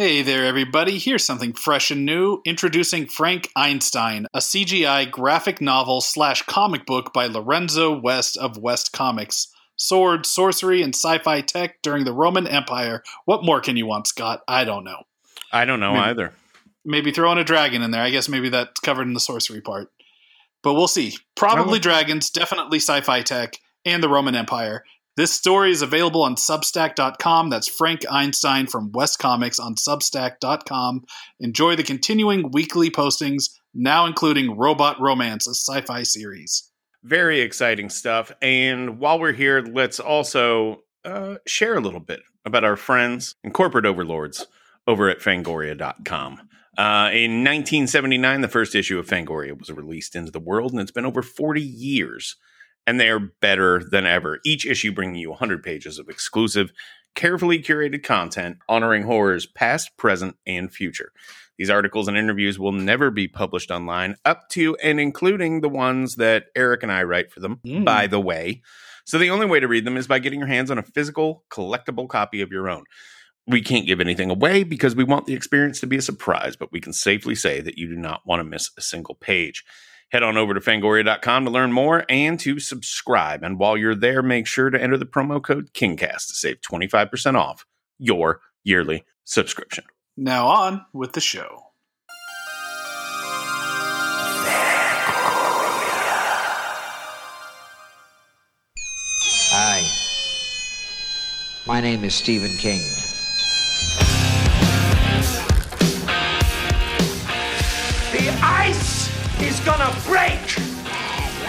[0.00, 0.98] Hey there, everybody.
[0.98, 2.40] Here's something fresh and new.
[2.46, 8.94] Introducing Frank Einstein, a CGI graphic novel slash comic book by Lorenzo West of West
[8.94, 9.48] Comics.
[9.76, 13.02] Sword, sorcery, and sci fi tech during the Roman Empire.
[13.26, 14.40] What more can you want, Scott?
[14.48, 15.02] I don't know.
[15.52, 16.32] I don't know Maybe- either.
[16.82, 18.02] Maybe throwing a dragon in there.
[18.02, 19.92] I guess maybe that's covered in the sorcery part.
[20.62, 21.18] But we'll see.
[21.34, 21.82] Probably Oh.
[21.82, 24.82] dragons, definitely sci fi tech, and the Roman Empire.
[25.16, 27.50] This story is available on Substack.com.
[27.50, 31.04] That's Frank Einstein from West Comics on Substack.com.
[31.40, 36.70] Enjoy the continuing weekly postings, now including Robot Romance, a sci fi series.
[37.02, 38.30] Very exciting stuff.
[38.40, 43.52] And while we're here, let's also uh, share a little bit about our friends and
[43.52, 44.46] corporate overlords
[44.86, 46.48] over at Fangoria.com.
[46.78, 50.90] Uh, in 1979, the first issue of Fangoria was released into the world, and it's
[50.90, 52.36] been over 40 years.
[52.86, 54.40] And they are better than ever.
[54.44, 56.72] Each issue bringing you 100 pages of exclusive,
[57.14, 61.12] carefully curated content honoring horrors past, present, and future.
[61.58, 66.16] These articles and interviews will never be published online, up to and including the ones
[66.16, 67.84] that Eric and I write for them, Mm.
[67.84, 68.62] by the way.
[69.04, 71.44] So the only way to read them is by getting your hands on a physical,
[71.50, 72.84] collectible copy of your own.
[73.46, 76.72] We can't give anything away because we want the experience to be a surprise, but
[76.72, 79.64] we can safely say that you do not want to miss a single page.
[80.10, 83.44] Head on over to fangoria.com to learn more and to subscribe.
[83.44, 87.36] And while you're there, make sure to enter the promo code KINGCAST to save 25%
[87.36, 87.64] off
[87.98, 89.84] your yearly subscription.
[90.16, 91.62] Now on with the show.
[99.52, 99.82] Hi.
[101.66, 102.80] My name is Stephen King.
[109.42, 110.38] Ice is gonna break!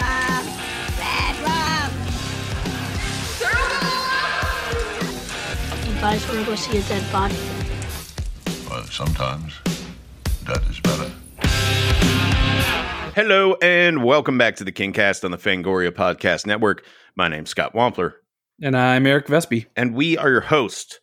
[0.00, 0.44] Rob!
[0.96, 1.92] Bad Rob!
[5.86, 7.36] You guys wanna go see a dead body?
[8.68, 9.60] But sometimes
[10.44, 11.12] that is better.
[13.14, 16.84] Hello and welcome back to the KingCast on the Fangoria Podcast Network.
[17.14, 18.14] My name's Scott Wampler,
[18.62, 19.66] And I'm Eric Vespe.
[19.76, 21.00] and we are your host.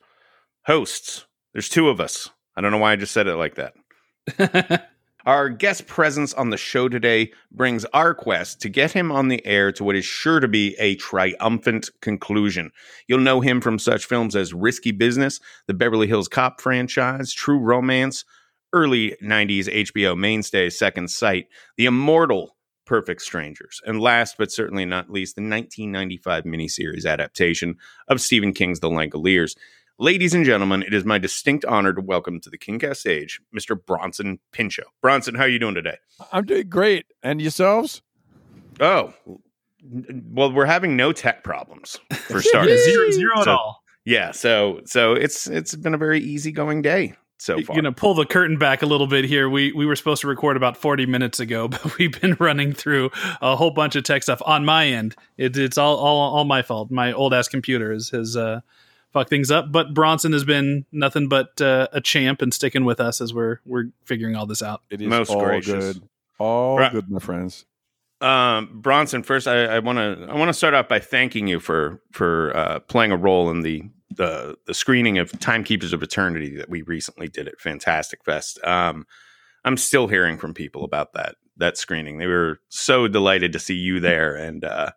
[0.65, 1.25] Hosts.
[1.53, 2.29] There's two of us.
[2.55, 4.89] I don't know why I just said it like that.
[5.29, 9.45] Our guest presence on the show today brings our quest to get him on the
[9.45, 12.71] air to what is sure to be a triumphant conclusion.
[13.07, 17.59] You'll know him from such films as Risky Business, the Beverly Hills Cop franchise, True
[17.59, 18.25] Romance,
[18.73, 21.45] early 90s HBO mainstay Second Sight,
[21.77, 22.55] the immortal
[22.87, 27.75] Perfect Strangers, and last but certainly not least, the 1995 miniseries adaptation
[28.07, 29.55] of Stephen King's The Langoliers.
[30.01, 33.77] Ladies and gentlemen, it is my distinct honor to welcome to the Kingcast stage Mr.
[33.85, 34.85] Bronson Pinchot.
[35.01, 35.97] Bronson, how are you doing today?
[36.31, 37.05] I'm doing great.
[37.21, 38.01] And yourselves?
[38.79, 39.13] Oh,
[40.31, 42.81] well, we're having no tech problems for starters.
[42.85, 43.83] Zero, zero at So- all.
[44.05, 47.75] Yeah, so so it's it's been a very easygoing day so far.
[47.75, 49.49] Gonna pull the curtain back a little bit here.
[49.49, 53.11] We we were supposed to record about 40 minutes ago, but we've been running through
[53.41, 55.15] a whole bunch of tech stuff on my end.
[55.37, 56.89] It, it's all, all all my fault.
[56.89, 58.61] My old ass computer is, has uh,
[59.13, 59.71] fucked things up.
[59.71, 63.59] But Bronson has been nothing but uh, a champ and sticking with us as we're
[63.65, 64.81] we're figuring all this out.
[64.89, 65.93] It is Most all gracious.
[65.95, 66.09] good.
[66.37, 67.65] All Bra- good, my friends.
[68.21, 72.01] Um, Bronson, first, I want to I want to start off by thanking you for
[72.11, 73.83] for uh, playing a role in the
[74.15, 78.59] the the screening of Timekeepers of Eternity that we recently did at Fantastic Fest.
[78.65, 79.05] Um,
[79.63, 82.17] I'm still hearing from people about that that screening.
[82.17, 84.91] They were so delighted to see you there, and uh,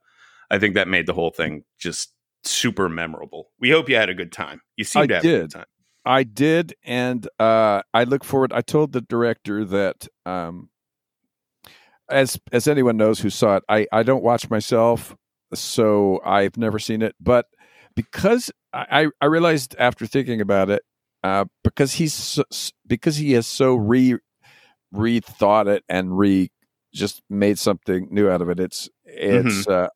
[0.51, 2.13] I think that made the whole thing just
[2.45, 3.51] super memorable.
[3.61, 4.61] We hope you had a good time.
[4.77, 5.67] You seem to have a good time.
[6.05, 8.53] I did, and uh, I look forward.
[8.53, 10.69] I told the director that, um,
[12.11, 15.15] as as anyone knows who saw it, I I don't watch myself,
[15.55, 17.15] so I've never seen it.
[17.21, 17.47] But
[17.95, 20.83] because I I realized after thinking about it,
[21.23, 22.43] uh, because he's so,
[22.87, 24.19] because he has so re
[24.93, 26.51] rethought it and re
[26.93, 28.61] just made something new out of it.
[28.61, 29.67] It's it's.
[29.67, 29.89] Uh,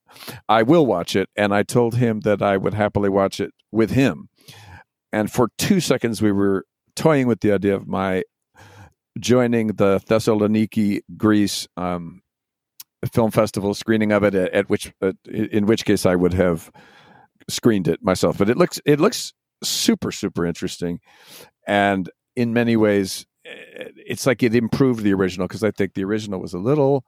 [0.49, 3.91] I will watch it, and I told him that I would happily watch it with
[3.91, 4.29] him.
[5.13, 8.25] And for two seconds, we were toying with the idea of my
[9.19, 12.23] joining the Thessaloniki, Greece um,
[13.13, 14.35] film festival screening of it.
[14.35, 16.71] At, at which, uh, in which case, I would have
[17.49, 18.39] screened it myself.
[18.39, 19.33] But it looks it looks
[19.63, 21.01] super super interesting,
[21.67, 26.05] and in many ways, eh, it's like it improved the original because I think the
[26.05, 27.05] original was a little.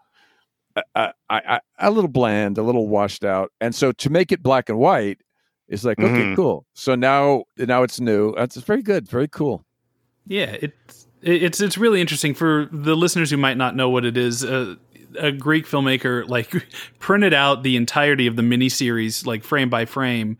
[0.95, 4.43] Uh, I, I, a little bland, a little washed out, and so to make it
[4.43, 5.21] black and white
[5.69, 6.37] is like okay, Mhm.
[6.37, 6.67] cool.
[6.75, 8.35] So now, now it's new.
[8.37, 9.65] That's very good, very cool.
[10.27, 14.17] Yeah, it's it's it's really interesting for the listeners who might not know what it
[14.17, 14.45] is.
[14.45, 14.77] Uh,
[15.19, 16.53] a Greek filmmaker like
[16.99, 20.37] printed out the entirety of the miniseries, like frame by frame,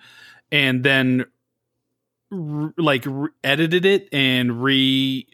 [0.53, 1.25] and then
[2.33, 5.27] r- like re- edited it and re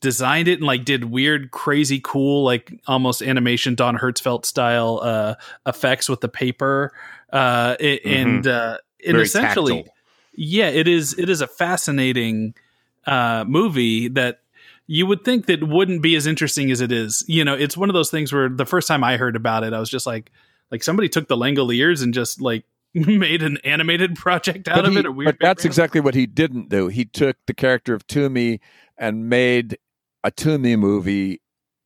[0.00, 5.34] designed it and like did weird crazy cool like almost animation don Hertzfeldt style uh
[5.66, 6.92] effects with the paper
[7.32, 8.16] uh it, Mhm.
[8.22, 9.94] and uh and Very essentially tactile.
[10.34, 12.54] yeah it is it is a fascinating
[13.06, 14.40] uh movie that
[14.86, 17.88] you would think that wouldn't be as interesting as it is you know it's one
[17.90, 20.30] of those things where the first time i heard about it i was just like
[20.70, 22.64] like somebody took the langoliers and just like
[22.94, 26.68] made an animated project out But of he- it but that's exactly what he didn't
[26.70, 26.88] do.
[26.88, 28.60] He took the character of Toomey
[28.96, 29.76] and made
[30.24, 31.40] a Toomey movie.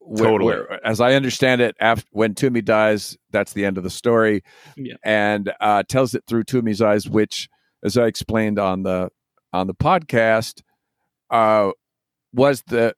[0.05, 0.55] Where, Totally.
[0.55, 4.43] where- as I understand it, after when Toomey dies, that's the end of the story,
[4.77, 4.95] Yeah.
[5.05, 7.49] and uh, tells it through Toomey's eyes, which,
[7.85, 9.11] as I explained on the
[9.53, 10.63] on the podcast,
[11.31, 11.71] uh,
[12.33, 12.95] was the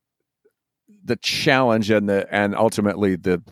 [1.05, 3.43] the challenge and the and ultimately the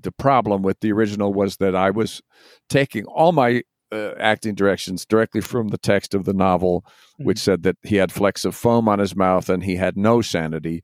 [0.00, 2.22] the problem with the original was that I was
[2.68, 6.84] taking all my uh, acting directions directly from the text of the novel,
[7.18, 10.20] which said that he had flecks of foam on his mouth and he had no
[10.22, 10.82] sanity.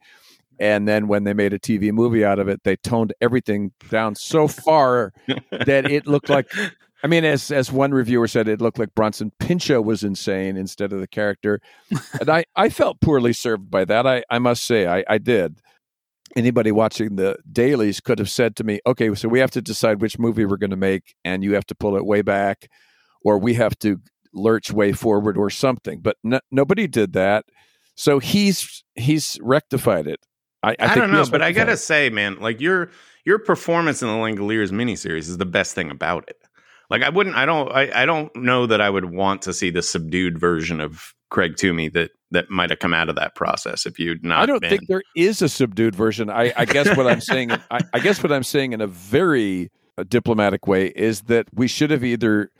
[0.58, 4.14] And then when they made a TV movie out of it, they toned everything down
[4.14, 5.12] so far
[5.50, 6.50] that it looked like.
[7.02, 10.92] I mean, as as one reviewer said, it looked like Bronson Pinchot was insane instead
[10.92, 11.60] of the character,
[12.20, 14.06] and I I felt poorly served by that.
[14.06, 15.60] I I must say I I did.
[16.36, 20.00] Anybody watching the dailies could have said to me, "Okay, so we have to decide
[20.00, 22.68] which movie we're going to make, and you have to pull it way back,
[23.24, 23.98] or we have to
[24.32, 27.46] lurch way forward, or something." But no, nobody did that,
[27.96, 30.20] so he's he's rectified it.
[30.62, 32.90] I, I, I, think don't know, but I gotta say, man, like your
[33.24, 36.38] your performance in the Langoliers miniseries is the best thing about it.
[36.90, 39.70] Like I wouldn't, I don't, I, I don't know that I would want to see
[39.70, 43.86] the subdued version of Craig Toomey that that might have come out of that process
[43.86, 44.42] if you'd not.
[44.42, 44.70] I don't been.
[44.70, 46.28] think there is a subdued version.
[46.28, 49.70] I, I guess what I'm saying, I, I guess what I'm saying in a very
[49.96, 52.50] uh, diplomatic way is that we should have either,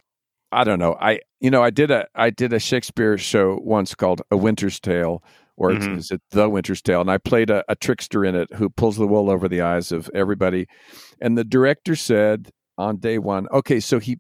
[0.51, 0.97] I don't know.
[1.01, 4.81] I you know I did a I did a Shakespeare show once called A Winter's
[4.81, 5.23] Tale,
[5.57, 5.99] or is- Mhm.
[5.99, 7.01] is it The Winter's Tale?
[7.03, 9.93] And I played a, a trickster in it who pulls the wool over the eyes
[9.93, 10.67] of everybody.
[11.21, 14.19] And the director said on day one, okay, so he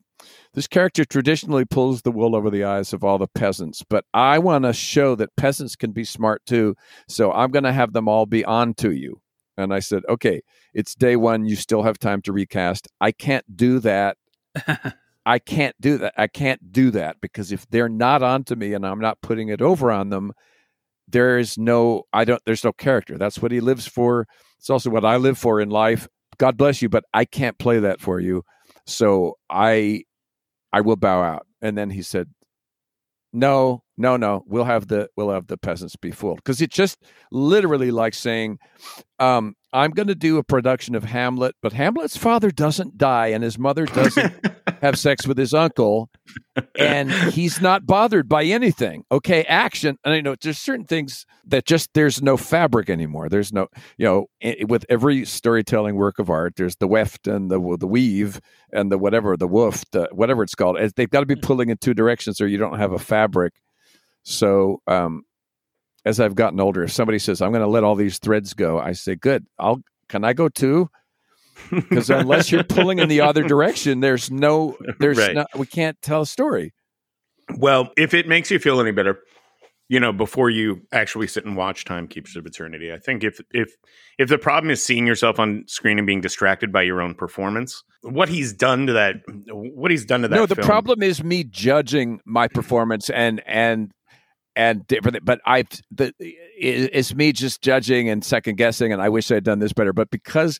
[0.54, 4.38] this character traditionally pulls the wool over the eyes of all the peasants, but I
[4.38, 6.76] want to show that peasants can be smart too.
[7.08, 9.20] So I'm going to have them all be on to you.
[9.56, 10.42] And I said, okay,
[10.74, 11.46] it's day one.
[11.46, 12.86] You still have time to recast.
[13.00, 14.16] I can't do that.
[15.26, 16.14] I can't do that.
[16.16, 19.60] I can't do that because if they're not onto me and I'm not putting it
[19.60, 20.32] over on them,
[21.12, 23.16] there is no, I don't, there's no character.
[23.16, 24.26] That's what he lives for.
[24.58, 26.08] It's also what I live for in life.
[26.38, 28.42] God bless you, but I can't play that for you.
[28.86, 30.02] So I,
[30.72, 31.46] I will bow out.
[31.60, 32.28] And then he said,
[33.32, 36.42] no, no, no, we'll have the, we'll have the peasants be fooled.
[36.44, 36.98] Cause it's just
[37.30, 38.58] literally like saying,
[39.18, 43.42] um, I'm going to do a production of Hamlet, but Hamlet's father doesn't die and
[43.42, 44.34] his mother doesn't
[44.82, 46.10] have sex with his uncle,
[46.78, 49.04] and he's not bothered by anything.
[49.10, 49.96] Okay, action.
[50.04, 53.28] And I know there's certain things that just there's no fabric anymore.
[53.28, 54.26] There's no, you know,
[54.68, 58.40] with every storytelling work of art, there's the weft and the the weave
[58.72, 60.76] and the whatever the woof, the, whatever it's called.
[60.96, 63.54] They've got to be pulling in two directions, or you don't have a fabric.
[64.24, 65.22] So, um,
[66.04, 68.78] as I've gotten older, if somebody says I'm going to let all these threads go,
[68.80, 70.90] I say, "Good, I'll." Can I go too?
[71.70, 75.34] Because unless you're pulling in the other direction, there's no, there's Right.
[75.34, 76.72] not, we can't tell a story.
[77.56, 79.20] Well, if it makes you feel any better,
[79.88, 83.40] you know, before you actually sit and watch Time Keeps of Eternity, I think if
[83.52, 83.74] if
[84.18, 87.82] if the problem is seeing yourself on screen and being distracted by your own performance,
[88.02, 89.16] what he's done to that,
[89.50, 90.36] what he's done to that.
[90.36, 93.92] no, the film- problem is me judging my performance and and
[94.56, 95.24] and different.
[95.26, 99.44] But I, the it's me just judging and second guessing, and I wish I had
[99.44, 99.92] done this better.
[99.92, 100.58] But because,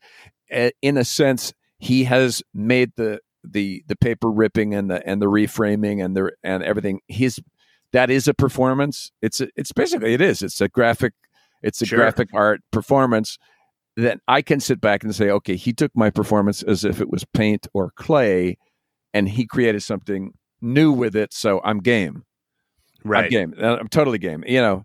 [0.83, 5.27] in a sense, he has made the the the paper ripping and the and the
[5.27, 7.01] reframing and the and everything.
[7.09, 7.41] He's
[7.93, 9.11] that is a performance.
[9.21, 10.43] It's a, it's basically it is.
[10.43, 11.13] It's a graphic.
[11.63, 11.99] It's a Sure.
[11.99, 13.39] graphic art performance.
[13.97, 17.11] That I can sit back and say, okay, he took my performance as if it
[17.11, 18.57] was paint or clay,
[19.13, 20.33] and he created something
[20.63, 21.35] new with it.
[21.35, 22.25] So I'm game.
[23.05, 23.31] I'm right?
[23.31, 23.55] game.
[23.61, 24.45] Uh, I'm totally game.
[24.47, 24.85] You know,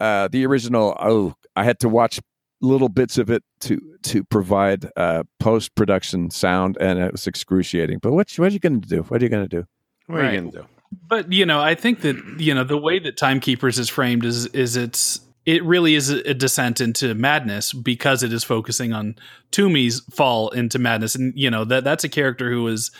[0.00, 0.94] uh, the original.
[1.00, 2.20] Oh, I had to watch
[2.60, 7.98] little bits of it to to provide uh, post production sound, and it was excruciating.
[8.00, 9.02] But what what are you going to do?
[9.02, 9.66] What are you going to do?
[10.08, 10.66] What are you gonna do?
[11.06, 14.46] But you know, I think that you know the way that Timekeepers is framed is
[14.46, 19.16] is it's it really is a, a descent into madness because it is focusing on
[19.50, 22.90] Toomey's fall into madness, and you know that that's a character who is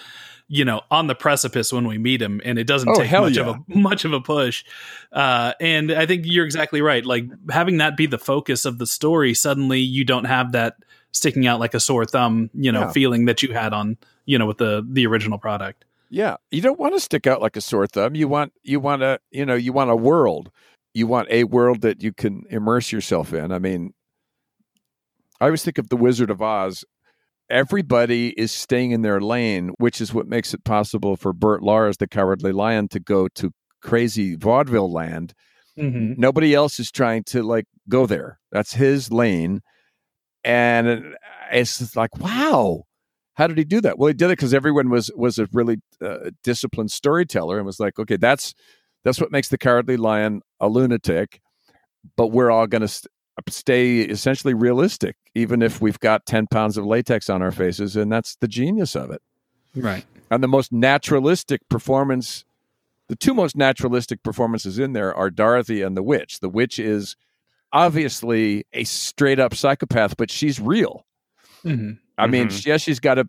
[0.48, 3.36] you know on the precipice when we meet him, and it doesn't Oh, take much
[3.36, 3.42] yeah.
[3.42, 4.64] of a much of a push.
[5.12, 7.04] Uh, and I think you're exactly right.
[7.04, 10.76] Like having that be the focus of the story, suddenly you don't have that
[11.12, 12.92] sticking out like a sore thumb, you know, Yeah.
[12.92, 15.84] feeling that you had on you know with the the original product.
[16.10, 18.14] Yeah, you don't want to stick out like a sore thumb.
[18.14, 20.50] You want you want a you know you want a world.
[20.94, 23.52] You want a world that you can immerse yourself in.
[23.52, 23.92] I mean,
[25.40, 26.84] I always think of the Wizard of Oz.
[27.50, 31.96] Everybody is staying in their lane, which is what makes it possible for Bert Lahr,
[31.96, 35.34] the Cowardly Lion, to go to crazy vaudeville land.
[35.78, 36.20] Mm-hmm.
[36.20, 38.38] Nobody else is trying to like go there.
[38.52, 39.62] That's his lane,
[40.44, 41.14] and
[41.50, 42.82] it's just like, wow,
[43.34, 43.98] how did he do that?
[43.98, 47.78] Well, he did it because everyone was was a really uh, disciplined storyteller and was
[47.78, 48.52] like, okay, that's
[49.04, 51.40] that's what makes the Cowardly Lion a lunatic,
[52.16, 53.10] but we're all going to st-
[53.48, 58.10] stay essentially realistic, even if we've got ten pounds of latex on our faces, and
[58.10, 59.22] that's the genius of it.
[59.74, 60.04] Right.
[60.30, 62.44] And the most naturalistic performance,
[63.08, 66.40] the two most naturalistic performances in there are Dorothy and the witch.
[66.40, 67.16] The witch is
[67.72, 71.04] obviously a straight up psychopath, but she's real.
[71.64, 71.92] Mm-hmm.
[72.16, 72.66] I mean, Mhm.
[72.66, 73.26] yes, she's got a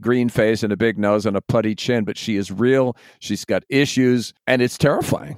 [0.00, 2.96] green face and a big nose and a putty chin, but she is real.
[3.18, 5.36] She's got issues, and it's terrifying.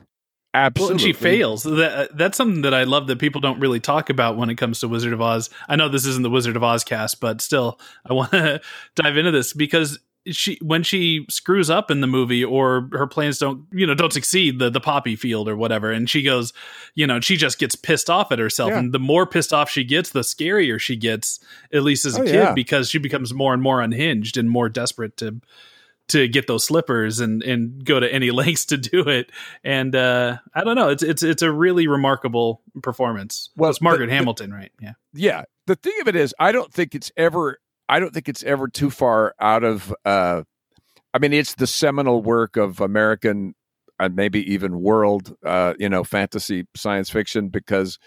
[0.55, 1.63] Well, Absolutely, and she fails.
[1.65, 4.55] That, uh, that's something that I love that people don't really talk about when it
[4.55, 5.51] comes to Wizard of Oz.
[5.69, 8.61] I know this isn't the Wizard of Oz cast, but still, I want to
[8.95, 13.39] dive into this because she, when she screws up in the movie or her plans
[13.39, 16.53] don't, you know, don't succeed the the poppy field or whatever, and she goes,
[16.95, 18.79] you know, she just gets pissed off at herself, Yeah.
[18.79, 21.41] and the more pissed off she gets, the scarier she gets,
[21.73, 22.53] at least as a Oh, kid, yeah.
[22.55, 25.41] because she becomes more and more unhinged and more desperate to
[26.09, 29.31] to get those slippers and and go to any lengths to do it.
[29.63, 33.51] And uh, I don't know, it's it's it's a really remarkable performance.
[33.57, 34.73] Well, it's Margaret the- the- Hamilton, right?
[34.81, 34.93] Yeah.
[35.13, 35.43] yeah.
[35.67, 37.59] The thing of it is, I don't think it's ever.
[37.89, 39.95] I don't think it's ever too far out of.
[40.05, 40.43] uh
[41.13, 43.55] I mean, it's the seminal work of American
[44.01, 47.49] and maybe even world, uh, you know, fantasy science fiction.
[47.51, 47.99] Because,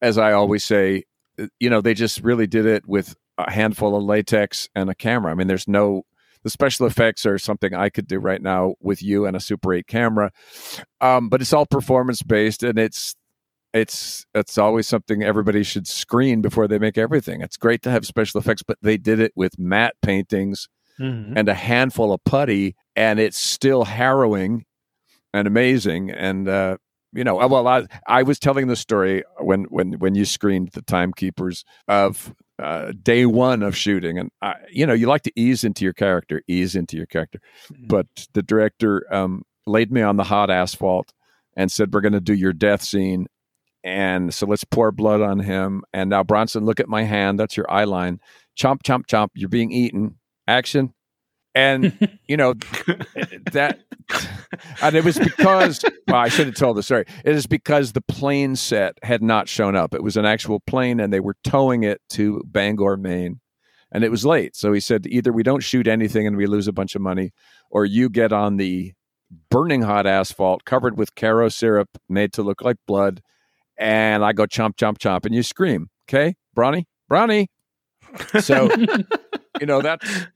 [0.00, 1.02] as I always say,
[1.40, 4.94] uh, you know, they just really did it with a handful of latex and a
[4.94, 5.32] camera.
[5.32, 6.04] I mean, there's no.
[6.42, 9.72] The special effects are something I could do right now with you and a Super
[9.74, 10.30] 8 camera,
[11.00, 13.14] um, but it's all performance based, and it's
[13.72, 17.40] it's it's always something everybody should screen before they make everything.
[17.40, 20.68] It's great to have special effects, but they did it with matte paintings
[21.00, 21.32] Mhm.
[21.36, 24.66] and a handful of putty, and it's still harrowing
[25.32, 26.10] and amazing.
[26.10, 26.76] And uh,
[27.14, 30.82] you know, well, I, I was telling the story when when when you screened the
[30.82, 35.64] timekeepers of uh, day one of shooting, and I, you know, you like to ease
[35.64, 37.40] into your character, ease into your character,
[37.88, 41.12] but the director um, laid me on the hot asphalt
[41.56, 43.26] and said, "We're going to do your death scene."
[43.84, 45.82] And so let's pour blood on him.
[45.92, 47.38] And now Bronson, look at my hand.
[47.40, 48.20] That's your eye line.
[48.56, 49.28] Chomp, chomp, chomp.
[49.34, 50.18] You're being eaten.
[50.46, 50.94] Action.
[51.54, 52.54] And you know
[53.52, 53.80] that,
[54.82, 57.04] and it was because well, I should have told the story.
[57.24, 59.94] It is because the plane set had not shown up.
[59.94, 63.40] It was an actual plane, and they were towing it to Bangor, Maine,
[63.90, 64.56] and it was late.
[64.56, 67.32] So he said, either we don't shoot anything and we lose a bunch of money,
[67.70, 68.92] or you get on the
[69.50, 73.22] burning hot asphalt covered with Karo syrup made to look like blood,
[73.78, 75.88] and I go chomp, chomp, chomp, and you scream.
[76.08, 77.46] Okay, Bronny, Bronny.
[78.40, 78.70] So
[79.60, 80.26] you know that's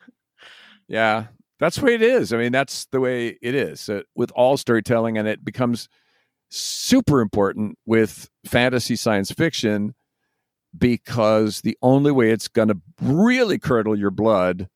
[0.88, 1.26] yeah
[1.59, 4.57] that's the way it is i mean that's the way it is uh, with all
[4.57, 5.88] storytelling and it becomes
[6.50, 9.95] super important with fantasy science fiction
[10.76, 14.69] because the only way it's going to really curdle your blood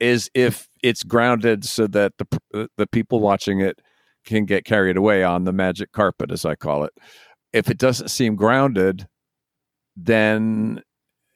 [0.00, 3.80] is if it's grounded so that the uh, the people watching it
[4.24, 6.92] can get carried away on the magic carpet as i call it.
[7.52, 9.06] If it doesn't seem grounded
[9.96, 10.82] then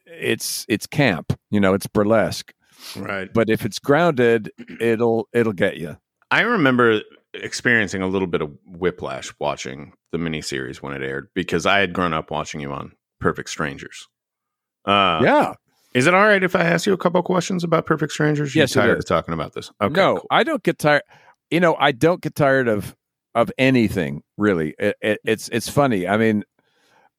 [0.05, 2.53] it's it's camp you know it's burlesque
[2.95, 3.31] Right.
[3.33, 5.97] but if it's grounded it'll it'll get you
[6.31, 7.01] I remember
[7.33, 11.93] experiencing a little bit of whiplash watching the miniseries when it aired because I had
[11.93, 14.07] grown up watching you on Perfect Strangers.
[14.85, 15.53] Uh, yeah
[15.93, 18.55] Is it all right if I ask you a couple questions about Perfect Strangers?
[18.55, 19.71] Yes, it you tired of talking about this?
[19.81, 20.27] Okay, no cool.
[20.31, 21.03] i don't get tired
[21.49, 22.95] you know i don't get tired of
[23.35, 26.43] of anything really it, it, it's it's funny i mean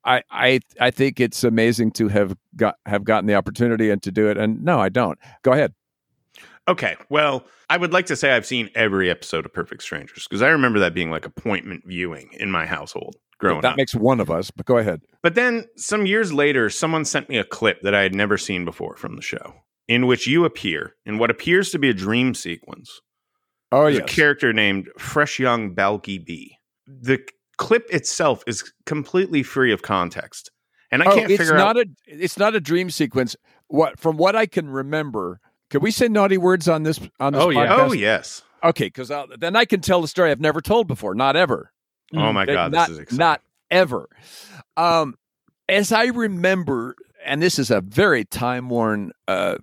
[0.04, 4.10] I, I I think it's amazing to have got have gotten the opportunity and to
[4.12, 5.72] do it and no I don't go ahead
[6.66, 6.96] Okay.
[7.10, 10.48] Well, I would like to say I've seen every episode of Perfect Strangers because I
[10.48, 13.76] remember that being like appointment viewing in my household growing that up.
[13.76, 17.36] makes one of us but go ahead But then some years later, someone sent me
[17.36, 19.54] a clip that I had never seen before from the show,
[19.88, 23.00] in which you appear in what appears to be a dream sequence.
[23.70, 26.56] oh yes a character named Fresh Young Balki B.
[26.86, 27.18] The
[27.56, 30.50] clip itself is completely free of context,
[30.90, 31.86] and I oh, can't figure not out.
[31.86, 33.36] a it's not a dream sequence
[33.68, 37.42] what from what I can remember can we say naughty words on this on this
[37.42, 37.74] Oh, yeah.
[37.76, 38.42] oh yes!
[38.62, 41.14] Okay, because then I can tell the story I've never told before.
[41.14, 41.72] Not ever.
[42.14, 43.18] Oh my god, not, this is exciting.
[43.18, 44.08] not ever.
[44.76, 45.16] Um,
[45.68, 46.94] as I remember,
[47.24, 49.56] and this is a very time worn uh,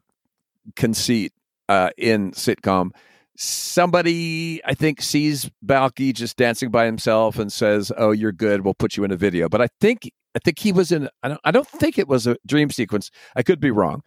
[0.76, 1.34] conceit
[1.70, 2.92] uh, in sitcom.
[3.44, 8.64] Somebody I think sees Balki just dancing by himself and says, "Oh, you're good.
[8.64, 11.10] We'll put you in a video." But I think I think he was in.
[11.24, 13.10] I don't, I don't think it was a dream sequence.
[13.36, 14.04] I could be wrong,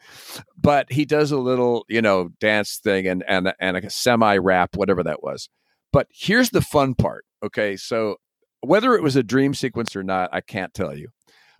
[0.57, 4.77] but he does a little, you know, dance thing and and and a semi rap,
[4.77, 5.49] whatever that was.
[5.93, 7.25] But here's the fun part.
[7.45, 8.17] Okay, so
[8.61, 11.09] whether it was a dream sequence or not, I can't tell you.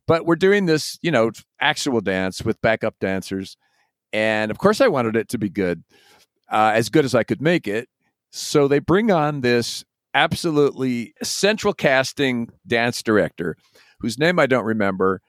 [0.07, 3.57] But we're doing this, you know, actual dance with backup dancers,
[4.13, 5.83] and of course, I wanted it to be good,
[6.51, 7.89] uh, as good as I could make it.
[8.31, 13.57] So they bring on this absolutely central casting dance director
[14.01, 15.21] whose name I don't remember,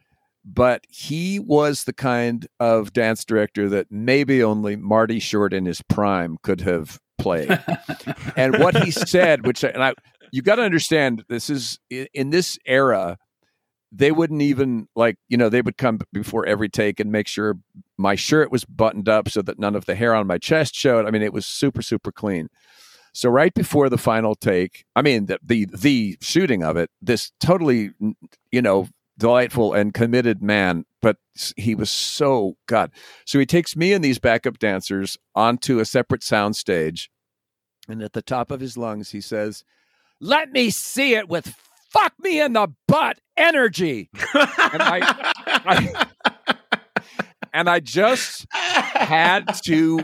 [0.43, 5.81] but he was the kind of dance director that maybe only Marty Short in his
[5.81, 7.59] prime could have played.
[8.35, 9.93] and what he said, which and I,
[10.31, 13.17] you got to understand, this is in this era.
[13.97, 17.57] They wouldn't even like, you know, they would come before every take and make sure
[17.97, 21.05] my shirt was buttoned up so that none of the hair on my chest showed.
[21.05, 22.49] I mean, it was super, super clean.
[23.15, 27.31] So right before the final take, I mean the the, the shooting of it, this
[27.39, 27.91] totally
[28.51, 31.15] you know delightful and committed man, but
[31.55, 32.91] he was so god.
[33.25, 37.09] So he takes me and these backup dancers onto a separate sound stage,
[37.87, 39.63] and at the top of his lungs he says,
[40.19, 41.55] "Let me see it with
[41.95, 44.99] fuck me in the butt energy." and I,
[45.47, 46.05] I
[47.53, 50.03] and I just had to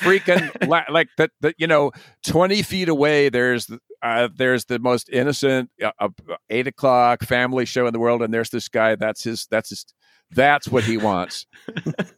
[0.00, 1.90] freaking like that you know
[2.26, 3.70] 20 feet away there's
[4.02, 6.08] uh, there's the most innocent uh, uh,
[6.50, 9.86] eight o'clock family show in the world and there's this guy that's his that's his
[10.32, 11.46] that's what he wants.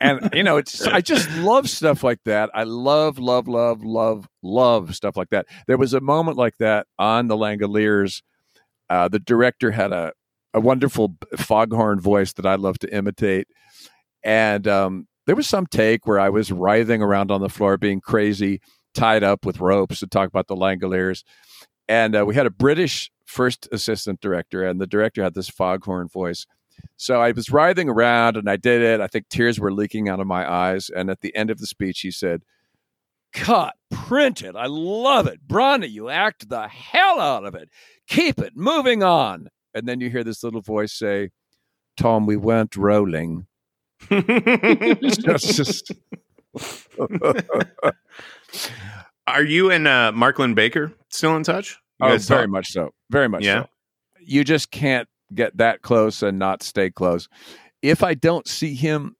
[0.00, 2.50] And you know it's i just love stuff like that.
[2.54, 5.46] I love love love love love stuff like that.
[5.66, 8.22] There was a moment like that on the langoliers
[8.90, 10.12] uh, the director had a,
[10.54, 13.46] a wonderful foghorn voice that i love to imitate
[14.22, 18.00] and um, there was some take where I was writhing around on the floor, being
[18.00, 18.60] crazy,
[18.94, 21.22] tied up with ropes to talk about the Langoliers.
[21.86, 26.08] And uh, we had a British first assistant director, and the director had this foghorn
[26.08, 26.46] voice.
[26.96, 29.00] So I was writhing around and I did it.
[29.02, 30.88] I think tears were leaking out of my eyes.
[30.88, 32.42] And at the end of the speech, he said,
[33.32, 34.56] Cut, print it.
[34.56, 35.46] I love it.
[35.46, 37.68] Bronny, you act the hell out of it.
[38.08, 39.48] Keep it moving on.
[39.74, 41.30] And then you hear this little voice say,
[41.96, 43.46] Tom, we weren't rolling.
[44.10, 45.92] just,
[49.26, 51.78] Are you and uh, Mark Linn-Baker still in touch?
[52.00, 52.50] You oh, very talk?
[52.50, 52.90] much so.
[53.10, 53.64] Very much Yeah?
[53.64, 53.68] so.
[54.20, 57.28] You just can't get that close and not stay close.
[57.82, 59.16] If I don't see him,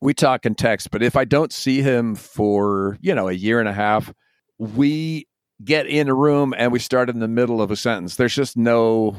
[0.00, 3.60] we talk in text, but if I don't see him for, you know, a year
[3.60, 4.12] and a half,
[4.58, 5.26] we
[5.62, 8.16] get in a room and we start in the middle of a sentence.
[8.16, 9.14] There's just no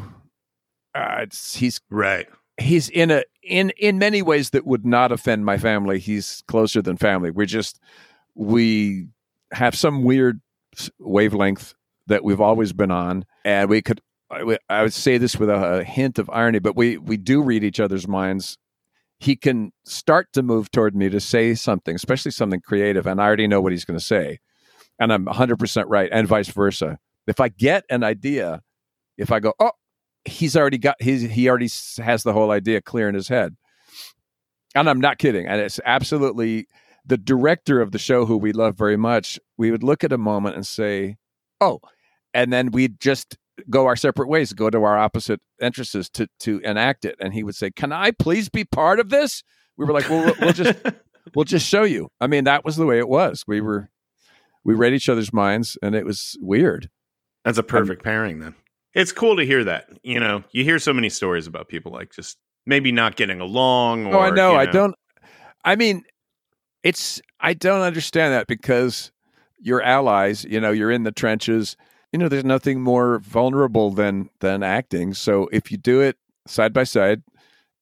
[0.96, 2.28] uh, it's, he's Right.
[2.60, 6.82] he's in a in in many ways that would not offend my family he's closer
[6.82, 7.80] than family we're just
[8.36, 9.08] we
[9.52, 10.41] have some weird
[11.00, 11.74] wavelength
[12.08, 15.84] that we've always been on and we could I would- say this with a, a
[15.84, 18.58] hint of irony but we we do read each other's minds
[19.21, 23.25] he can start to move toward me to say something especially something creative and i
[23.25, 24.39] already know what he's going to say
[24.99, 26.97] and i'm 100% right and vice versa.
[27.27, 28.62] If i get an idea
[29.17, 29.71] if i go oh
[30.25, 33.55] he's already got his he already has the whole idea clear in his head
[34.75, 36.67] and i'm not kidding and it's absolutely
[37.05, 40.17] the director of the show who we love very much we would look at a
[40.17, 41.15] moment and say
[41.60, 41.79] oh
[42.34, 43.38] and then we'd just
[43.69, 47.43] go our separate ways go to our opposite entrances to to enact it and he
[47.43, 49.43] would say can i please be part of this
[49.78, 50.78] we were like well we'll- we'll just
[51.36, 53.89] we'll just show you i mean that was the way it was we were
[54.63, 56.89] we read each other's minds and it was weird
[57.45, 58.56] That's a perfect pairing then.
[58.93, 59.88] It's cool to hear that.
[60.04, 64.06] You know, you hear so many stories about people like just maybe not getting along
[64.08, 64.52] or Oh, I know.
[64.52, 64.93] you I don't.
[65.63, 66.04] I mean,
[66.84, 67.21] it's.
[67.39, 69.12] I don't understand that because
[69.60, 70.43] you're allies.
[70.43, 71.78] You know, you're in the trenches.
[72.12, 75.13] You know, there's nothing more vulnerable than than acting.
[75.13, 77.24] So if you do it side by side,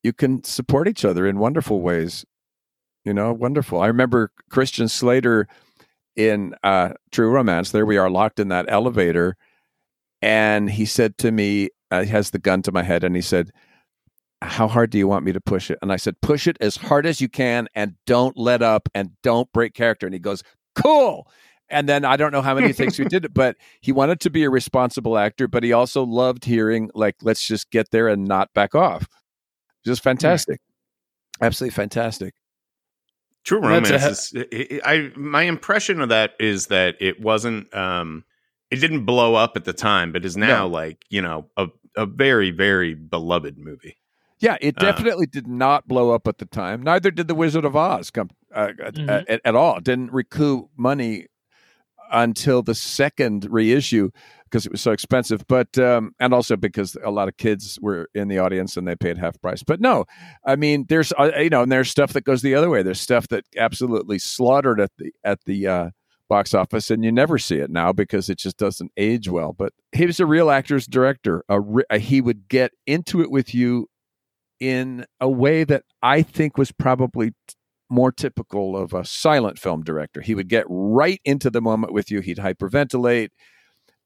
[0.03, 2.25] you can support each other in wonderful ways.
[3.05, 3.81] You know, wonderful.
[3.81, 5.47] I remember Christian Slater
[6.15, 7.71] in uh, True Romance.
[7.71, 9.37] There we are, locked in that elevator,
[10.21, 13.21] and he said to me, uh, he has the gun to my head, and he
[13.21, 13.51] said,
[14.41, 15.79] how hard do you want me to push it?
[15.81, 19.11] And I said, push it as hard as you can and don't let up and
[19.21, 20.05] don't break character.
[20.07, 20.43] And he goes,
[20.75, 21.27] cool.
[21.69, 24.29] And then I don't know how many things we did it, but he wanted to
[24.29, 28.25] be a responsible actor, but he also loved hearing, like, let's just get there and
[28.25, 29.07] not back off.
[29.85, 30.59] Just fantastic.
[31.41, 32.33] Absolutely fantastic.
[33.45, 37.73] True That's a romance is I, I my impression of that is that it wasn't
[37.73, 38.25] um
[38.69, 40.67] it didn't blow up at the time, but is now No.
[40.67, 43.95] like, you know, a a very, very beloved movie.
[44.39, 44.81] Yeah, it Uh.
[44.91, 46.83] definitely did not blow up at the time.
[46.83, 49.25] Neither did The Wizard of Oz come uh, at- Mhm.
[49.29, 49.77] at, at all.
[49.77, 51.27] It didn't recoup money
[52.11, 54.09] until the second reissue
[54.45, 55.45] because it was so expensive.
[55.47, 58.95] But um, and also because a lot of kids were in the audience and they
[58.95, 59.63] paid half price.
[59.63, 60.05] But no,
[60.45, 62.83] I mean, there's uh, you know, and there's stuff that goes the other way.
[62.83, 65.89] There's stuff that absolutely slaughtered at the at the uh,
[66.27, 69.53] box office, and you never see it now because it just doesn't age well.
[69.53, 71.43] But he was a real actor's director.
[71.49, 73.87] A, re- a he would get into it with you
[74.59, 77.33] in a way that I think was probably
[77.89, 80.21] more typical of a silent film director.
[80.21, 82.21] He would get right into the moment with you.
[82.21, 83.29] He'd hyperventilate.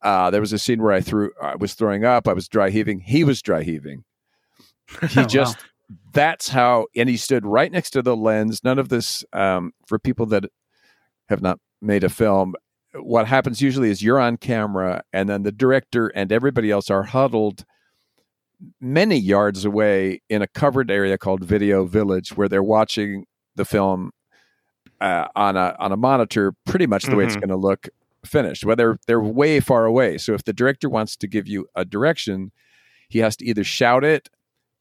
[0.02, 2.70] Uh, there was a scene where I threw, I was throwing up, I was dry
[2.70, 3.00] heaving.
[3.00, 4.04] He was dry heaving.
[5.10, 5.58] He just,
[6.14, 8.64] that's how, and he stood right next to the lens.
[8.64, 10.46] None of this, um, for people that
[11.30, 12.56] have not made a film,
[12.96, 17.04] what happens usually is you're on camera and then the director and everybody else are
[17.04, 17.66] huddled
[18.80, 24.12] many yards away in a covered area called Video Village where they're watching the film
[25.02, 27.42] uh, on a on a monitor pretty much the way it's Mhm.
[27.42, 27.90] going to look
[28.26, 28.64] finished.
[28.66, 30.18] Well, they're they're way far away.
[30.18, 32.52] So if the director wants to give you a direction,
[33.10, 34.30] he has to either shout it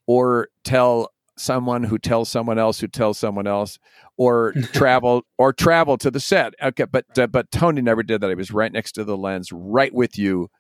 [0.07, 3.79] or tell someone who tells someone else who tells someone else
[4.17, 6.55] or travel or travel to the set.
[6.63, 8.29] Okay, but uh, but Tony never did that.
[8.29, 10.51] He was right next to the lens, right with you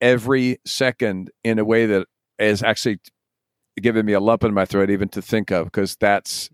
[0.00, 2.06] every second in a way that
[2.38, 2.98] is actually
[3.80, 6.50] giving me a lump in my throat even to think of because that's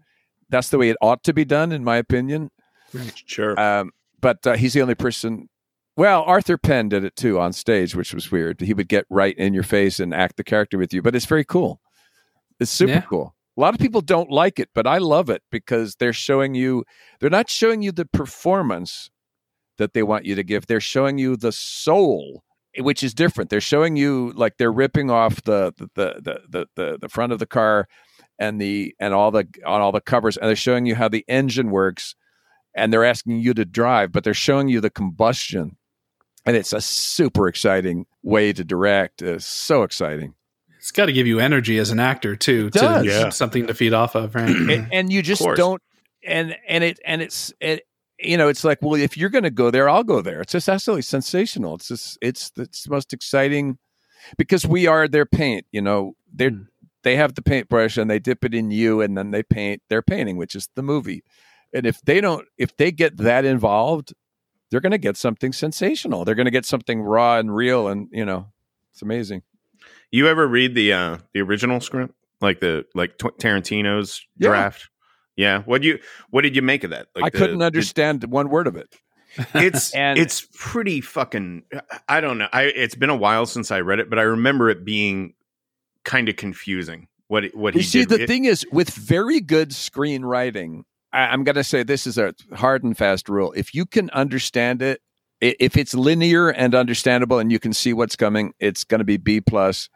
[0.50, 2.50] that's the way it ought to be done in my opinion.
[3.14, 3.58] Sure.
[3.58, 5.48] um, but uh, he's the only person
[5.96, 8.60] well arthur penn did it too on stage which was weird.
[8.60, 11.26] He would get right in your face and act the character with you but it's
[11.26, 11.80] very cool.
[12.58, 13.00] It's super Yeah.
[13.02, 13.34] cool.
[13.56, 16.84] A lot of people don't like it but i love it because they're showing you
[17.20, 19.10] they're not showing you the performance
[19.78, 20.66] that they want you to give.
[20.66, 22.42] They're showing you the soul
[22.78, 23.50] which is different.
[23.50, 27.38] They're showing you like they're ripping off the the the the, the, the front of
[27.38, 27.86] the car
[28.40, 31.24] and the and all the on all the covers and they're showing you how the
[31.28, 32.16] engine works
[32.74, 35.76] and they're asking you to drive but they're showing you the combustion
[36.46, 40.34] and it's a super exciting way to direct it's so exciting
[40.78, 43.04] It's got to give you energy as an actor too, It to does.
[43.06, 43.28] Yeah.
[43.28, 44.48] something to feed off of, right?
[44.48, 45.82] and, and you just don't
[46.26, 47.86] and and it and it's it,
[48.18, 50.52] you know it's like well if you're going to go there i'll go there it's
[50.52, 53.78] just absolutely sensational it's just it's it's the most exciting
[54.38, 56.66] because we are their paint you know they're Mm.
[57.02, 60.02] They have the paintbrush and they dip it in you and then they paint their
[60.02, 61.22] painting which is the movie
[61.72, 64.12] and if they don't if they get that involved
[64.70, 68.08] they're going to get something sensational they're going to get something raw and real and
[68.12, 68.46] you know
[68.92, 69.42] it's amazing
[70.10, 74.48] You ever read the uh the original script, like the like T- Tarantino's Yeah.
[74.48, 74.90] draft?
[75.36, 75.62] Yeah.
[75.62, 75.98] What you
[76.30, 77.06] what did you make of that?
[77.14, 78.94] Like i the- couldn't the- understand one word of it
[79.54, 81.62] it's And- it's pretty fucking.
[82.08, 82.48] I don't know.
[82.52, 85.34] I it's been a while since I read it, but I remember it being
[86.04, 87.08] kind of confusing.
[87.28, 88.08] What what You he see, did.
[88.08, 90.82] the It- thing is, with very good screenwriting,
[91.12, 93.52] I, I'm going to say this is a hard and fast rule.
[93.56, 95.00] If you can understand it,
[95.40, 99.16] if it's linear and understandable, and you can see what's coming, it's going to be
[99.16, 99.88] B plus.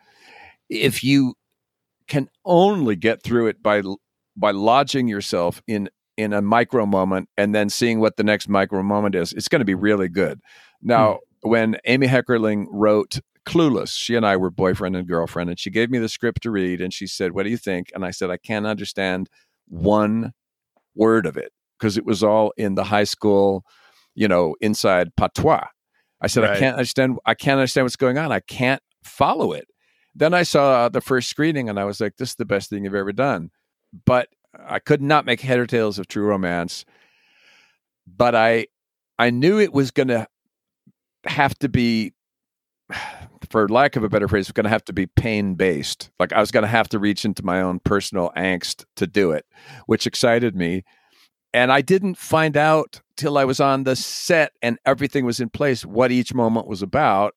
[0.71, 1.35] If you
[2.09, 3.83] can only get through it by
[4.37, 8.83] by lodging yourself in in a micro moment and then seeing what the next micro
[8.83, 10.41] moment is, it's going to be really good.
[10.81, 11.49] Now, hmm.
[11.51, 15.91] when Amy Heckerling wrote Clueless, she and I were boyfriend and girlfriend, and she gave
[15.91, 18.31] me the script to read, and she said, "What do you think?" And I said,
[18.31, 19.29] "I can't understand
[19.67, 20.33] one
[20.95, 23.65] word of it because it was all in the high school,
[24.15, 25.67] you know, inside patois."
[26.21, 27.19] I said, "I can't understand.
[27.27, 28.33] I can't understand what's going on.
[28.33, 29.69] I can't follow it."
[30.15, 32.85] Then I saw the first screening, and I was like, "This is the best thing
[32.85, 33.51] you've ever done."
[34.07, 34.29] But
[34.59, 36.85] I could not make head or tails of True Romance.
[38.07, 38.69] But I,
[39.19, 40.27] I knew it was going to
[41.25, 42.13] have to be
[43.51, 46.11] for lack of a better phrase, it's going to have to be pain based.
[46.19, 49.33] Like I was going to have to reach into my own personal angst to do
[49.33, 49.47] it,
[49.87, 50.85] which excited me.
[51.53, 55.51] And I didn't find out till I was on the set and everything was in
[55.51, 57.35] place what each moment was about.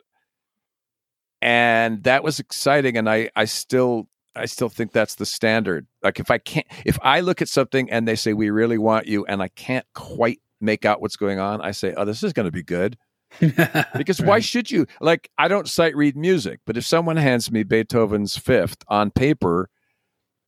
[1.39, 2.97] And that was exciting.
[2.97, 5.85] And I, I still, I still think that's the standard.
[6.01, 9.05] Like if I can't, if I look at something and they say, we really want
[9.05, 12.33] you, and I can't quite make out what's going on, I say, oh, this is
[12.33, 12.97] going to be good
[13.39, 14.85] because why should you?
[15.01, 19.69] Like i don't sight read music but if someone hands me beethoven's fifth on paper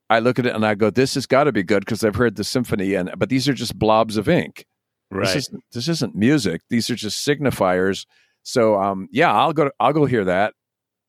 [0.09, 2.15] i look at it and i go this has got to be good because i've
[2.15, 4.65] heard the symphony and but these are just blobs of ink.
[5.11, 5.25] Right.
[5.25, 6.61] this, is, this isn't music.
[6.69, 8.05] These are just signifiers.
[8.43, 10.53] So um yeah i'll go i'll go hear that.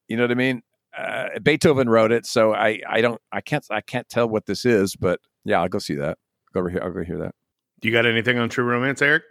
[0.09, 0.63] You know what i mean?
[0.97, 4.65] Uh, beethoven wrote it so i i don't i can't i can't tell what this
[4.65, 6.19] is but yeah i'll go see that.
[6.53, 7.35] Go over here i'll go hear that.
[7.83, 9.23] You got anything on True Romance, Eric?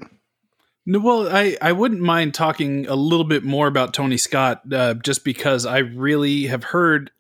[0.86, 4.96] No, well, I, I wouldn't mind talking a little bit more about Tony Scott, uh,
[4.96, 7.12] just because I really have heard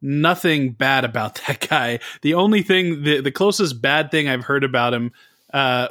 [0.00, 2.00] nothing bad about that guy.
[2.22, 5.12] The only thing, the, the closest bad thing I've heard about him
[5.52, 5.88] uh,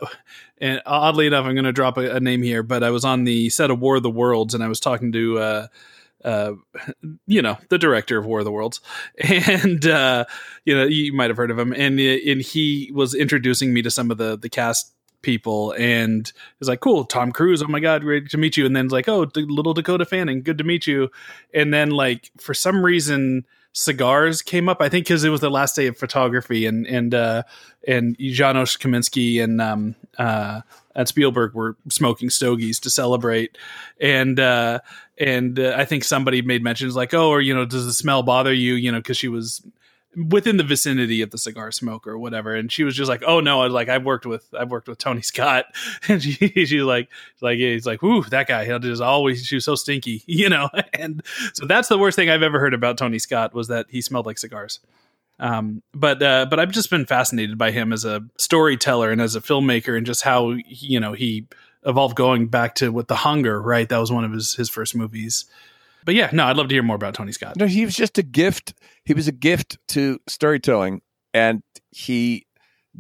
[0.60, 3.24] and oddly enough, I'm going to drop a, a, name here, but I was on
[3.24, 5.68] the set of War of the Worlds, and I was talking to, uh,
[6.24, 6.54] uh,
[7.28, 8.82] you know, the director of War of the Worlds,
[9.24, 10.26] and uh,
[10.66, 13.92] you know, you might have heard of him, and and he was introducing me to
[13.92, 18.02] some of the the cast people and it's like cool tom cruise oh my god
[18.02, 20.88] great to meet you and then it's like oh little dakota fanning good to meet
[20.88, 21.10] you
[21.54, 24.82] and then like for some reason cigars came up.
[24.82, 27.44] I think because it was the last day of photography, and and uh,
[27.88, 30.62] and Janusz Kaminski and um, uh,
[30.96, 33.58] and Spielberg were smoking stogies to celebrate,
[34.00, 34.80] and uh,
[35.18, 38.24] and uh, I think somebody made mentions like, oh, or you know, does the smell
[38.24, 38.76] bother you?
[38.76, 39.62] You know, because she was
[40.16, 42.56] within the vicinity of the cigar smoke or whatever.
[42.56, 44.98] And she was just like, "Oh no, I like I've worked with I've worked with
[44.98, 45.66] Tony Scott,"
[46.08, 47.10] and she she's like
[47.42, 50.70] like he's like, "Ooh, that guy is always she was so stinky," you know.
[50.94, 54.02] And so that's the worst thing I've ever heard about Tony Scott was that he
[54.02, 54.80] smelled like cigars.
[55.40, 59.36] Um, but uh, but I've just been fascinated by him as a storyteller and as
[59.36, 61.48] a filmmaker and just how you know he
[61.86, 64.96] evolved going back to with the hunger right that was one of his his first
[64.96, 65.46] movies
[66.06, 67.58] but yeah, no, I'd love to hear more about Tony Scott.
[67.58, 68.74] No, he was just a gift.
[69.06, 71.02] He was a gift to storytelling,
[71.34, 72.46] and he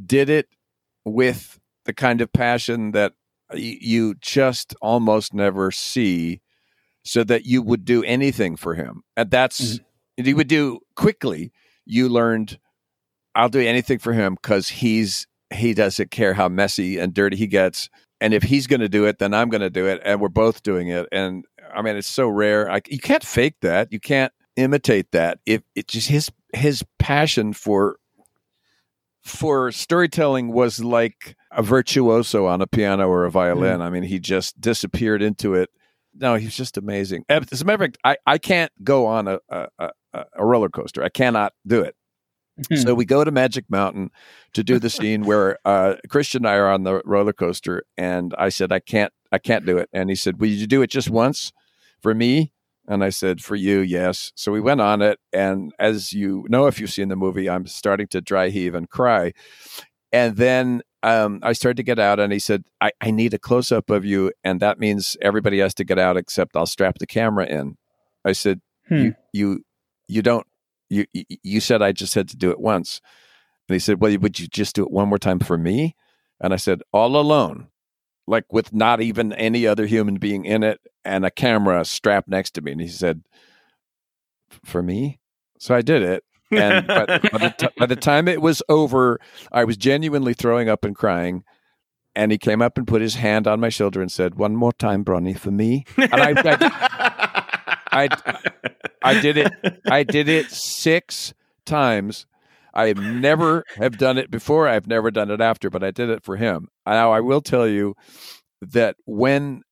[0.05, 0.47] did it
[1.05, 3.13] with the kind of passion that
[3.53, 6.41] you just almost never see,
[7.03, 10.25] so that you would do anything for him, and that's mm-hmm.
[10.25, 11.51] he would do quickly.
[11.85, 12.59] You learned,
[13.33, 17.47] I'll do anything for him because he's he doesn't care how messy and dirty he
[17.47, 17.89] gets
[18.21, 20.29] and if he's going to do it then i'm going to do it and we're
[20.29, 22.69] both doing it and I mean, it's so rare.
[22.71, 23.91] I, you can't fake that.
[23.91, 25.39] You can't imitate that.
[25.45, 27.97] If it just his his passion for
[29.23, 33.79] for storytelling was like a virtuoso on a piano or a violin.
[33.79, 33.83] Mm.
[33.83, 35.69] I mean, he just disappeared into it.
[36.13, 37.25] No, he's just amazing.
[37.29, 39.67] As a matter of fact, I, I can't go on a, a,
[40.13, 41.03] a roller coaster.
[41.03, 41.95] I cannot do it.
[42.61, 42.81] Mm-hmm.
[42.81, 44.11] So we go to Magic Mountain
[44.53, 48.33] to do the scene where uh, Christian and I are on the roller coaster, and
[48.37, 49.89] I said I can't, I can't do it.
[49.93, 51.53] And he said, "Will you do it just once?"
[52.01, 52.53] For me?
[52.87, 54.31] And I said, for you, yes.
[54.35, 55.19] So we went on it.
[55.31, 58.89] And as you know, if you've seen the movie, I'm starting to dry heave and
[58.89, 59.33] cry.
[60.11, 63.39] And then um, I started to get out, and he said, I, I need a
[63.39, 64.31] close up of you.
[64.43, 67.77] And that means everybody has to get out except I'll strap the camera in.
[68.25, 68.95] I said, hmm.
[68.95, 69.65] you, you,
[70.07, 70.47] you don't,
[70.89, 73.01] you, you said I just had to do it once.
[73.67, 75.95] And he said, well, would you just do it one more time for me?
[76.41, 77.67] And I said, all alone
[78.29, 82.51] like with not even any other human being in it and a camera strapped next
[82.51, 82.71] to me.
[82.71, 83.23] And he said,
[84.63, 85.19] For me?
[85.57, 86.23] So I did it.
[86.51, 89.19] And by, by, the t- by, the time it was over,
[89.51, 91.43] I was genuinely throwing up and crying.
[92.15, 94.73] And he came up and put his hand on my shoulder and said, One more
[94.73, 95.85] time, Bronny, for me.
[95.97, 96.33] And I,
[97.91, 98.39] I, I,
[99.03, 99.51] I did it.
[99.89, 101.33] I did it six
[101.65, 102.25] times.
[102.79, 104.67] I never have done it before.
[104.67, 106.69] I've never done it after, but I did it for him.
[106.87, 107.95] Now, I will tell you
[108.61, 109.63] that when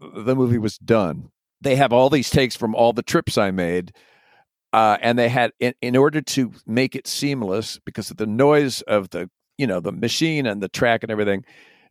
[0.00, 1.30] the movie was done,
[1.62, 3.92] they have all these takes from all the trips I made.
[4.72, 8.82] Uh, and they had, in, in order to make it seamless, because of the noise
[8.82, 9.28] of the,
[9.58, 11.44] you know, the machine and the track and everything,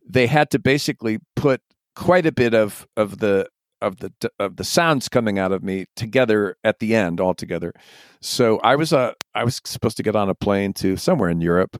[0.08, 1.62] they had to basically put
[1.96, 3.48] quite a bit of of the
[3.82, 7.74] of the of the sounds coming out of me together at the end all together.
[8.22, 11.42] So I was uh, I was supposed to get on a plane to somewhere in
[11.42, 11.78] Europe,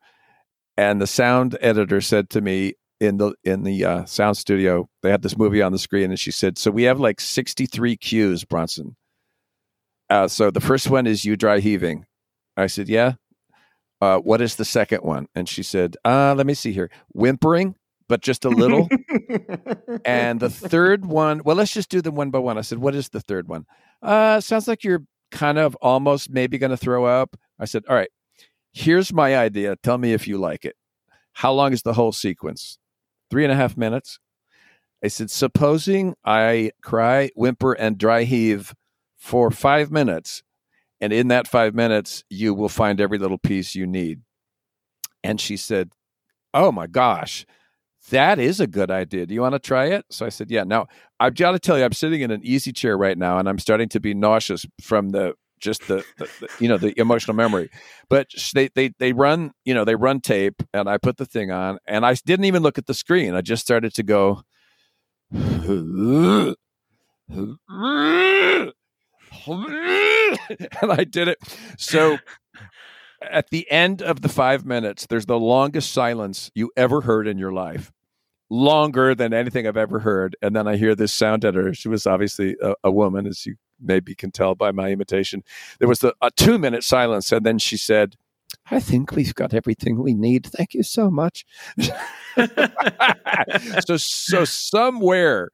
[0.78, 5.10] and the sound editor said to me in the in the uh, sound studio, they
[5.10, 7.96] had this movie on the screen, and she said, "So we have like sixty three
[7.96, 8.96] cues, Bronson.
[10.10, 12.06] Uh, so the first one is you dry heaving."
[12.58, 13.14] I said, "Yeah."
[14.02, 15.28] Uh, what is the second one?
[15.36, 16.90] And she said, uh, "Let me see here.
[17.10, 17.76] Whimpering."
[18.10, 18.90] But just a little.
[20.06, 22.58] and the third one, well, let's just do them one by one.
[22.58, 23.66] I said, What is the third one?
[24.02, 27.38] Uh, sounds like you're kind of almost maybe going to throw up.
[27.58, 28.10] I said, All right,
[28.72, 29.76] Here's my idea.
[29.78, 30.76] Tell me if you like it.
[31.34, 32.78] How long is the whole sequence?
[33.30, 34.20] Three and a half minutes.
[35.04, 38.74] I said, supposing I cry, whimper, and dry heave
[39.18, 40.44] for five minutes,
[41.00, 44.22] and in that five minutes, you will find every little piece you need.
[45.24, 45.92] And she said,
[46.54, 47.46] Oh my gosh,
[48.10, 49.26] that is a good idea.
[49.26, 50.06] Do you want to try it?
[50.10, 50.64] So I said, Yeah.
[50.64, 50.88] Now,
[51.20, 53.60] I've got to tell you, I'm sitting in an easy chair right now, and I'm
[53.60, 57.70] starting to be nauseous from the just the, the, the, you know the emotional memory
[58.10, 61.52] but they, they they run you know they run tape and i put the thing
[61.52, 64.42] on and i didn't even look at the screen i just started to go
[65.32, 66.56] and
[70.92, 71.38] i did it
[71.78, 72.18] so
[73.22, 77.38] at the end of the five minutes there's the longest silence you ever heard in
[77.38, 77.92] your life
[78.50, 82.08] longer than anything i've ever heard and then i hear this sound editor she was
[82.08, 85.44] obviously a, a woman as you maybe can tell by my imitation.
[85.80, 88.16] There was the, a two minute silence, and then she said,
[88.72, 90.48] I think we've got everything we need.
[90.48, 91.46] Thank you so much.
[93.86, 95.50] so, so somewhere,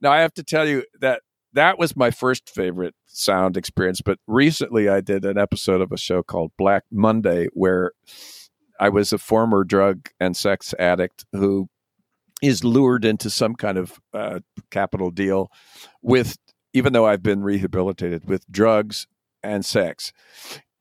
[0.00, 4.00] now I have to tell you that that was my first favorite sound experience.
[4.00, 7.92] But recently, I did an episode of a show called Black Monday where
[8.80, 11.68] I was a former drug and sex addict who
[12.42, 15.50] is lured into some kind of uh, capital deal
[16.02, 16.36] with,
[16.72, 19.06] even though I've been rehabilitated, with drugs
[19.42, 20.12] and sex.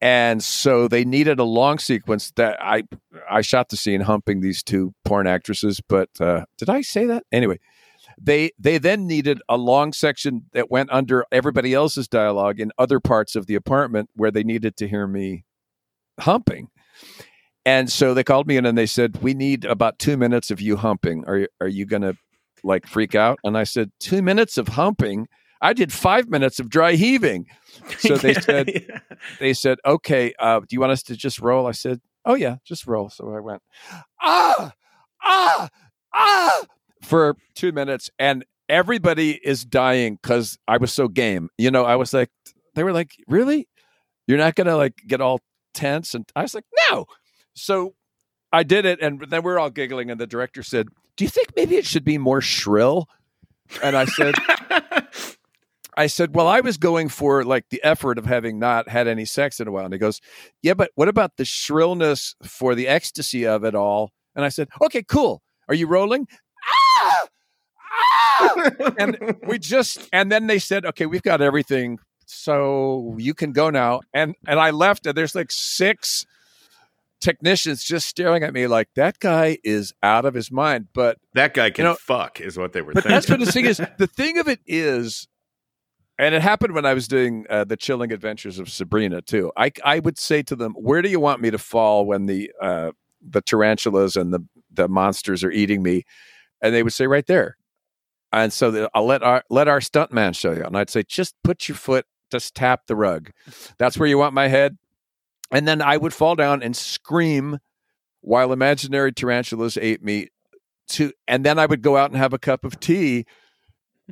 [0.02, 2.84] And so they needed a long sequence that I
[3.30, 5.82] I shot the scene humping these two porn actresses.
[5.88, 7.60] But uh, did I say that anyway?
[8.18, 13.00] They they then needed a long section that went under everybody else's dialogue in other
[13.00, 15.44] parts of the apartment where they needed to hear me
[16.20, 16.70] humping.
[17.66, 20.62] And so they called me in and they said, "We need about two minutes of
[20.62, 21.26] you humping.
[21.28, 22.16] Are are you going to
[22.64, 25.28] like freak out?" And I said, two minutes of humping."
[25.62, 27.46] I did five minutes of dry heaving.
[27.98, 29.00] So they said, yeah.
[29.40, 31.68] they said, okay, uh, do you want us to just roll?
[31.68, 33.10] I said, oh yeah, just roll.
[33.10, 33.62] So I went,
[34.22, 34.72] ah,
[35.24, 35.70] ah,
[36.14, 36.66] ah,
[37.04, 41.50] for two minutes, and everybody is dying because I was so game.
[41.58, 42.30] You know, I was like,
[42.76, 43.68] they were like, really?
[44.28, 45.40] You're not gonna like get all
[45.74, 46.14] tense?
[46.14, 47.06] And I was like, no.
[47.60, 47.96] So
[48.52, 51.30] I did it, and then we are all giggling, and the director said, "Do you
[51.30, 53.08] think maybe it should be more shrill?"
[53.84, 54.36] And I said,
[56.00, 59.26] I said, Well, I was going for like the effort of having not had any
[59.26, 59.84] sex in a while.
[59.84, 60.22] And he goes,
[60.62, 64.12] Yeah, but what about the shrillness for the ecstasy of it all?
[64.34, 65.42] And I said, Okay, cool.
[65.68, 66.28] Are you rolling?
[66.66, 67.28] Ah!
[68.40, 68.94] Ah!
[68.98, 72.00] and we just, and then they said, Okay, we've got everything.
[72.26, 74.00] So you can go now.
[74.14, 76.26] And and I left, and there's like six
[77.22, 80.88] technicians just staring at me like that guy is out of his mind.
[80.94, 83.16] But that guy can You know, fuck, is what they were but thinking.
[83.16, 83.78] that's what the thing is.
[83.98, 85.28] The thing of it is,
[86.18, 89.52] and it happened when I was doing uh, the Chilling Adventures of Sabrina too.
[89.58, 92.52] I I would say to them, "Where do you want me to fall when the
[92.62, 94.40] uh, the tarantulas and the
[94.72, 96.04] the monsters are eating me?"
[96.62, 97.56] And they would say, "Right there."
[98.32, 100.64] And so the, I'll let our let our stuntman show you.
[100.64, 103.32] And I'd say, "Just put your foot, just tap the rug.
[103.78, 104.78] That's where you want my head."
[105.52, 107.60] And then I would fall down and scream
[108.22, 110.28] while imaginary tarantulas ate me.
[110.90, 113.26] To and then I would go out and have a cup of tea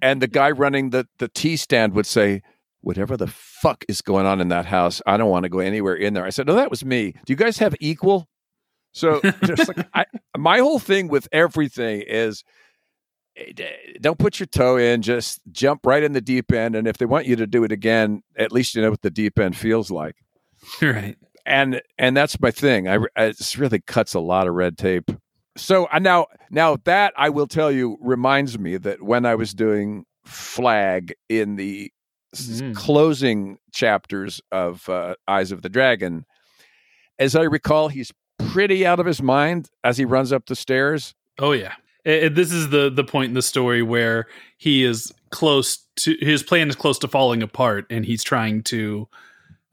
[0.01, 2.41] and the guy running the the tea stand would say
[2.81, 5.95] whatever the fuck is going on in that house i don't want to go anywhere
[5.95, 8.27] in there i said no that was me do you guys have equal
[8.91, 10.05] so just like I,
[10.37, 12.43] my whole thing with everything is
[13.35, 13.51] eh,
[13.99, 17.05] don't put your toe in just jump right in the deep end and if they
[17.05, 19.91] want you to do it again at least you know what the deep end feels
[19.91, 20.15] like
[20.81, 21.17] right.
[21.47, 22.87] And and that's my thing.
[22.87, 25.09] I it really cuts a lot of red tape.
[25.55, 29.53] So I now now that I will tell you reminds me that when I was
[29.53, 31.91] doing Flagg in the
[32.33, 32.75] s- Mm.
[32.75, 36.25] closing chapters of uh, Eyes of the Dragon,
[37.17, 38.11] as I recall, he's
[38.49, 41.15] pretty out of his mind as he runs up the stairs.
[41.39, 41.73] Oh yeah.
[42.05, 46.15] Eh, eh, this is the the point in the story where he is close to
[46.19, 49.07] his plan is close to falling apart, and he's trying to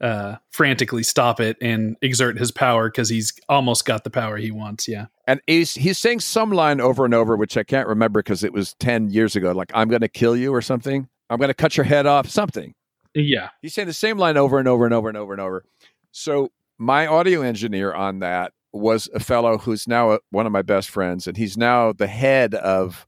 [0.01, 4.51] uh, frantically stop it and exert his power because he's almost got the power he
[4.51, 4.87] wants.
[4.87, 5.05] Yeah.
[5.27, 8.53] And he's he's saying some line over and over, which I can't remember because it
[8.53, 9.51] was ten years ago.
[9.51, 11.07] Like I'm going to kill you or something.
[11.29, 12.29] I'm going to cut your head off.
[12.29, 12.73] Something.
[13.13, 13.49] Yeah.
[13.61, 15.65] He's saying the same line over and over and over and over and over.
[16.11, 20.61] So my audio engineer on that was a fellow who's now a, one of my
[20.61, 23.07] best friends, and he's now the head of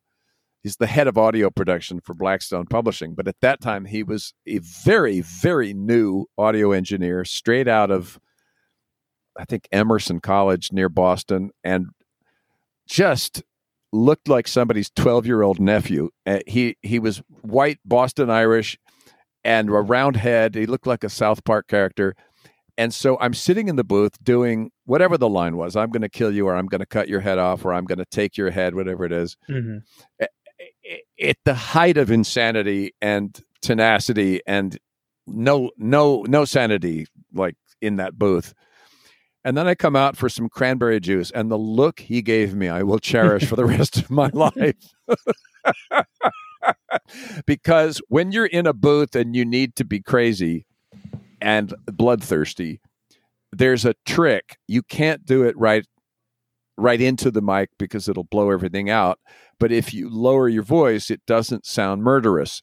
[0.67, 3.15] he's the head of audio production for Blackstone Publishing.
[3.15, 8.19] But at that time, he was a very very new audio engineer, straight out of
[9.39, 11.85] I think Emerson College near Boston, and
[12.85, 13.43] just
[13.93, 16.09] looked like somebody's 12 year old nephew.
[16.25, 18.77] Uh, he he was white Boston Irish
[19.45, 20.53] and a round head.
[20.55, 22.13] He looked like a South Park character.
[22.79, 25.75] And so I'm sitting in the booth doing whatever the line was.
[25.75, 27.85] I'm going to kill you, or I'm going to cut your head off, or I'm
[27.85, 29.35] going to take your head, whatever it is.
[29.49, 29.81] Mhm.
[31.21, 34.77] At the height of insanity and tenacity, and
[35.25, 38.53] no, no, no sanity, like in that booth.
[39.43, 42.67] And then I come out for some cranberry juice, and the look he gave me,
[42.67, 44.75] I will cherish for the rest of my life.
[47.45, 50.65] because when you're in a booth and you need to be crazy
[51.39, 52.81] and bloodthirsty,
[53.51, 54.57] there's a trick.
[54.67, 55.85] You can't do it right
[56.77, 59.19] right into the mic because it'll blow everything out.
[59.59, 62.61] But if you lower your voice, it doesn't sound murderous.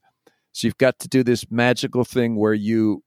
[0.53, 3.03] So you've got to do this magical thing where you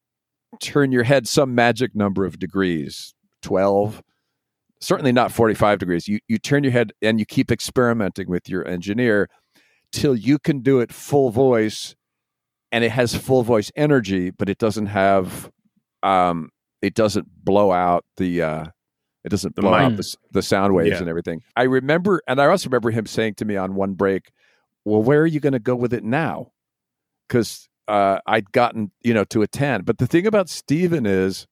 [0.59, 4.03] turn your head some magic number of degrees, 12,
[4.81, 6.07] certainly not 45 degrees.
[6.07, 9.29] You you turn your head and you keep experimenting with your engineer
[9.91, 11.95] till you can do it full voice
[12.71, 15.49] and it has full voice energy, but it doesn't have
[16.03, 16.49] um
[16.81, 18.65] it doesn't blow out the uh
[19.23, 20.99] It doesn't The blow out the, the sound waves Yeah.
[20.99, 21.41] and everything.
[21.55, 24.31] I remember, and I also remember him saying to me on one break,
[24.85, 26.51] "Well, where are you going to go with it now?"
[27.27, 29.81] Because uh, I'd gotten you know to a ten.
[29.83, 31.45] But the thing about Stephen is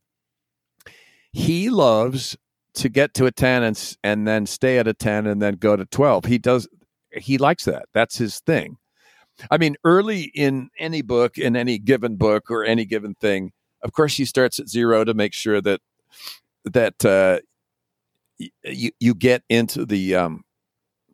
[1.32, 2.38] he loves
[2.76, 5.76] to get to a 10 and and then stay at a 10 and then go
[5.78, 6.68] to 12 he does
[7.14, 8.78] he likes that that's his thing
[9.50, 13.52] i mean early in any book in any given book or any given thing
[13.82, 15.80] of course he starts at zero to make sure that
[16.66, 17.40] that uh
[18.38, 20.44] you you get into the um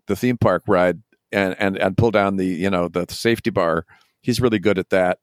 [0.08, 1.02] the theme park ride
[1.32, 3.86] and and and pull down the you know the safety bar
[4.22, 5.20] he's really good at that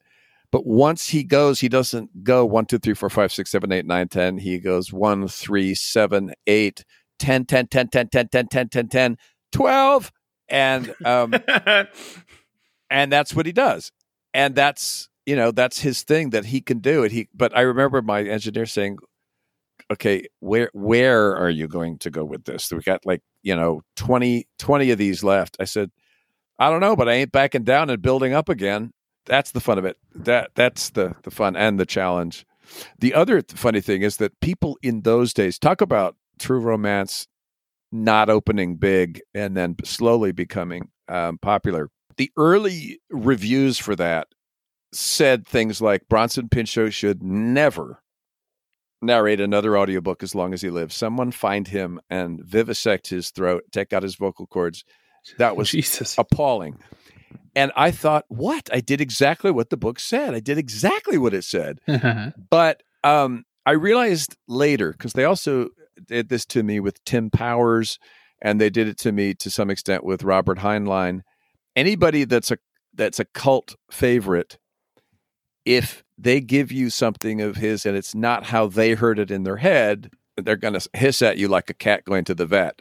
[0.51, 3.84] but once he goes, he doesn't go one, two, three, four, five, six, seven, eight,
[3.84, 4.38] nine, ten.
[4.38, 6.84] He goes one, three, seven, eight,
[7.18, 9.18] 10, 10, 10, 10, 10, 10, 10, 10, 10,
[9.53, 10.12] 12.
[10.49, 11.34] And um
[12.90, 13.92] and that's what he does.
[14.32, 17.12] And that's you know, that's his thing that he can do it.
[17.12, 18.99] He but I remember my engineer saying,
[19.91, 22.70] Okay, where where are you going to go with this?
[22.70, 25.57] We got like, you know, 20, 20 of these left.
[25.61, 25.91] I said,
[26.59, 28.93] I don't know, but I ain't backing down and building up again
[29.28, 29.97] that's the fun of it.
[30.14, 32.45] That that's the the fun and the challenge.
[32.99, 37.26] The other funny thing is that people in those days talk about true romance
[37.93, 41.89] not opening big and then slowly becoming um, popular.
[42.16, 44.28] The early reviews for that
[44.93, 48.03] said things like Bronson Pinchot should never
[49.01, 50.96] narrate another audiobook as long as he lives.
[50.96, 54.84] Someone find him and vivisect his throat, take out his vocal cords.
[55.38, 56.16] That was Jesus.
[56.18, 56.78] appalling.
[57.55, 58.68] And I thought, what?
[58.72, 60.34] I did exactly what the book said.
[60.34, 61.80] I did exactly what it said.
[62.51, 65.68] But um, I realized later, because they also
[66.07, 67.99] did this to me with Tim Powers,
[68.40, 71.22] and they did it to me to some extent with Robert Heinlein.
[71.76, 72.59] Anybody that's a
[72.94, 74.59] that's a cult favorite,
[75.64, 79.45] if they give you something of his and it's not how they heard it in
[79.45, 82.81] their head, they're going to hiss at you like a cat going to the vet.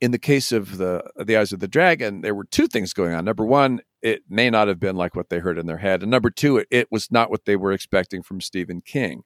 [0.00, 3.14] In the case of the the eyes of the dragon there were two things going
[3.14, 3.24] on.
[3.24, 6.10] Number one it may not have been like what they heard in their head and
[6.10, 9.22] number two it, it was not what they were expecting from stephen king.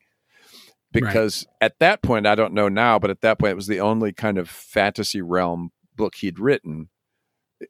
[0.93, 3.81] Because at that point i don't know now but at that point it was the
[3.81, 6.91] only kind of fantasy realm book he'd written.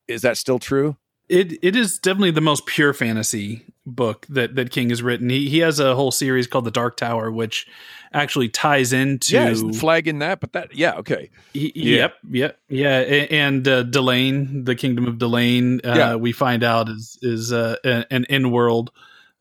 [0.09, 0.97] Is that still true?
[1.29, 5.31] It it is definitely the most pure fantasy book that that King has written.
[5.31, 7.67] He he has a whole series called The Dark Tower, which
[8.13, 11.97] actually ties into yeah flagging that but that yeah okay He- Yeah.
[11.97, 12.99] Yep, yep, yeah,
[13.31, 16.15] and uh, Delain, the Kingdom of Delain, uh, Yeah.
[16.17, 18.91] we find out is is uh, an in-world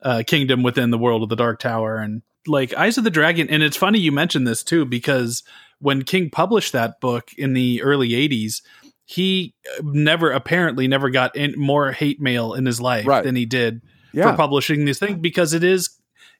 [0.02, 3.48] uh, kingdom within the world of the Dark Tower, and like Eyes of the Dragon.
[3.50, 5.42] And it's funny you mentioned this too because
[5.80, 8.62] when King published that book in the early '80s,
[9.04, 13.24] he uh, never apparently never got in more hate mail in his life Right.
[13.24, 13.80] than he did
[14.16, 15.90] yeah for publishing this thing because it is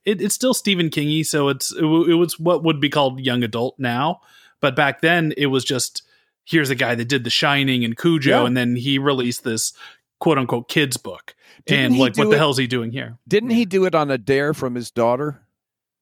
[0.05, 3.21] it, it's still Stephen Kingy, so it's it, w- it was what would be called
[3.21, 4.21] young adult now,
[4.61, 6.03] but back then it was just
[6.45, 8.47] here's a guy that did The Shining and Cujo, Yeah.
[8.47, 9.73] and then he released this
[10.21, 11.35] quote unquote kids book,
[11.67, 13.19] Didn't and like what do the it- hell's he doing here?
[13.29, 15.43] didn't he do it on a dare from his daughter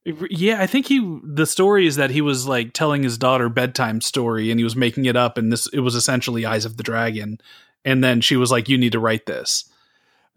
[0.05, 4.03] Yeah, I think he the story is that he was like telling his daughter bedtime
[4.03, 6.83] story, and he was making it up, and this it was essentially Eyes of the
[6.83, 7.39] Dragon,
[7.87, 9.65] and then she was like, "You need to write this."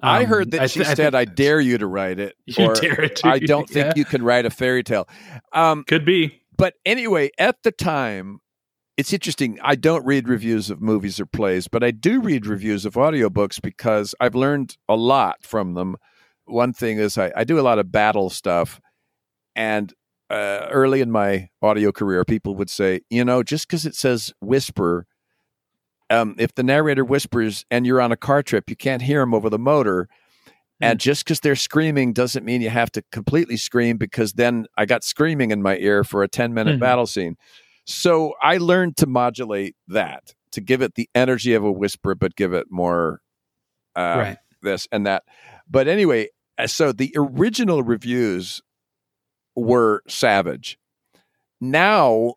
[0.02, 2.36] I Um, heard that I she th- I said, "I dare you to write it,"
[2.46, 3.94] You or dare it to, "I don't think yeah.
[3.96, 5.08] you can write a fairy tale."
[5.54, 6.42] Um, could be.
[6.58, 8.40] but anyway, at the time,
[8.96, 9.60] it's interesting.
[9.64, 13.62] I don't read reviews of movies or plays, but I do read reviews of audiobooks
[13.62, 15.96] because I've learned a lot from them.
[16.46, 18.80] One thing is I, I do a lot of battle stuff,
[19.56, 19.94] and
[20.30, 24.32] uh, early in my audio career, people would say, you know, just because it says
[24.42, 25.06] whisper,
[26.10, 29.34] um, if the narrator whispers and you're on a car trip, you can't hear them
[29.34, 30.08] over the motor.
[30.80, 34.86] And just because they're screaming doesn't mean you have to completely scream because then I
[34.86, 36.82] got screaming in my ear for a 10 minute Mhm.
[36.82, 37.36] battle scene.
[37.86, 42.36] So I learned to modulate that, to give it the energy of a whisper, but
[42.36, 43.22] give it more
[43.96, 44.38] uh, right.
[44.62, 45.24] this and that.
[45.68, 46.28] But anyway,
[46.60, 48.62] uh, so the original reviews
[49.56, 50.78] were savage.
[51.60, 52.36] Now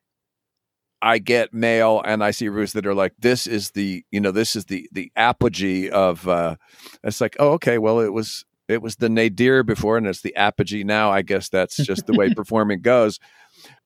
[1.02, 4.30] I get mail and I see reviews that are like, this is the, you know,
[4.30, 6.56] this is the the apogee of uh
[7.02, 10.36] it's like, oh, okay, well it was it was the nadir before and it's the
[10.36, 11.10] apogee now.
[11.10, 13.18] I guess that's just the way performing goes.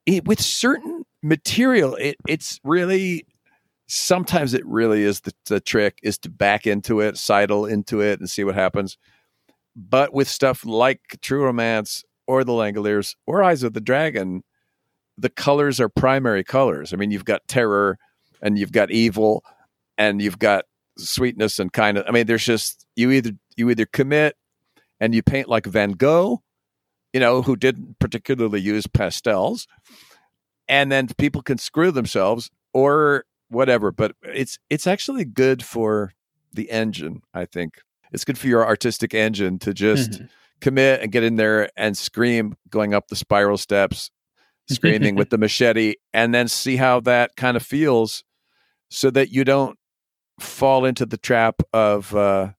[0.05, 3.25] It, with certain material, it it's really
[3.87, 8.19] sometimes it really is the, the trick is to back into it, sidle into it,
[8.19, 8.97] and see what happens.
[9.75, 14.43] But with stuff like True Romance or The Langoliers or Eyes of the Dragon,
[15.17, 16.93] the colors are primary colors.
[16.93, 17.97] I mean, you've got terror
[18.41, 19.43] and you've got evil
[19.97, 20.65] and you've got
[20.97, 22.05] sweetness and kind of.
[22.07, 24.35] I mean, there's just you either you either commit
[24.99, 26.41] and you paint like Van Gogh,
[27.13, 29.67] you know, who didn't particularly use pastels,
[30.67, 33.91] and then people can screw themselves or whatever.
[33.91, 36.11] But it's it's actually good for
[36.53, 37.21] the engine.
[37.33, 37.79] I think
[38.11, 40.29] it's good for your artistic engine to just Mhm.
[40.61, 44.09] commit and get in there and scream going up the spiral steps,
[44.67, 48.23] screaming with the machete, and then see how that kind of feels,
[48.89, 49.77] so that you don't
[50.39, 52.49] fall into the trap of, uh,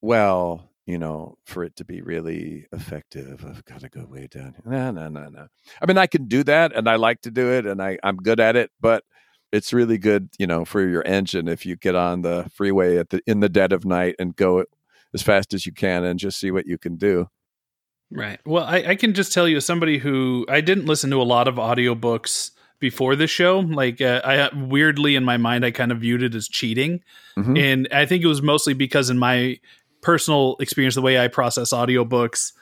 [0.00, 4.56] well, you know, for it to be really effective, I've got to go way down.
[4.64, 5.46] No, no, no, no.
[5.80, 8.16] I mean, I can do that, and I like to do it, and I I'm
[8.16, 9.04] good at it, but
[9.52, 13.10] it's really good, you know, for your engine if you get on the freeway at
[13.10, 14.64] the in the dead of night and go
[15.14, 17.28] as fast as you can and just see what you can do.
[18.10, 18.40] Right.
[18.44, 21.24] Well, I, I can just tell you, as somebody who I didn't listen to a
[21.24, 22.50] lot of audiobooks
[22.80, 23.60] before the show.
[23.60, 27.02] Like, uh, I weirdly in my mind, I kind of viewed it as cheating,
[27.36, 27.58] Mhm.
[27.58, 29.58] and I think it was mostly because in my
[30.00, 32.52] personal experience, the way I process audiobooks,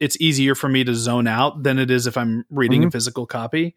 [0.00, 3.26] it's easier for me to zone out than it is if I'm reading a physical
[3.26, 3.74] copy.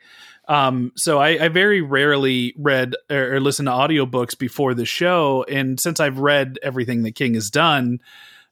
[0.48, 5.46] Um, so I, I very rarely read or, or listened to audiobooks before the show,
[5.50, 8.00] and since I've read everything that King has done,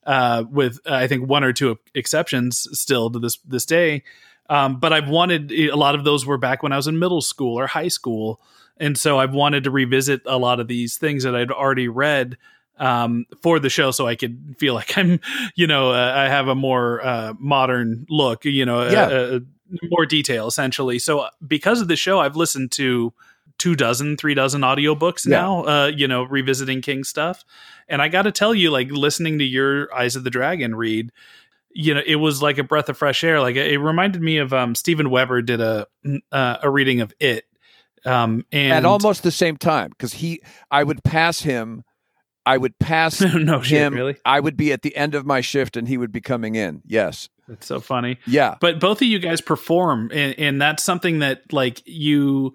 [0.06, 4.04] uh, with uh, I think one or two exceptions still to this this day.
[4.50, 7.22] Um, but I've wanted a lot of those were back when I was in middle
[7.22, 8.40] school or high school,
[8.78, 12.38] and so I've wanted to revisit a lot of these things that I'd already read
[12.78, 15.20] um, for the show, so I could feel like I'm,
[15.56, 19.04] you know, uh, I have a more uh, modern look, you know, Yeah.
[19.06, 19.40] uh, uh,
[19.90, 21.00] more detail essentially.
[21.00, 23.14] So because of the show, I've listened to
[23.58, 25.38] two dozen, three dozen audiobooks Yeah.
[25.42, 27.44] now, uh, you know, revisiting King stuff.
[27.88, 31.12] And I got to tell you, like listening to your Eyes of the Dragon read,
[31.72, 33.40] you know, it was like a breath of fresh air.
[33.42, 35.88] Like it reminded me of um, Stephen Weber did a
[36.32, 37.46] uh, a reading of it,
[38.06, 40.42] um, and At almost the same time, because he,
[40.72, 41.84] I would pass him,
[42.46, 43.94] I would pass no shit, him.
[43.94, 44.16] really.
[44.24, 46.82] I would be at the end of my shift, and he would be coming in.
[46.86, 48.20] Yes, that's so funny.
[48.26, 52.54] yeah, but both of you guys perform and, and that's something that like you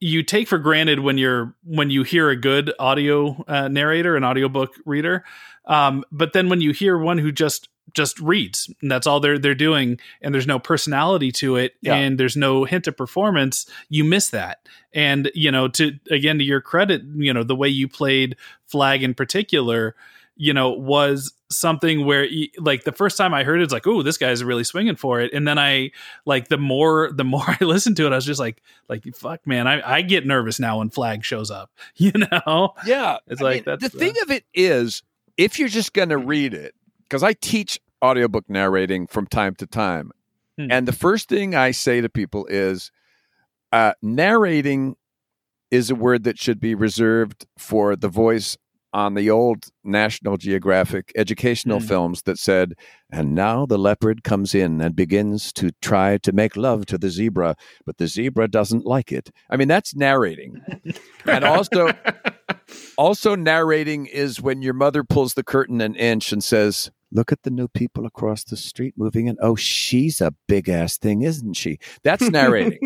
[0.00, 4.24] you take for granted when you're when you hear a good audio uh, narrator an
[4.24, 5.24] audiobook reader
[5.66, 9.38] um, but then when you hear one who just just reads and that's all they're
[9.38, 11.94] they're doing and there's no personality to it Yeah.
[11.94, 14.58] and there's no hint of performance you miss that
[14.92, 18.36] and you know to again to your credit you know the way you played
[18.66, 19.94] Flagg in particular
[20.36, 22.26] you know was something where
[22.58, 25.20] like the first time i heard it it's like oh this guy's really swinging for
[25.20, 25.90] it and then i
[26.24, 29.46] like the more the more i listened to it i was just like like fuck
[29.46, 33.18] man i, I get nervous now when Flagg shows up you know yeah.
[33.26, 35.02] It's I like mean, that's the thing of it is,
[35.36, 39.66] if you're just going to read it, because I teach audiobook narrating from time to
[39.66, 40.12] time,
[40.58, 40.70] Hmm.
[40.70, 42.90] and the first thing I say to people is,
[43.72, 44.96] uh, narrating
[45.70, 48.56] is a word that should be reserved for the voice
[48.96, 51.86] on the old National Geographic educational Hmm.
[51.86, 52.72] films that said,
[53.10, 57.10] and now the leopard comes in and begins to try to make love to the
[57.10, 59.30] zebra, but the zebra doesn't like it.
[59.50, 60.62] I mean, that's narrating.
[61.26, 61.92] and also,
[62.96, 67.42] also narrating is when your mother pulls the curtain an inch and says, Look at
[67.44, 69.36] the new people across the street moving in.
[69.40, 71.78] Oh, she's a big ass thing, isn't she?
[72.02, 72.80] That's narrating.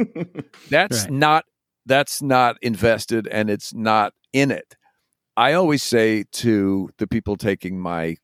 [0.71, 1.11] That's Right.
[1.13, 1.45] not
[1.87, 4.77] that's not invested and it's not in it.
[5.41, 8.17] I always say to the people taking my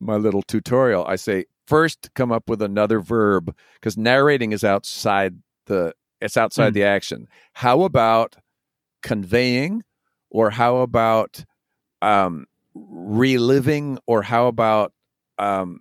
[0.00, 5.36] my little tutorial, I say first come up with another verb because narrating is outside
[5.64, 6.74] the it's outside Hmm.
[6.74, 7.26] the action.
[7.54, 8.36] How about
[9.02, 9.82] conveying
[10.28, 11.46] or how about
[12.02, 12.44] um
[12.74, 14.92] reliving or how about
[15.38, 15.80] um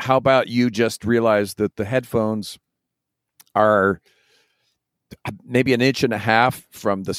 [0.00, 2.58] how about you just realize that the headphones
[3.54, 4.02] are
[5.44, 7.14] maybe an inch and a half from the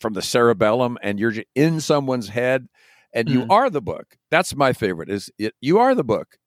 [0.00, 2.66] from the cerebellum and you're in someone's head
[3.12, 3.50] and you Mm.
[3.50, 4.16] are the book.
[4.30, 6.38] That's my favorite is it, you are the book.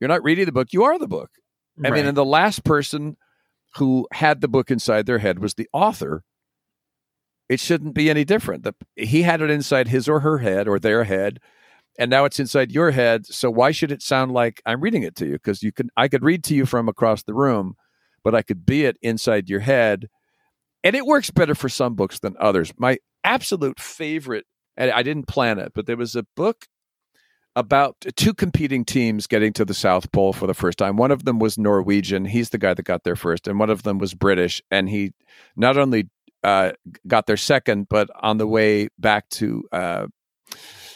[0.00, 1.30] You're not reading the book you are the book.
[1.84, 3.16] I mean and the last person
[3.76, 6.24] who had the book inside their head was the author
[7.48, 8.64] it shouldn't be any different.
[8.64, 11.38] The, he had it inside his or her head or their head
[11.98, 15.16] and now it's inside your head so why should it sound like i'm reading it
[15.16, 15.32] to you?
[15.32, 17.74] Because you can i could read to you from across the room
[18.24, 20.08] but i could be it inside your head
[20.86, 22.72] and it works better for some books than others.
[22.78, 26.66] My absolute favorite and i didn't plan it but there was a book
[27.56, 30.98] about two competing teams getting to the south pole for the first time.
[30.98, 32.26] One of them was norwegian.
[32.26, 33.48] He's the guy that got there first.
[33.48, 34.60] And one of them was british.
[34.70, 35.14] And he
[35.56, 36.10] not only
[36.44, 36.72] uh,
[37.06, 40.06] got there second but on the way back to uh,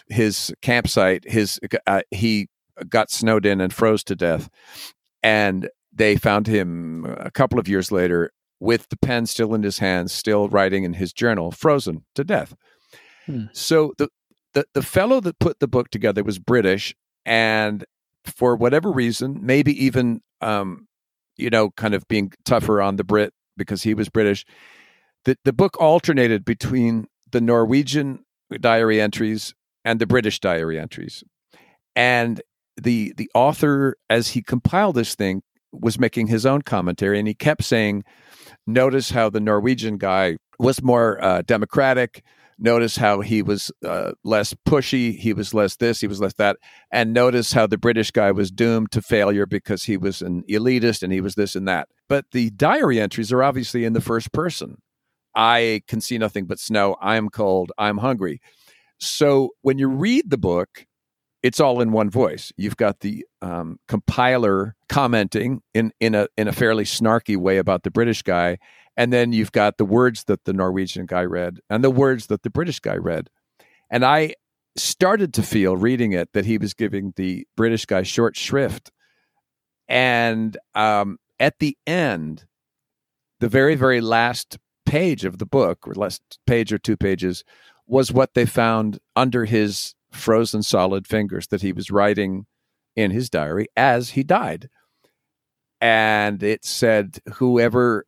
[0.09, 2.49] his campsite his uh, he
[2.89, 4.51] got snowed in and froze to death.
[5.23, 8.31] And they found him a couple of years later
[8.61, 12.55] with the pen still in his hands still writing in his journal frozen to death
[13.27, 13.45] Hmm.
[13.53, 14.09] so the,
[14.55, 16.95] the the fellow that put the book together was british
[17.27, 17.85] and
[18.25, 20.87] for whatever reason maybe even um
[21.37, 24.45] you know kind of being tougher on the brit because he was British.
[25.25, 28.25] The the book alternated between the Norwegian
[28.61, 29.55] diary entries
[29.85, 31.23] and the British diary entries,
[31.95, 32.43] and
[32.77, 35.43] the the author, as he compiled this thing,
[35.73, 38.03] was making his own commentary, and he kept saying,
[38.73, 42.23] "Notice how the Norwegian guy was more uh, democratic."
[42.63, 46.59] Notice how he was uh, less pushy, he was less this, he was less that.
[46.93, 51.03] And notice how the British guy was doomed to failure because he was an elitist
[51.03, 51.89] and he was this and that.
[52.07, 54.77] But the diary entries are obviously in the first person.
[55.35, 56.97] I can see nothing but snow.
[57.01, 57.73] I'm cold.
[57.79, 58.43] I'm hungry.
[58.99, 60.85] So when you read the book,
[61.43, 62.53] it's all in one voice.
[62.57, 67.83] You've got the um, compiler commenting in in a in a fairly snarky way about
[67.83, 68.59] the British guy,
[68.97, 72.43] and then you've got the words that the Norwegian guy read and the words that
[72.43, 73.31] the British guy read.
[73.91, 74.35] And I
[74.77, 78.93] started to feel reading it that he was giving the British guy short shrift.
[79.89, 82.45] And um, at the end,
[83.41, 87.45] the very very last page of the book, or last page or two pages,
[87.87, 92.47] was what they found under his frozen solid fingers that he was writing
[92.97, 94.69] in his diary as he died.
[95.81, 98.05] And it said, Whoever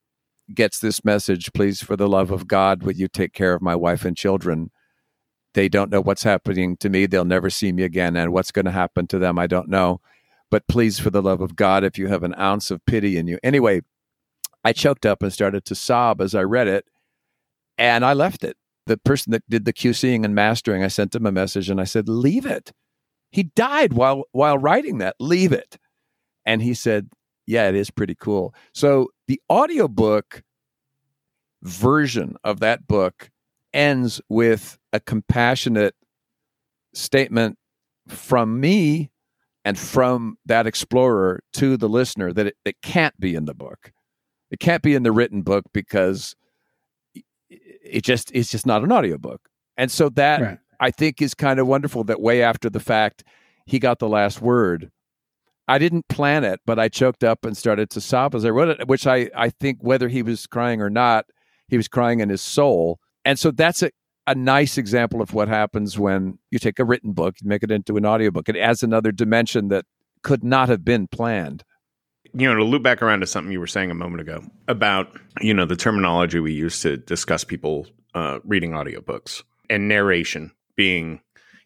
[0.52, 3.74] gets this message, please, for the love of God, will you take care of my
[3.74, 4.70] wife and children?
[5.54, 7.06] They don't know what's happening to me.
[7.06, 8.16] They'll never see me again.
[8.16, 10.00] And what's going to happen to them, I don't know.
[10.50, 13.26] But please, for the love of God, if you have an ounce of pity in
[13.26, 13.38] you.
[13.42, 13.82] Anyway,
[14.64, 16.86] I choked up and started to sob as I read it.
[17.78, 18.56] And I left it
[18.86, 21.84] the person that did the QCing and mastering, I sent him a message and I
[21.84, 22.72] said, "Leave it."
[23.30, 25.16] He died while while writing that.
[25.18, 25.78] Leave it.
[26.44, 27.10] And he said,
[27.46, 30.42] "Yeah, it is pretty cool." So the audiobook
[31.62, 33.30] version of that book
[33.72, 35.94] ends with a compassionate
[36.94, 37.58] statement
[38.08, 39.10] from me
[39.64, 43.92] and from that explorer to the listener that it, it can't be in the book.
[44.50, 46.34] It can't be in the written book because
[47.92, 49.48] it just it's just not an audiobook.
[49.76, 50.58] And so that right.
[50.80, 53.24] I think is kind of wonderful that way after the fact
[53.66, 54.90] he got the last word.
[55.68, 58.80] I didn't plan it, but I choked up and started to sob as I wrote
[58.80, 61.26] it, which I, I think whether he was crying or not,
[61.68, 62.98] he was crying in his soul.
[63.24, 63.90] And so that's a,
[64.26, 67.96] a nice example of what happens when you take a written book, make it into
[67.96, 68.48] an audiobook.
[68.48, 69.84] It adds another dimension that
[70.22, 71.62] could not have been planned
[72.34, 75.18] you know, to loop back around to something you were saying a moment ago about,
[75.40, 81.20] you know, the terminology we use to discuss people uh, reading audiobooks and narration being,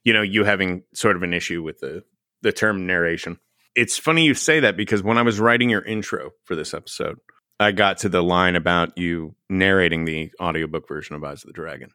[0.05, 2.03] you know, you having sort of an issue with the
[2.43, 3.39] the term narration.
[3.75, 7.19] It's funny you say that because when I was writing your intro for this episode,
[7.59, 11.53] I got to the line about you narrating the audiobook version of Eyes of the
[11.53, 11.91] Dragon.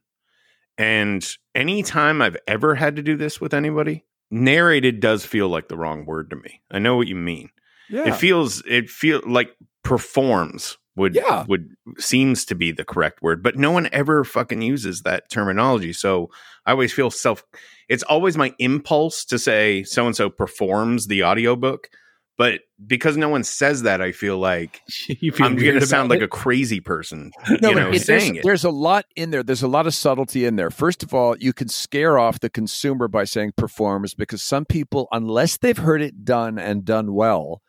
[0.78, 5.78] And anytime I've ever had to do this with anybody, narrated does feel like the
[5.78, 6.62] wrong word to me.
[6.72, 7.50] I know what you mean.
[7.92, 8.08] Yeah.
[8.08, 11.46] It feels it feel like performs would yeah.
[11.48, 15.94] would seems to be the correct word, but no one ever fucking uses that terminology.
[15.94, 16.30] So
[16.66, 17.44] I always feel self
[17.89, 21.89] it's always my impulse to say so and so performs the audiobook,
[22.38, 26.22] but because no one says that, I feel like feel I'm going to sound like
[26.22, 27.32] a crazy person.
[27.62, 28.44] No, you know, saying there's, it.
[28.44, 29.44] There's a lot in there.
[29.44, 30.72] There's a lot of subtlety in there.
[30.72, 35.08] First of all, you can scare off the consumer by saying performs because some people,
[35.12, 37.62] unless they've heard it done and done well,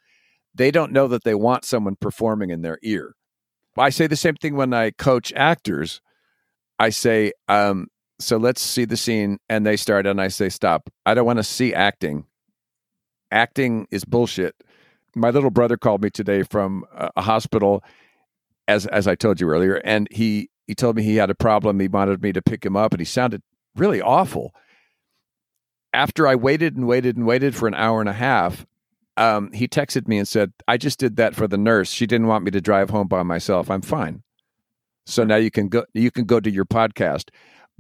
[0.54, 3.14] they don't know that they want someone performing in their ear.
[3.76, 6.00] I say the same thing when I coach actors.
[6.78, 7.88] I say, um,
[8.18, 10.90] so let's see the scene, and they start, and I say, stop.
[11.06, 12.26] I don't want to see acting.
[13.30, 14.54] Acting is bullshit.
[15.14, 17.82] My little brother called me today from a hospital,
[18.68, 21.80] as as I told you earlier, and he he told me he had a problem.
[21.80, 23.42] He wanted me to pick him up, and he sounded
[23.76, 24.54] really awful.
[25.92, 28.66] After I waited and waited and waited for an hour and a half,
[29.16, 31.90] um, he texted me and said, I just did that for the nurse.
[31.90, 33.70] She didn't want me to drive home by myself.
[33.70, 34.22] I'm fine.
[35.06, 37.30] So now you can go you can go to your podcast.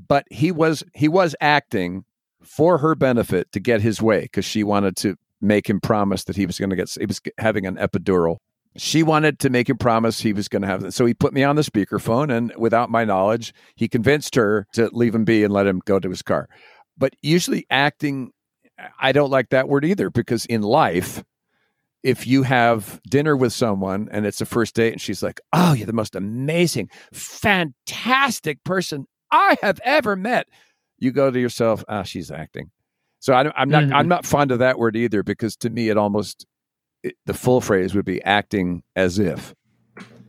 [0.08, 2.04] But he was he was acting
[2.42, 6.36] for her benefit to get his way because she wanted to make him promise that
[6.36, 8.38] he was going to get he was having an epidural.
[8.76, 10.94] She wanted to make him promise he was going to have.
[10.94, 14.88] So he put me on the speakerphone and without my knowledge, he convinced her to
[14.92, 16.48] leave him be and let him go to his car.
[16.96, 18.32] But usually acting
[19.00, 21.22] I don't like that word either because in life,
[22.02, 25.72] if you have dinner with someone and it's a first date and she's like, "Oh,
[25.72, 30.48] you're the most amazing, fantastic person I have ever met,"
[30.98, 32.70] you go to yourself, "Ah, oh, she's acting."
[33.20, 33.94] So I, am not mm-hmm.
[33.94, 36.44] I'm not fond of that word either because to me it almost
[37.04, 39.54] it, the full phrase would be acting as if.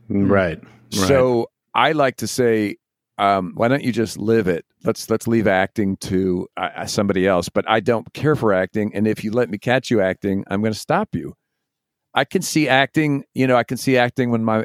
[0.08, 0.62] Right.
[0.62, 0.62] right.
[0.92, 2.76] So I like to say
[3.18, 4.64] um, why don't you just live it?
[4.84, 7.48] Let's let's leave acting to uh, uh, somebody else.
[7.48, 10.60] But I don't care for acting, and if you let me catch you acting, I'm
[10.60, 11.34] going to stop you.
[12.14, 13.24] I can see acting.
[13.34, 14.64] You know, I can see acting when my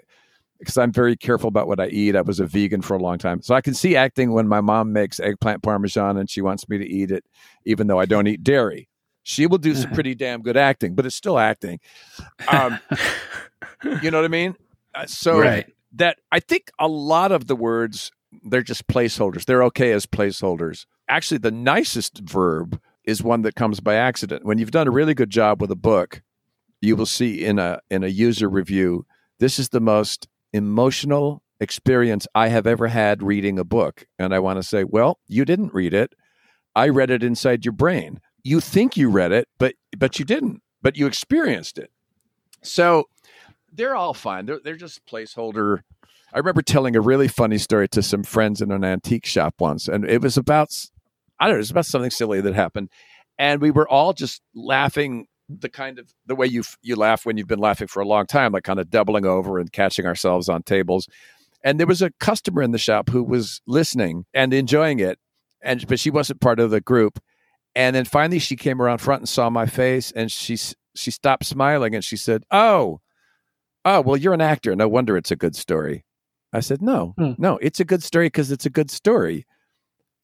[0.60, 2.16] because I'm very careful about what I eat.
[2.16, 3.42] I was a vegan for a long time.
[3.42, 6.78] So I can see acting when my mom makes eggplant parmesan and she wants me
[6.78, 7.24] to eat it,
[7.66, 8.90] even though I don't eat dairy.
[9.24, 11.80] She will do some pretty damn good acting, but it's still acting.
[12.48, 12.80] Um,
[14.02, 14.56] you know what I mean?
[14.94, 15.66] Uh, so Right.
[15.94, 18.12] that I think a lot of the words
[18.44, 19.46] they're just placeholders.
[19.46, 20.86] They're okay as placeholders.
[21.08, 24.46] Actually, the nicest verb is one that comes by accident.
[24.46, 26.22] When you've done a really good job with a book,
[26.82, 29.06] you will see in a in a user review,
[29.40, 34.06] this is the most emotional experience I have ever had reading a book.
[34.18, 36.14] And I want to say, well, you didn't read it.
[36.76, 38.20] I read it inside your brain.
[38.44, 40.62] You think you read it, but but you didn't.
[40.82, 41.92] But you experienced it.
[42.62, 43.10] So
[43.72, 44.46] they're all fine.
[44.46, 45.82] They're they're just placeholder.
[46.34, 49.88] I remember telling a really funny story to some friends in an antique shop once,
[49.88, 50.70] and it was about
[51.40, 52.90] I don't know, it was about something silly that happened,
[53.38, 57.38] and we were all just laughing the kind of the way you you laugh when
[57.38, 60.48] you've been laughing for a long time, like kind of doubling over and catching ourselves
[60.50, 61.08] on tables.
[61.64, 65.18] And there was a customer in the shop who was listening and enjoying it,
[65.62, 67.20] and but she wasn't part of the group.
[67.76, 70.58] And then finally, she came around front and saw my face, and she
[70.96, 73.02] she stopped smiling and she said, "Oh,
[73.86, 74.76] oh, well, you're an actor.
[74.76, 76.06] No wonder it's a good story."
[76.54, 77.34] I said, "No, Hmm.
[77.38, 79.46] no, it's a good story because it's a good story.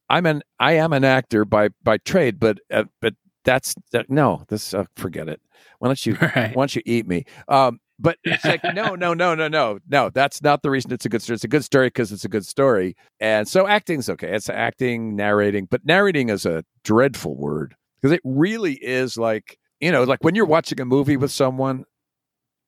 [0.09, 3.13] I'm an I am an actor by by trade, but uh, but
[3.43, 5.41] that's that, no, this uh, forget it.
[5.79, 6.55] Why don't you Right.
[6.55, 7.25] why don't you eat me?
[7.47, 10.09] Um, but it's like no, no, no, no, no, no.
[10.09, 11.35] That's not the reason it's a good story.
[11.35, 14.33] It's a good story because it's a good story, and so acting's okay.
[14.35, 19.91] It's acting, narrating, but narrating is a dreadful word because it really is like you
[19.91, 21.83] know, like when you're watching a movie with someone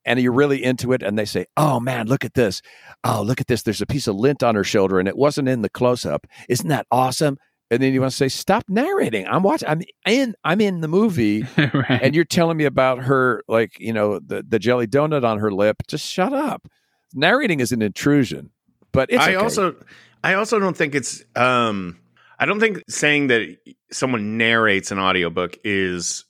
[0.07, 2.61] and you're really into it, and they say, "Oh man, look at this!
[3.03, 3.61] Oh, look at this!
[3.61, 6.25] There's a piece of lint on her shoulder, and it wasn't in the close up.
[6.49, 7.37] Isn't that awesome?"
[7.69, 9.27] And then you want to say, "Stop narrating!
[9.27, 9.67] I'm watching.
[9.67, 10.35] I'm in.
[10.43, 11.99] I'm in the movie." right.
[12.01, 15.51] and you're telling me about her like you know the, the jelly donut on her
[15.51, 16.67] lip just shut up
[17.13, 18.51] narrating is an intrusion
[18.91, 19.35] but it's I okay.
[19.35, 19.75] also
[20.23, 21.99] I also don't think it's um
[22.39, 23.57] I don't think saying that
[23.91, 26.25] someone narrates an audiobook is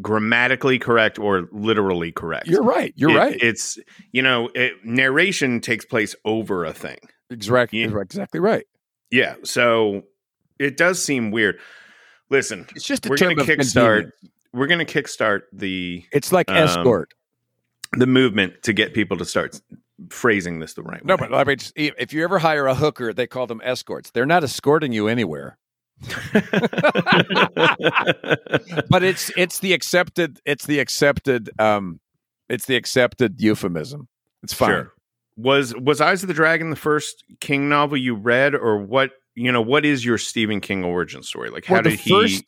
[0.00, 2.46] grammatically correct or literally correct.
[2.48, 3.78] you're right you're It- right It's
[4.12, 6.98] you know, it, narration takes place over a thing.
[7.30, 7.98] exactly Yeah.
[8.00, 8.66] exactly right
[9.10, 10.02] Yeah, so
[10.58, 11.58] it does seem weird.
[12.30, 14.10] Listen, it's just a we're going to kickstart.
[14.52, 17.12] We're going to kickstart the it's like um, escort
[17.92, 19.60] the movement to get people to start
[20.10, 21.18] phrasing this the right no way.
[21.22, 24.26] No, but I mean, if you ever hire a hooker they call them escorts they're
[24.26, 25.56] not escorting you anywhere
[28.90, 32.00] but it's it's the accepted it's the accepted um
[32.48, 34.08] it's the accepted euphemism
[34.42, 34.92] it's fine Sure.
[35.36, 39.10] Was was Eyes of the Dragon the first King novel you read, or what?
[39.34, 41.50] You know, what is your Stephen King origin story?
[41.50, 42.10] Like, how Well, the did he?
[42.10, 42.44] first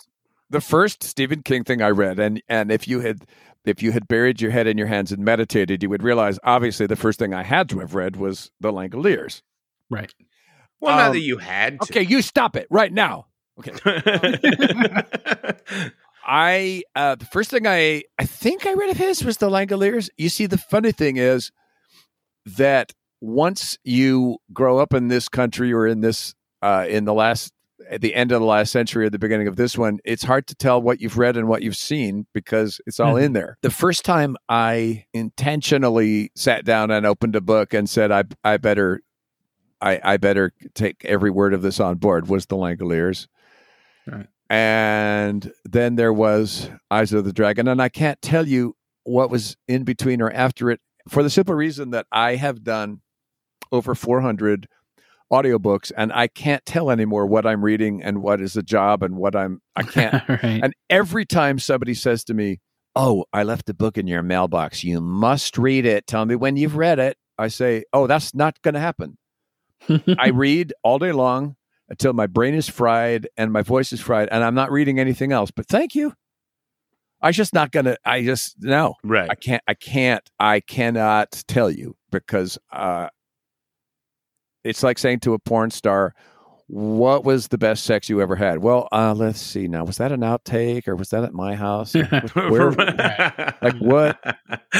[0.50, 3.24] the first Stephen King thing I read, and and if you had
[3.64, 6.86] if you had buried your head in your hands and meditated, you would realize obviously
[6.86, 9.42] the first thing I had to have read was The Langoliers.
[9.90, 10.14] right.
[10.80, 11.80] well, not um, that you had.
[11.80, 11.86] To.
[11.92, 13.26] Okay, you stop it right now.
[13.58, 13.72] Okay,
[16.26, 20.10] I uh, the first thing I I think I read of his was The Langoliers.
[20.18, 21.52] You see, the funny thing is
[22.44, 27.52] that once you grow up in this country or in this uh, in the last
[27.88, 30.46] at the end of the last century or the beginning of this one, it's hard
[30.48, 33.58] to tell what you've read and what you've seen because it's all in there.
[33.62, 38.58] The first time I intentionally sat down and opened a book and said, "I I
[38.58, 39.00] better."
[39.78, 43.26] I, I better take every word of this on board was the Langoliers.
[44.06, 44.26] Right.
[44.48, 47.68] And then there was Eyes of the Dragon.
[47.68, 51.54] And I can't tell you what was in between or after it for the simple
[51.54, 53.00] reason that I have done
[53.72, 54.68] over 400
[55.32, 59.16] audiobooks and I can't tell anymore what I'm reading and what is a job and
[59.16, 60.28] what I'm, I can't.
[60.28, 60.60] right.
[60.62, 62.60] and every time somebody says to me,
[62.98, 64.82] Oh, I left a book in your mailbox.
[64.82, 66.06] You must read it.
[66.06, 67.18] Tell me when you've read it.
[67.36, 69.18] I say, Oh, that's not going to happen.
[70.18, 71.56] I read all day long
[71.88, 75.32] until my brain is fried and my voice is fried and I'm not reading anything
[75.32, 75.50] else.
[75.50, 76.12] But thank you.
[77.20, 78.94] I just not gonna I just no.
[79.02, 79.30] right.
[79.30, 83.08] I can't I can't I cannot tell you because uh
[84.64, 86.14] it's like saying to a porn star,
[86.66, 88.58] what was the best sex you ever had?
[88.58, 89.84] Well, uh let's see now.
[89.84, 91.94] Was that an outtake or was that at my house?
[92.34, 92.70] Where,
[93.62, 94.18] like what?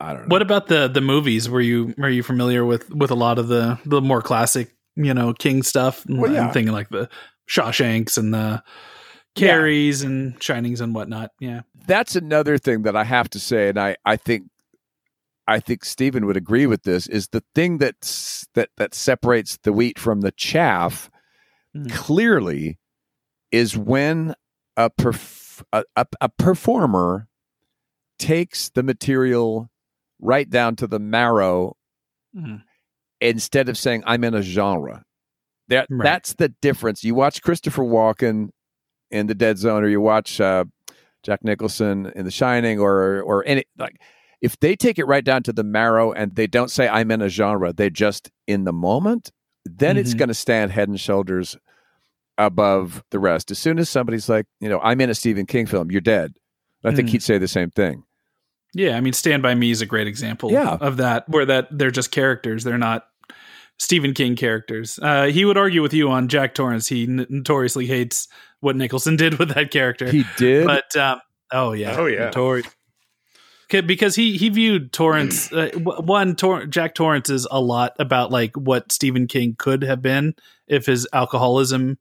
[0.00, 0.24] I don't know.
[0.28, 1.48] What about the the movies?
[1.48, 5.14] Were you are you familiar with with a lot of the the more classic, you
[5.14, 6.04] know, King stuff?
[6.08, 6.46] Well, yeah.
[6.46, 7.08] I'm thinking like the
[7.48, 8.62] Shawshanks and the
[9.36, 9.48] Yeah.
[9.48, 11.30] Carries and Shinings and whatnot.
[11.40, 11.62] Yeah.
[11.86, 14.44] that's another thing that I have to say, and I, I think
[15.48, 19.72] I think Stephen would agree with this, is the thing that's that that separates the
[19.72, 21.10] wheat from the chaff
[21.76, 21.88] Mm.
[21.92, 22.78] clearly
[23.52, 24.34] is when
[24.76, 27.28] a, perf- a, a a performer
[28.18, 29.70] takes the material
[30.20, 31.76] right down to the marrow
[32.36, 32.62] Mhm.
[33.20, 35.04] Instead of saying I'm in a genre.
[35.68, 36.04] That Right.
[36.04, 37.04] that's the difference.
[37.04, 38.48] You watch Christopher Walken
[39.10, 40.64] in The Dead Zone, or you watch uh,
[41.22, 44.00] Jack Nicholson in The Shining, or or any like.
[44.40, 47.20] If they take it right down to the marrow and they don't say I'm in
[47.20, 49.30] a genre, they're just in the moment,
[49.66, 50.18] then it's Mhm.
[50.18, 51.58] going to stand head and shoulders
[52.38, 53.50] above the rest.
[53.50, 56.32] As soon as somebody's like, you know, I'm in a Stephen King film, you're dead.
[56.82, 57.12] I think Mhm.
[57.12, 58.04] he'd say the same thing.
[58.72, 60.78] Yeah, I mean, Stand by Me is a great example Yeah.
[60.80, 63.08] of that, where that they're just characters; they're not
[63.80, 64.98] Stephen King characters.
[65.00, 66.86] Uh, he would argue with you on Jack Torrance.
[66.86, 68.28] He n- notoriously hates
[68.60, 70.06] what Nicholson did with that character.
[70.10, 70.66] He did.
[70.66, 71.20] but um,
[71.50, 72.30] oh yeah, Oh, yeah.
[72.30, 72.62] Tor-
[73.70, 78.30] 'Kay, because he he viewed Torrance uh, one Tor- Jack Torrance is a lot about
[78.30, 80.34] like what Stephen King could have been
[80.68, 81.96] if his alcoholism.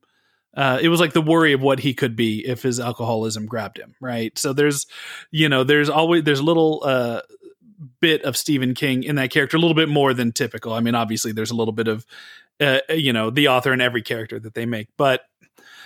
[0.57, 3.77] Uh, it was like the worry of what he could be if his alcoholism grabbed
[3.77, 4.37] him, right?
[4.37, 4.87] So there's,
[5.31, 7.21] you know, there's always there's little uh,
[8.01, 10.73] bit of Stephen King in that character, a little bit more than typical.
[10.73, 12.05] I mean, obviously there's a little bit of,
[12.59, 15.21] uh, you know, the author in every character that they make, but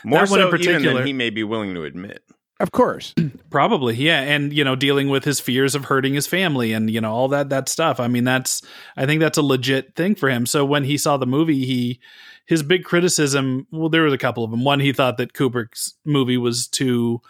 [0.04, 2.24] More one so in even particular- than he may be willing to admit.
[2.60, 3.14] of course.
[3.50, 7.00] Probably, yeah, and you know, dealing with his fears of hurting his family and you
[7.02, 8.00] know all that that stuff.
[8.00, 8.62] I mean, that's
[8.98, 10.46] I think that's a legit thing for him.
[10.48, 12.00] So when he saw the movie, he
[12.46, 13.68] his big criticism.
[13.72, 14.64] Well, there was a couple of them.
[14.64, 17.22] One, he thought that Kubrick's movie was too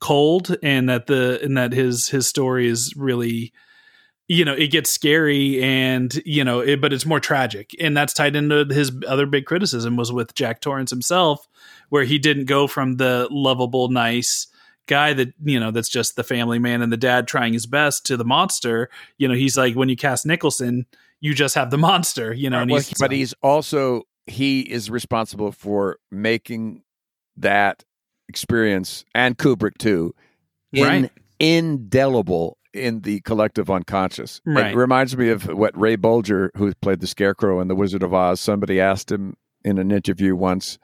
[0.00, 3.52] cold, and that the and that his his story is really
[4.28, 8.12] you know it gets scary and you know it, but it's more tragic and that's
[8.12, 11.48] tied into his other big criticism was with jack torrance himself
[11.88, 14.46] where he didn't go from the lovable nice
[14.86, 18.06] guy that you know that's just the family man and the dad trying his best
[18.06, 20.86] to the monster you know he's like when you cast nicholson
[21.20, 24.90] you just have the monster you know and Well, he's, but he's also he is
[24.90, 26.82] responsible for making
[27.38, 27.84] that
[28.28, 30.14] experience and Kubrick too
[30.72, 31.12] in, Right.
[31.38, 34.40] indelible in the collective unconscious.
[34.46, 34.72] Right.
[34.72, 38.14] It reminds me of what Ray Bolger, who played the Scarecrow in The Wizard of
[38.14, 40.78] Oz, somebody asked him in an interview once,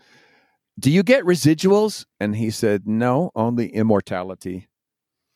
[0.79, 4.69] "Do you get residuals?" And he said, "No, only immortality."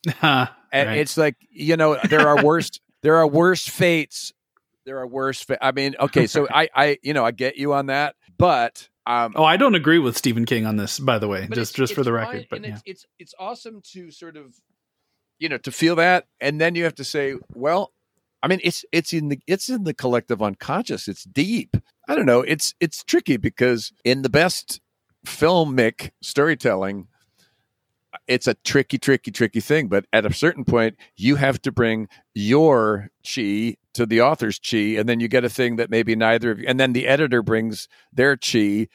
[0.07, 0.97] Huh, And right.
[0.99, 4.31] it's like you know there are worst there are worse fates
[4.85, 7.73] there are worse fa- i mean okay so i i you know i get you
[7.73, 11.27] on that but um oh i don't agree with stephen king on this by the
[11.27, 12.69] way just just for the fine, record but yeah.
[12.69, 14.55] it's, it's it's awesome to sort of
[15.39, 17.91] you know to feel that and then you have to say well
[18.43, 21.07] i mean it's it's in the it's in the collective unconscious.
[21.07, 21.75] It's deep.
[22.07, 22.41] I don't know.
[22.41, 24.81] It's it's tricky because in the best
[25.25, 27.07] filmic storytelling
[28.27, 29.87] it's a tricky tricky tricky thing.
[29.87, 34.95] But at a certain point you have to bring your chi to the author's chi
[34.97, 37.41] and then you get a thing that maybe neither of you and then the editor
[37.43, 38.87] brings their chi.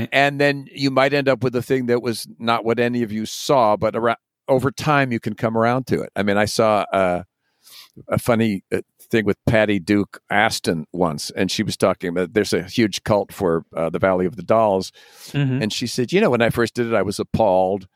[0.00, 3.02] And, and then you might end up with a thing that was not what any
[3.02, 6.10] of you saw, but around, over time you can come around to it.
[6.16, 7.22] I mean, I saw uh,
[8.08, 8.80] a funny uh,
[9.10, 13.32] thing with Patty Duke Astin once, and she was talking about there's a huge cult
[13.32, 14.92] for uh, the Valley of the Dolls,
[15.32, 15.62] Mhm.
[15.62, 17.88] and she said, you know, when I first did it, I was appalled.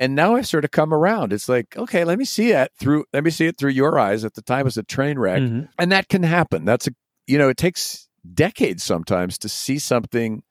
[0.00, 1.32] And now I've sort of come around.
[1.32, 3.04] It's like, okay, let me see it through.
[3.12, 4.24] Let me see it through your eyes.
[4.24, 5.68] At the time, it was a train wreck, Mhm.
[5.76, 6.64] and that can happen.
[6.64, 6.92] That's a,
[7.26, 10.42] you know, it takes decades sometimes to see something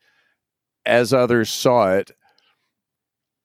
[0.85, 2.11] as others saw it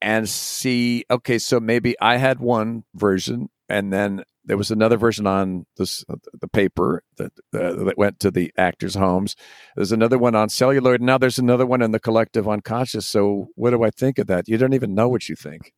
[0.03, 5.27] and see okay so maybe i had one version and then there was another version
[5.27, 6.05] on this
[6.41, 9.37] the paper that uh, that went to the actors homes.
[9.77, 13.07] There's another one on celluloid now there's another one in the collective unconscious.
[13.07, 14.49] So what do i think of that?
[14.49, 15.73] You don't even know what you think.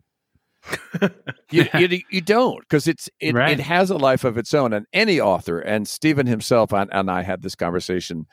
[1.51, 3.59] You, you, you don't because it's it, Right.
[3.59, 7.11] it has a life of its own and any author and stephen himself and, and
[7.11, 8.27] i had this conversation.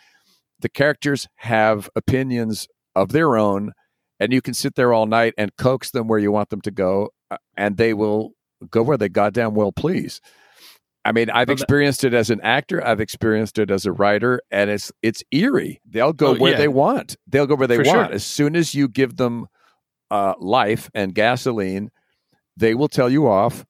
[0.61, 3.73] The characters have opinions of their own
[4.21, 6.71] and you can sit there all night and coax them where you want them to
[6.71, 8.31] go uh, and they will
[8.69, 10.21] go where they goddamn well please
[11.03, 14.69] i mean i've experienced it as an actor i've experienced it as a writer and
[14.69, 16.57] it's it's eerie they'll go Oh, where yeah.
[16.59, 18.15] they want they'll go where they For want sure.
[18.15, 19.47] as soon as you give them
[20.11, 21.89] uh, life and gasoline
[22.57, 23.65] they will tell you off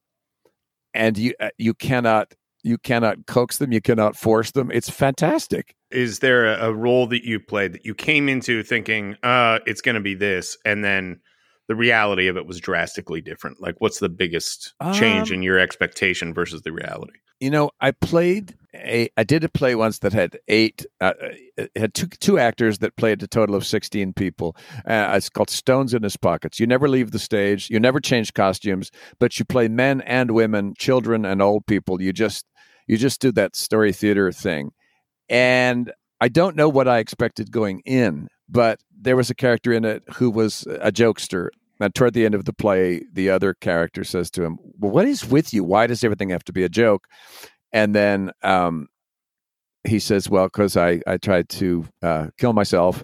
[0.93, 2.33] and you uh, you cannot
[2.63, 4.71] you cannot coax them you cannot force them.
[4.71, 5.75] It's fantastic.
[5.91, 9.81] Is there a, a role that you played that you came into thinking, uh, it's
[9.81, 11.19] going to be this, and then
[11.67, 13.61] the reality of it was drastically different?
[13.61, 17.13] Like, what's the biggest change Um, in your expectation versus the reality?
[17.39, 21.13] you know i played a i did a play once that had eight uh,
[21.57, 24.55] it had two two actors that played a total of 16 people.
[24.85, 26.59] Uh, it's called stones in his pockets.
[26.59, 30.75] You never leave the stage you never change costumes but you play men and women
[30.77, 31.99] children and old people.
[31.99, 32.45] You just
[32.91, 34.71] you just do that story theater thing
[35.29, 39.85] and i don't know what i expected going in but there was a character in
[39.85, 44.03] it who was a jokester and toward the end of the play, the other character
[44.03, 45.63] says to him, Well, what is with you?
[45.63, 47.07] Why does everything have to be a joke?
[47.73, 48.87] And then um,
[49.83, 53.03] he says, "Well, because I I tried to uh, kill myself."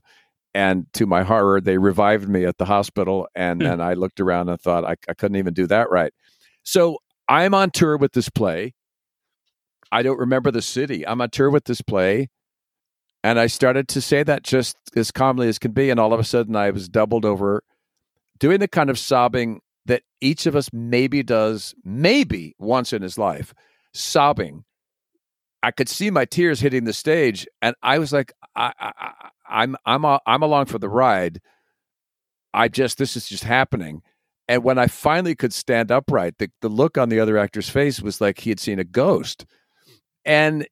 [0.54, 3.28] And to my horror, they revived me at the hospital.
[3.36, 6.12] And then I looked around and thought I, I couldn't even do that right.
[6.64, 8.74] So I'm on tour with this play.
[9.92, 11.08] I don't remember the city.
[11.08, 12.30] I'm on tour with this play.
[13.24, 15.90] And I started to say that just as calmly as can be.
[15.90, 17.64] And all of a sudden, I was doubled over,
[18.40, 23.18] doing the kind of sobbing that each of us maybe does, maybe once in his
[23.18, 23.54] life,
[23.94, 24.64] sobbing.
[25.64, 29.12] I could see my tears hitting the stage, and I was like, I, I,
[29.50, 31.42] I'm, I'm, I'm along for the ride.
[32.54, 34.02] I just, this is just happening.
[34.48, 38.02] And when I finally could stand upright, the, the look on the other actor's face
[38.02, 39.46] was like he had seen a ghost.
[40.28, 40.68] And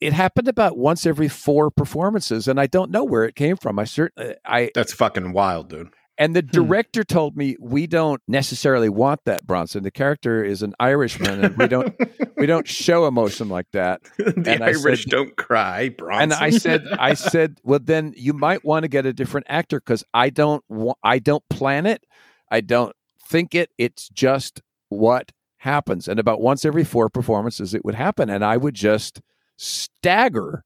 [0.00, 3.78] it happened about once every four performances, and I don't know where it came from.
[3.78, 5.90] I certainly, uh, I That's fucking wild, dude.
[6.16, 6.48] and the hmm.
[6.48, 9.82] director told me we don't necessarily want that, Bronson.
[9.82, 11.94] The character is an Irishman, and we don't
[12.38, 14.00] we don't show emotion like that.
[14.16, 16.22] the And I Irish said- don't cry, Bronson.
[16.22, 19.80] And I said, I said, well, then you might want to get a different actor
[19.80, 22.04] because I don't, wa- I don't plan it,
[22.50, 22.94] I don't
[23.28, 23.70] think it.
[23.76, 26.08] It's just what happens.
[26.08, 29.20] And about once every four performances, it would happen, and I would just
[29.56, 30.64] stagger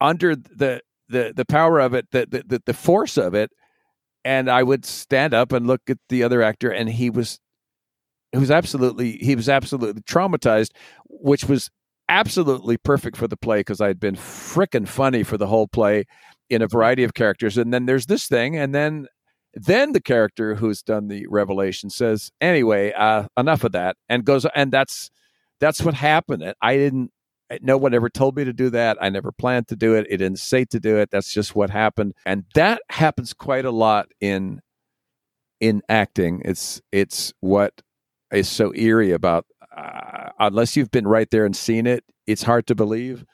[0.00, 3.50] under the the the power of it, the the the, force of it,
[4.24, 7.38] and I would stand up and look at the other actor, and he was.
[8.32, 10.70] He was absolutely he was absolutely traumatized,
[11.08, 11.70] which was
[12.08, 16.04] absolutely perfect for the play because I'd been frickin' funny for the whole play
[16.50, 17.56] in a variety of characters.
[17.56, 19.06] And then there's this thing, and then
[19.56, 24.46] then the character who's done the revelation says, "Anyway, uh, enough of that," and goes,
[24.54, 25.10] and that's
[25.60, 26.54] that's what happened.
[26.60, 27.10] I didn't.
[27.62, 28.98] No one ever told me to do that.
[29.00, 30.06] I never planned to do it.
[30.10, 31.10] It didn't say to do it.
[31.10, 34.60] That's just what happened, and that happens quite a lot in
[35.60, 36.42] in acting.
[36.44, 37.72] It's it's what
[38.32, 39.46] is so eerie about
[39.76, 43.24] uh, unless you've been right there and seen it, it's hard to believe.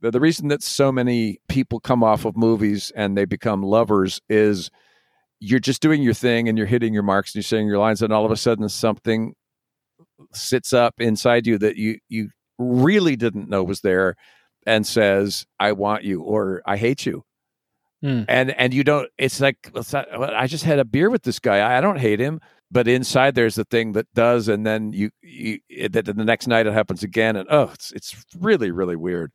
[0.00, 4.20] The, the reason that so many people come off of movies and they become lovers
[4.28, 4.70] is
[5.42, 8.00] you're just doing your thing and you're hitting your marks and you're saying your lines,
[8.00, 9.34] and all of a sudden something
[10.32, 12.28] sits up inside you that you you
[12.58, 14.14] really didn't know was there
[14.66, 17.24] and says, "I want you" or "I hate you."
[18.02, 18.22] Hmm.
[18.28, 19.08] And and you don't.
[19.18, 19.56] It's like
[20.04, 21.76] I just had a beer with this guy.
[21.76, 22.40] I don't hate him,
[22.72, 25.58] but inside there's the thing that does, and then you you
[25.90, 29.30] that the next night it happens again, and oh, it's it's really really weird,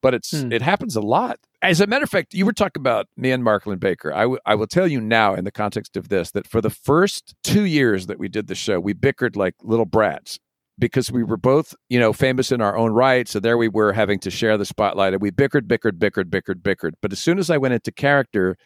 [0.00, 0.52] but it's Hmm.
[0.52, 1.38] it happens a lot.
[1.62, 4.12] As a matter of fact, you were talking about me and Mark Linn-Baker.
[4.14, 6.70] I, w- I will tell you now, in the context of this, that for the
[6.70, 10.38] first two years that we did the show, we bickered like little brats
[10.78, 13.26] because we were both, you know, famous in our own right.
[13.26, 16.62] So there we were having to share the spotlight, and we bickered, bickered, bickered, bickered,
[16.62, 16.94] bickered.
[17.02, 18.56] But as soon as I went into character,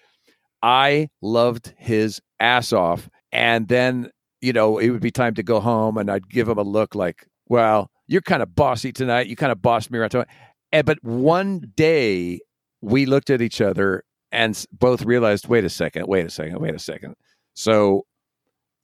[0.62, 3.08] I loved his ass off.
[3.32, 4.10] And then,
[4.40, 6.94] you know, it would be time to go home, and I'd give him a look
[6.94, 9.26] like, well, you're kind of bossy tonight.
[9.26, 10.28] You kind of bossed me around tonight.
[10.72, 12.40] And, but one day
[12.80, 16.74] we looked at each other and both realized, wait a second, wait a second, wait
[16.74, 17.14] a second.
[17.54, 18.06] So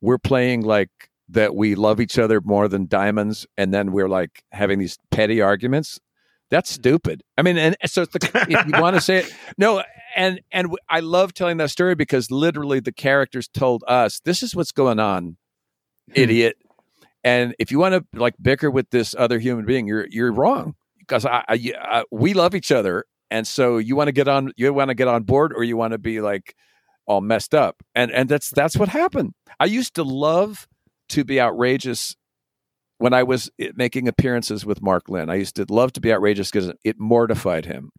[0.01, 0.91] we're playing like
[1.29, 5.41] that we love each other more than diamonds, and then we're like having these petty
[5.41, 5.99] arguments.
[6.51, 7.25] That's stupid.
[7.37, 9.83] I mean, and so the, if you want to say it, no,
[10.17, 14.57] and and I love telling that story because literally the characters told us this is
[14.57, 15.37] what's going on,
[16.15, 16.57] idiot.
[17.23, 20.75] And if you want to like bicker with this other human being, you're you're wrong
[20.99, 24.53] because I, I, I we love each other, and so you want to get on
[24.57, 26.57] you want to get on board or you want to be like
[27.07, 29.35] all messed up, and and that's that's what happened.
[29.61, 30.67] I used to love
[31.11, 32.17] to be outrageous
[32.99, 35.29] when I was eh, making appearances with Mark Linn.
[35.29, 37.91] I used to love to be outrageous because it mortified him.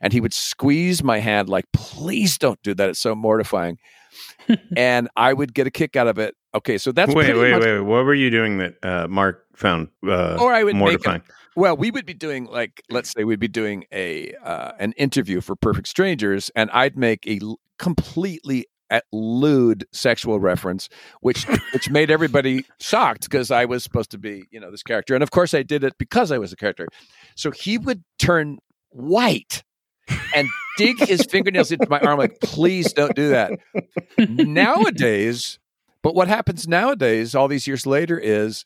[0.00, 2.88] And he would squeeze my hand like, please don't do that.
[2.90, 3.78] It's so mortifying.
[4.76, 6.34] and I would get a kick out of it.
[6.54, 7.80] Okay, so that's wait, pretty wait, much- wait.
[7.80, 11.22] What were you doing that uh, Mark found uh, Or I would make mortifying?
[11.56, 15.40] Well, we would be doing like, let's say we'd be doing a uh, an interview
[15.40, 20.88] for Perfect Strangers, and I'd make a l- completely at lewd sexual reference,
[21.20, 25.14] which which made everybody shocked because I was supposed to be, you know, this character,
[25.14, 26.88] and of course I did it because I was a character.
[27.36, 28.58] So he would turn
[28.90, 29.62] white
[30.34, 33.52] and dig his fingernails into my arm, like, please don't do that.
[34.18, 35.58] nowadays,
[36.02, 38.64] but what happens nowadays, all these years later, is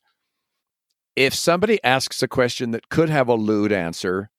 [1.16, 4.30] if somebody asks a question that could have a lewd answer,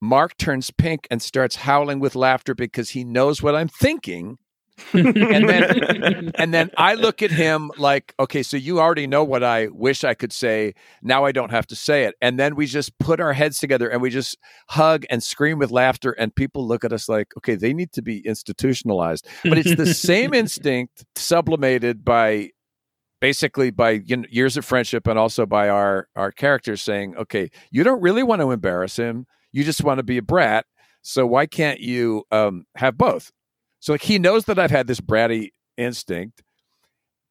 [0.00, 4.38] Mark turns pink and starts howling with laughter because he knows what I'm thinking.
[4.92, 9.42] And then and then I look at him like, okay, so you already know what
[9.42, 10.74] I wish I could say.
[11.02, 12.14] Now I don't have to say it.
[12.20, 14.36] And then we just put our heads together and we just
[14.68, 16.12] hug and scream with laughter.
[16.12, 19.26] And people look at us like, okay, they need to be institutionalized.
[19.44, 22.50] But it's the same instinct sublimated by
[23.20, 27.50] basically by you know, years of friendship and also by our our characters saying, okay,
[27.70, 29.26] you don't really want to embarrass him.
[29.52, 30.66] You just want to be a brat.
[31.02, 33.32] So why can't you um, have both?
[33.82, 36.44] So like he knows that I've had this bratty instinct,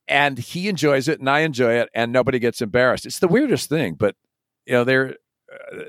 [0.05, 3.05] and he enjoys it, and I enjoy it, and nobody gets embarrassed.
[3.05, 4.17] It's the weirdest thing, but
[4.65, 5.15] you know, there,
[5.49, 5.83] uh,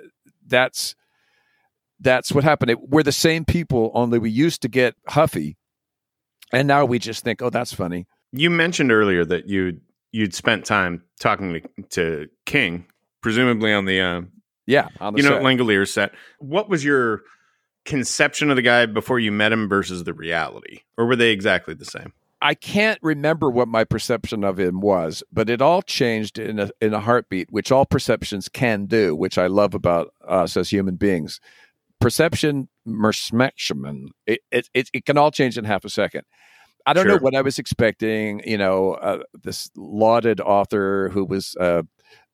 [0.46, 0.94] that's
[1.98, 2.70] that's what happened.
[2.70, 5.56] It, we're the same people, only we used to get huffy,
[6.52, 8.06] and now we just think, oh, that's funny.
[8.30, 9.80] You mentioned earlier that you
[10.12, 12.86] you'd spent time talking to, to King,
[13.20, 14.20] presumably on the uh,
[14.66, 15.42] yeah, on the you know set.
[15.42, 16.12] Langolier set.
[16.38, 17.22] What was your
[17.84, 21.74] conception of the guy before you met him versus the reality, or were they exactly
[21.74, 22.12] the same?
[22.42, 26.70] I can't remember what my perception of him was, but it all changed in a
[26.80, 30.96] in a heartbeat, which all perceptions can do, which I love about us as human
[30.96, 31.40] beings.
[32.00, 36.22] Perception, mersmexamen, it, it it it can all change in half a second.
[36.84, 38.42] I don't know what I was expecting.
[38.44, 41.82] You know, uh, this lauded author who was uh,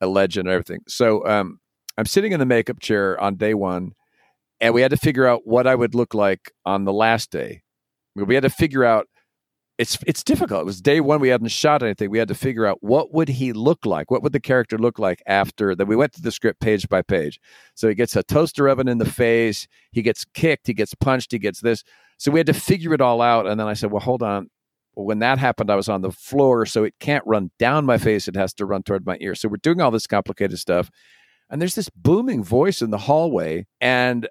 [0.01, 0.81] a legend and everything.
[0.89, 1.61] So um,
[1.99, 3.93] I'm sitting in the makeup chair on day one,
[4.61, 7.63] and we had to figure out what I would look like on the last day.
[8.15, 9.07] We had to figure out
[9.79, 10.63] it's it's difficult.
[10.63, 11.21] It was day one.
[11.21, 12.11] We hadn't shot anything.
[12.11, 14.11] We had to figure out what would he look like.
[14.11, 15.87] What would the character look like after that?
[15.87, 17.39] We went to the script page by page.
[17.77, 19.69] So he gets a toaster oven in the face.
[19.93, 20.67] He gets kicked.
[20.67, 21.31] He gets punched.
[21.31, 21.85] He gets this.
[22.19, 23.47] So we had to figure it all out.
[23.47, 24.51] And then I said, well, hold on.
[24.95, 28.27] When that happened, I was on the floor, so it can't run down my face.
[28.27, 29.37] It has to run toward my ear.
[29.37, 30.91] So we're doing all this complicated stuff.
[31.49, 34.29] And there's this booming voice in the hallway, and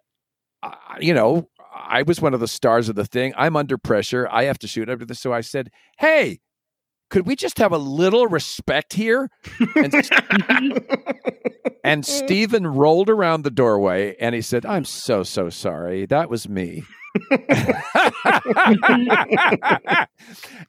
[0.99, 3.34] you know, I was one of the stars of the thing.
[3.38, 4.28] I'm under pressure.
[4.32, 5.20] I have to shoot after this.
[5.20, 6.39] So I said, Hey,
[7.10, 9.30] could we just have a little respect here?
[9.76, 9.93] And,
[11.84, 16.05] and Stephen rolled around the doorway and he said, I'm so, so sorry.
[16.05, 16.84] That was me.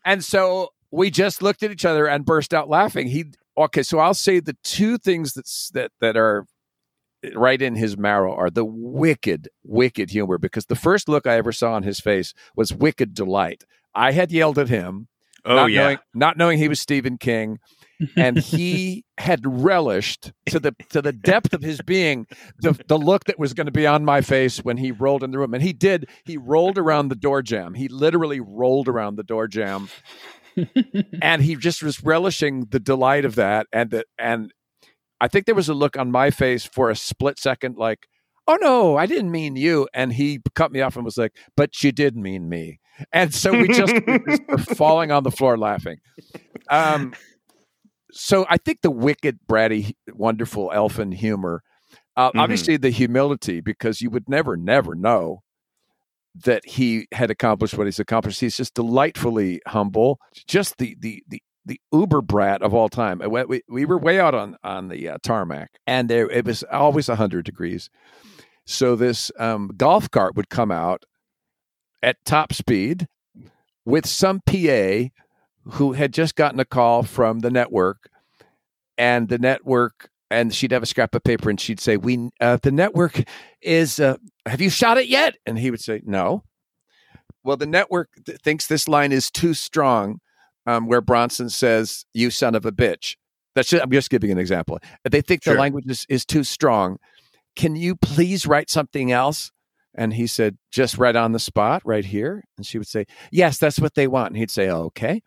[0.05, 3.09] and so we just looked at each other and burst out laughing.
[3.09, 3.27] He
[3.57, 6.47] okay, so I'll say the two things that's that that are
[7.35, 10.39] right in his marrow are the wicked, wicked humor.
[10.39, 13.65] Because the first look I ever saw on his face was wicked delight.
[13.95, 15.09] I had yelled at him,
[15.45, 17.59] Oh not yeah, knowing, not knowing he was Stephen King,
[18.17, 22.27] and he had relished to the to the depth of his being
[22.59, 25.31] the the look that was going to be on my face when he rolled in
[25.31, 25.55] the room.
[25.55, 26.09] And he did.
[26.25, 27.75] He rolled around the door jam.
[27.75, 29.89] He literally rolled around the door jam
[31.23, 34.53] and he just was relishing the delight of that and the, and
[35.21, 38.07] i think there was a look on my face for a split second like
[38.47, 41.83] oh no i didn't mean you and he cut me off and was like but
[41.83, 42.79] you did mean me
[43.13, 43.95] and so we just,
[44.49, 45.99] were falling on the floor laughing
[46.71, 47.13] um
[48.11, 51.63] so i think the wicked bratty wonderful elfin humor
[52.17, 52.41] uh, Mhm.
[52.41, 55.43] obviously the humility because you would never never know
[56.45, 58.41] that he had accomplished what he's accomplished.
[58.41, 63.21] He's just delightfully humble, just the the the the uber brat of all time.
[63.21, 67.07] We, we were way out on on the uh, tarmac, and there it was always
[67.07, 67.91] hundred degrees.
[68.67, 71.05] So this um, golf cart would come out
[72.03, 73.07] at top speed
[73.85, 75.09] with some PA
[75.73, 78.11] who had just gotten a call from the network,
[78.97, 80.11] and the network.
[80.31, 83.23] And she'd have a scrap of paper, and she'd say, "We, uh, the network
[83.63, 85.37] is uh, have you shot it yet?
[85.47, 86.45] And he would say, no.
[87.45, 90.21] Well, the network th- thinks this line is too strong,
[90.69, 93.17] um, where Bronson says, you son of a bitch.
[93.55, 94.79] That's just, I'm just giving an example.
[95.11, 95.55] They think Sure.
[95.55, 96.99] the language is, is too strong.
[97.57, 99.51] Can you please write something else?
[99.95, 102.45] And he said, just right on the spot, right here.
[102.59, 104.29] And she would say, yes, that's what they want.
[104.29, 105.23] And he'd say, okay.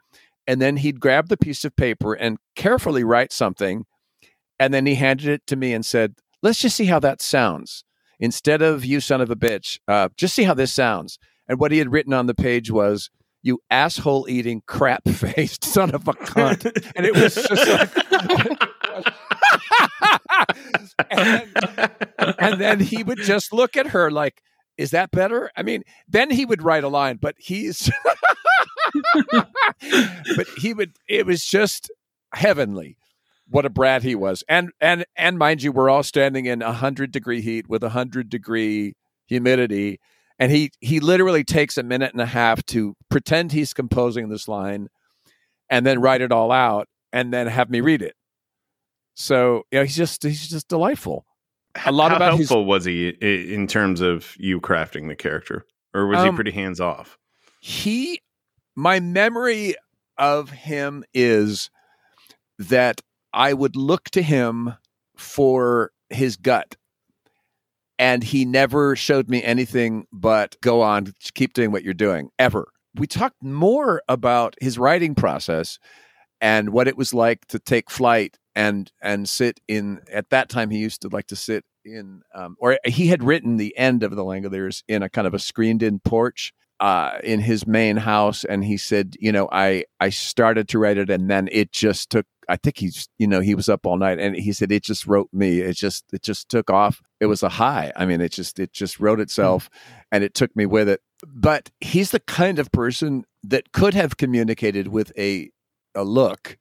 [0.46, 3.86] And then he'd grab the piece of paper and carefully write something.
[4.60, 6.14] And then he handed it to me and said,
[6.44, 7.84] let's just see how that sounds
[8.20, 11.18] instead of you son of a bitch, uh, just see how this sounds.
[11.48, 13.10] And what he had written on the page was,
[13.44, 16.66] you asshole eating crap faced son of a cunt.
[16.96, 17.92] And it was just like,
[21.10, 21.92] and,
[22.40, 24.42] and then he would just look at her like,
[24.78, 25.52] is that better?
[25.56, 27.92] I mean, then he would write a line, but he's,
[30.36, 31.92] but he would, it was just
[32.34, 32.98] heavenly
[33.50, 37.12] what a brat he was and and and mind you we're all standing in hundred
[37.12, 38.94] degree heat with hundred degree
[39.28, 40.00] humidity
[40.42, 44.48] and he he literally takes a minute and a half to pretend he's composing this
[44.48, 44.90] line
[45.70, 48.16] and then write it all out and then have me read it.
[49.14, 51.26] So you know he's just he's just delightful.
[51.86, 55.66] A lot How about his helpful was he in terms of you crafting the character,
[55.94, 57.18] or was he Um, pretty hands off?
[57.62, 58.20] he
[58.76, 59.76] my memory
[60.18, 61.70] of him is
[62.58, 63.02] that
[63.32, 64.74] I would look to him
[65.16, 66.76] for his gut
[68.02, 72.68] and he never showed me anything but go on keep doing what you're doing ever
[72.96, 75.80] we talked more about his writing process
[76.42, 80.02] and what it was like to take flight and and sit in.
[80.12, 83.58] At that time, he used to like to sit in, um, or he had written
[83.58, 87.66] the end of the Langoliers in a kind of a screened-in porch uh, in his
[87.66, 91.48] main house, and he said, you know, I I started to write it, and then
[91.52, 92.26] it just took.
[92.52, 95.08] I think he's, you know, he was up all night, and he said it just
[95.08, 95.62] wrote me.
[95.62, 97.02] It just it just took off.
[97.20, 97.94] It was a high.
[97.96, 99.70] I mean, it just it just wrote itself,
[100.12, 101.02] and it took me with it.
[101.26, 105.50] But he's the kind of person that could have communicated with a
[105.96, 106.58] a look.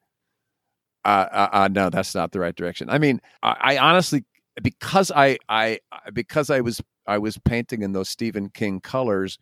[1.05, 2.89] Uh, uh, uh no, that's not the right direction.
[2.89, 4.25] I mean, I, I honestly
[4.62, 5.81] because I I
[6.12, 9.39] because I was I was painting in those Stephen King colors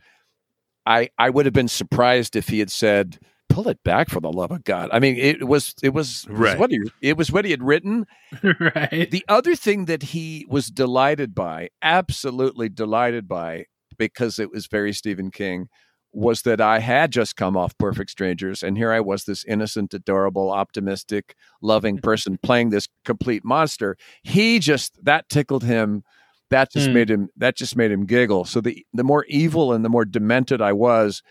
[0.88, 3.18] I I would have been surprised if he had said,
[3.48, 6.32] "Pull it back for the love of God." I mean, it was it was, it
[6.32, 6.58] was Right.
[6.58, 8.06] what he it was what he had written.
[8.42, 9.08] right.
[9.10, 13.64] The other thing that he was delighted by, absolutely delighted by,
[13.96, 15.68] because it was very Stephen King,
[16.12, 19.92] was that I had just come off Perfect Strangers, and here I was, this innocent,
[19.92, 23.96] adorable, optimistic, loving person playing this complete monster.
[24.22, 26.02] He just that tickled him.
[26.50, 26.94] That just Hmm.
[26.94, 27.28] made him.
[27.36, 28.46] That just made him giggle.
[28.46, 31.22] So the the more evil and the more demented I was,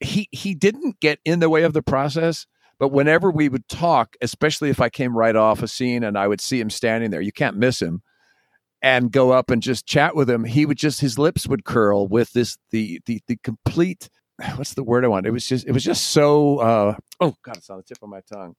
[0.00, 2.46] he he didn't get in the way of the process.
[2.78, 6.26] But whenever we would talk, especially if I came right off a scene and I
[6.26, 8.00] would see him standing there, you can't miss him,
[8.80, 12.08] and go up and just chat with him, he would just his lips would curl
[12.08, 14.08] with this the the the complete
[14.56, 15.26] what's the word I want?
[15.26, 18.08] It was just it was just so uh, oh god, it's on the tip of
[18.08, 18.54] my tongue.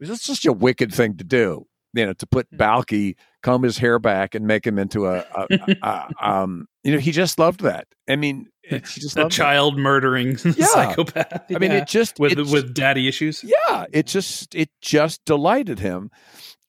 [0.00, 3.78] It was just a wicked thing to do, you know, to put Balki comb his
[3.78, 7.38] hair back and make him into a, a, a, a um, you know, he just
[7.38, 7.86] loved that.
[8.08, 9.36] I mean, it, he just a loved that.
[9.36, 11.44] child murdering psychopath.
[11.54, 11.78] I mean, Yeah.
[11.78, 13.44] it just with it just- with daddy issues.
[13.44, 16.10] yeah, it just it just delighted him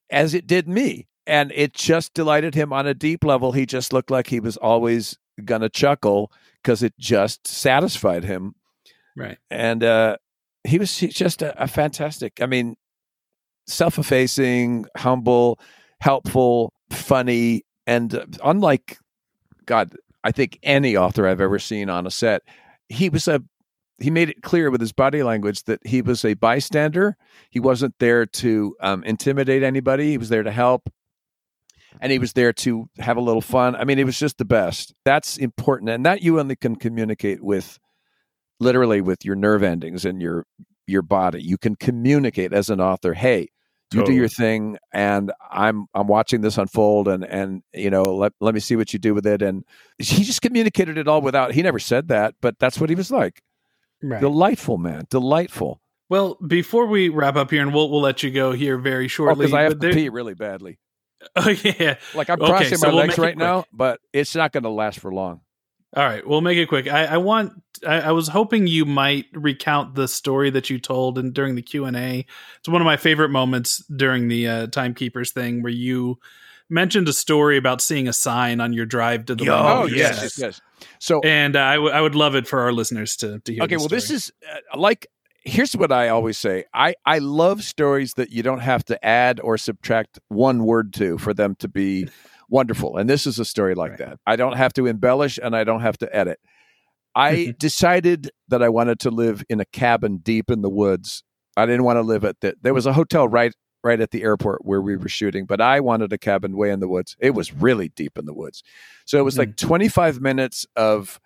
[0.09, 1.07] as it did me.
[1.25, 3.53] And it just delighted him on a deep level.
[3.53, 6.29] He just looked like he was always gonna chuckle
[6.61, 8.55] because it just satisfied him.
[9.15, 9.37] Right.
[9.49, 10.17] And uh
[10.65, 12.41] he was just a, a fantastic.
[12.41, 12.75] I mean,
[13.67, 15.59] self-effacing, humble,
[16.01, 18.97] helpful, funny, and uh, unlike
[19.65, 22.43] God, I think any author I've ever seen on a set,
[22.89, 23.41] he was a
[23.99, 27.15] he made it clear with his body language that he was a bystander.
[27.49, 30.11] He wasn't there to um, intimidate anybody.
[30.11, 30.89] He was there to help,
[32.01, 33.75] and he was there to have a little fun.
[33.75, 34.93] I mean, it was just the best.
[35.05, 37.79] That's important, and that you only can communicate with,
[38.59, 40.45] literally, with your nerve endings and your
[40.87, 41.41] your body.
[41.41, 43.13] You can communicate as an author.
[43.13, 43.49] Hey,
[43.93, 48.33] you do your thing, and I'm I'm watching this unfold, and and you know let
[48.39, 49.41] let me see what you do with it.
[49.41, 49.63] And
[49.97, 51.51] he just communicated it all without.
[51.53, 53.41] He never said that, but that's what he was like.
[54.01, 54.19] Right.
[54.19, 55.81] Delightful man, delightful.
[56.09, 59.07] Well, before we wrap up here, and we'll we'll let you go here very oh,
[59.07, 59.45] shortly.
[59.45, 60.79] Because I have to there- pee really badly.
[61.37, 61.95] Oh yeah.
[62.13, 64.69] Like I'm Okay, crossing so my we'll legs right now, but it's not going to
[64.69, 65.39] last for long.
[65.95, 66.87] All right, we'll make it quick.
[66.87, 67.61] I, I want.
[67.85, 71.61] I, I was hoping you might recount the story that you told and during the
[71.61, 72.25] Q and A.
[72.59, 76.17] It's one of my favorite moments during the uh, timekeepers thing, where you
[76.69, 79.45] mentioned a story about seeing a sign on your drive to the.
[79.45, 80.21] Yo, Oh, yes.
[80.21, 80.61] yes, yes.
[80.99, 83.63] So And uh, I, w- I would love it for our listeners to, to hear.
[83.63, 85.07] okay, well, this is uh, like
[85.43, 86.65] here's what I always say.
[86.73, 91.17] I I love stories that you don't have to add or subtract one word to
[91.17, 92.07] for them to be
[92.49, 92.97] wonderful.
[92.97, 93.99] And this is a story like Right.
[93.99, 94.19] that.
[94.25, 96.39] I don't have to embellish and I don't have to edit.
[97.15, 97.51] I mm-hmm.
[97.59, 101.23] decided that I wanted to live in a cabin deep in the woods.
[101.55, 103.53] I didn't want to live at the there was a hotel right
[103.83, 106.79] right at the airport where we were shooting, but I wanted a cabin way in
[106.79, 107.15] the woods.
[107.19, 108.63] It was really deep in the woods.
[109.05, 109.67] So it was like mm-hmm.
[109.67, 111.19] 25 minutes of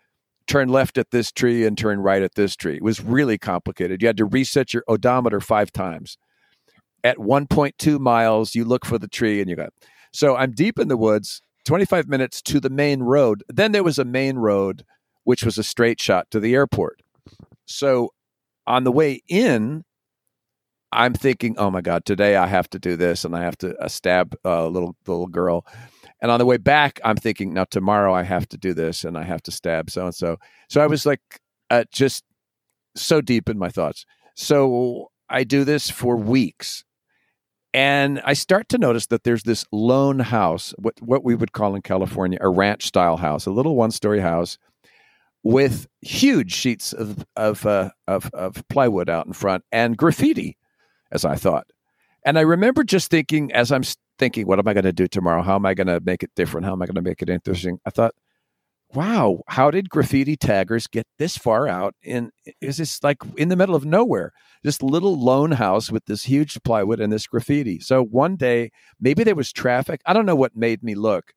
[0.48, 2.77] turn left at this tree and turn right at this tree.
[2.77, 4.02] It was really complicated.
[4.02, 6.18] You had to reset your odometer 5 times.
[7.03, 9.72] At 1.2 miles, you look for the tree and you got.
[10.14, 13.44] So I'm deep in the woods, 25 minutes to the main road.
[13.50, 14.86] Then there was a main road
[15.24, 17.02] which was a straight shot to the airport.
[17.66, 18.14] So
[18.66, 19.84] on the way in,
[20.92, 23.78] I'm thinking, oh my God, today I have to do this and I have to
[23.78, 25.66] uh, stab a little little girl.
[26.22, 29.18] And on the way back, I'm thinking, now tomorrow I have to do this and
[29.18, 30.38] I have to stab so and so.
[30.70, 31.22] So I was like,
[31.70, 32.24] uh, just
[32.96, 34.06] so deep in my thoughts.
[34.36, 36.84] So I do this for weeks.
[37.78, 41.76] And I start to notice that there's this lone house, what, what we would call
[41.76, 44.58] in California a ranch style house, a little one story house
[45.44, 50.58] with huge sheets of of, uh, of of plywood out in front and graffiti,
[51.12, 51.68] as I thought.
[52.26, 53.84] And I remember just thinking, as I'm
[54.18, 55.44] thinking, what am I going to do tomorrow?
[55.44, 56.66] How am I going to make it different?
[56.66, 57.78] How am I going to make it interesting?
[57.86, 58.16] I thought,
[58.93, 61.93] wow, how did graffiti taggers get this far out?
[62.05, 62.31] And
[62.61, 64.31] is this like in the middle of nowhere?
[64.64, 67.80] This little lone house with this huge plywood and this graffiti.
[67.80, 70.01] So one day, maybe there was traffic.
[70.05, 71.34] I don't know what made me look,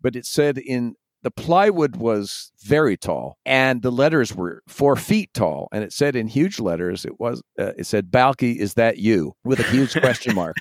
[0.00, 5.30] but it said in the plywood was very tall and the letters were four feet
[5.34, 8.98] tall and it said in huge letters it was uh, it said Balki is that
[8.98, 10.56] you with a huge question mark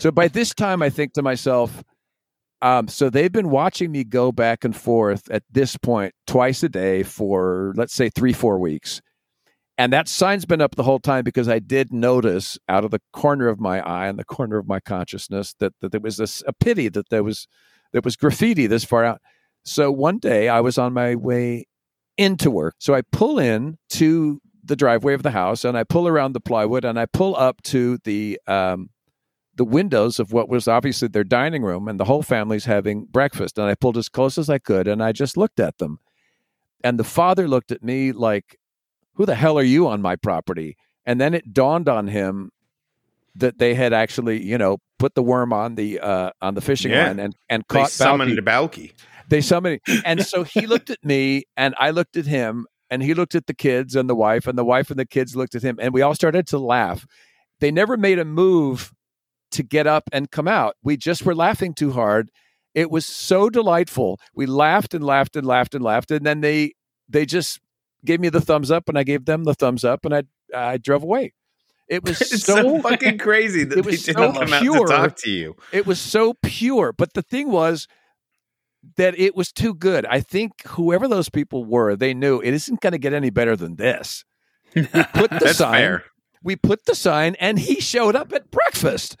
[0.00, 1.84] so by this time i think to myself
[2.62, 6.68] um, so they've been watching me go back and forth at this point twice a
[6.68, 9.00] day for let's say three four weeks
[9.78, 13.00] and that sign's been up the whole time because i did notice out of the
[13.12, 16.42] corner of my eye and the corner of my consciousness that, that there was this
[16.46, 17.46] a pity that there was
[17.92, 19.20] there was graffiti this far out
[19.64, 21.66] so one day I was on my way
[22.16, 22.74] into work.
[22.78, 26.40] So I pull in to the driveway of the house and I pull around the
[26.40, 28.90] plywood and I pull up to the um,
[29.54, 33.58] the windows of what was obviously their dining room and the whole family's having breakfast.
[33.58, 35.98] And I pulled as close as I could and I just looked at them.
[36.82, 38.58] And the father looked at me like,
[39.14, 40.76] Who the hell are you on my property?
[41.04, 42.50] And then it dawned on him
[43.36, 46.90] that they had actually, you know, put the worm on the uh, on the fishing
[46.92, 47.06] Yeah.
[47.06, 48.44] line and and They caught summoned Balki.
[48.44, 48.92] Balki.
[49.28, 53.14] They summoned, and so he looked at me, and I looked at him, and he
[53.14, 55.62] looked at the kids and the wife, and the wife and the kids looked at
[55.62, 57.06] him, and we all started to laugh.
[57.60, 58.92] They never made a move
[59.52, 60.76] to get up and come out.
[60.82, 62.30] We just were laughing too hard.
[62.74, 64.18] It was so delightful.
[64.34, 66.72] We laughed and laughed and laughed and laughed, and then they
[67.08, 67.60] they just
[68.04, 70.22] gave me the thumbs up, and I gave them the thumbs up, and I
[70.54, 71.32] I drove away.
[71.88, 74.86] It was It's so, so fucking crazy that it was didn't so come out pure.
[74.86, 75.56] to talk to you.
[75.72, 76.92] it was so pure.
[76.92, 77.86] But the thing was
[78.96, 80.06] that it was too good.
[80.06, 83.54] I think whoever those people were, they knew it isn't going to get any better
[83.56, 84.24] than this.
[84.74, 85.74] We put the That's sign.
[85.74, 86.04] fair.
[86.42, 89.16] We put the sign, and he showed up at breakfast.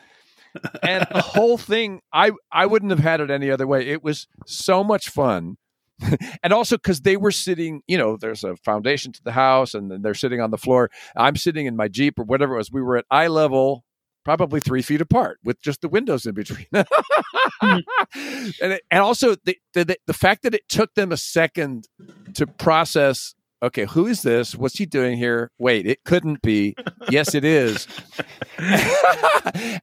[0.82, 3.86] And the whole thing, I I wouldn't have had it any other way.
[3.86, 5.56] It was so much fun.
[6.42, 9.90] and also because they were sitting, you know, there's a foundation to the house, and
[9.90, 10.90] then they're sitting on the floor.
[11.16, 12.72] I'm sitting in my Jeep or whatever it was.
[12.72, 13.84] We were at eye level,
[14.24, 16.66] probably three feet apart, with just the windows in between.
[16.72, 16.84] and
[18.60, 21.88] it, and also the, the the fact that it took them a second
[22.34, 23.34] to process.
[23.62, 24.56] Okay, who is this?
[24.56, 25.50] What's he doing here?
[25.58, 26.74] Wait, it couldn't be.
[27.10, 27.86] Yes, it is.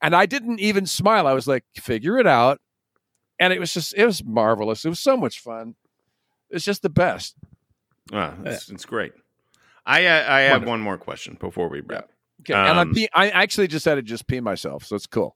[0.01, 1.27] and I didn't even smile.
[1.27, 2.59] I was like, figure it out.
[3.39, 4.83] And it was just, it was marvelous.
[4.83, 5.75] It was so much fun.
[6.49, 7.35] It's just the best.
[8.11, 9.13] Oh, it's, it's great.
[9.85, 10.69] I uh, I have Wonderful.
[10.71, 12.09] one more question before we wrap.
[12.41, 12.53] Okay.
[12.53, 15.35] and I'm Um, pee- I actually just had to just pee myself, so it's cool.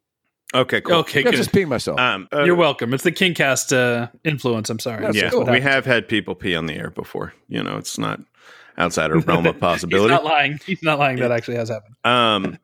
[0.55, 0.97] Okay, cool.
[0.97, 1.37] Okay, Yeah, good.
[1.37, 1.99] just peeing myself.
[1.99, 2.93] Um, uh, You're welcome.
[2.93, 4.69] It's the Kingcast uh, influence.
[4.69, 5.01] I'm sorry.
[5.01, 5.45] That's yeah, cool.
[5.45, 7.33] we have had people pee on the air before.
[7.47, 8.19] You know, it's not
[8.77, 10.13] outside our realm of possibility.
[10.13, 10.59] He's not lying.
[10.65, 11.17] He's not lying.
[11.17, 11.95] That actually has happened.
[12.03, 12.57] Um,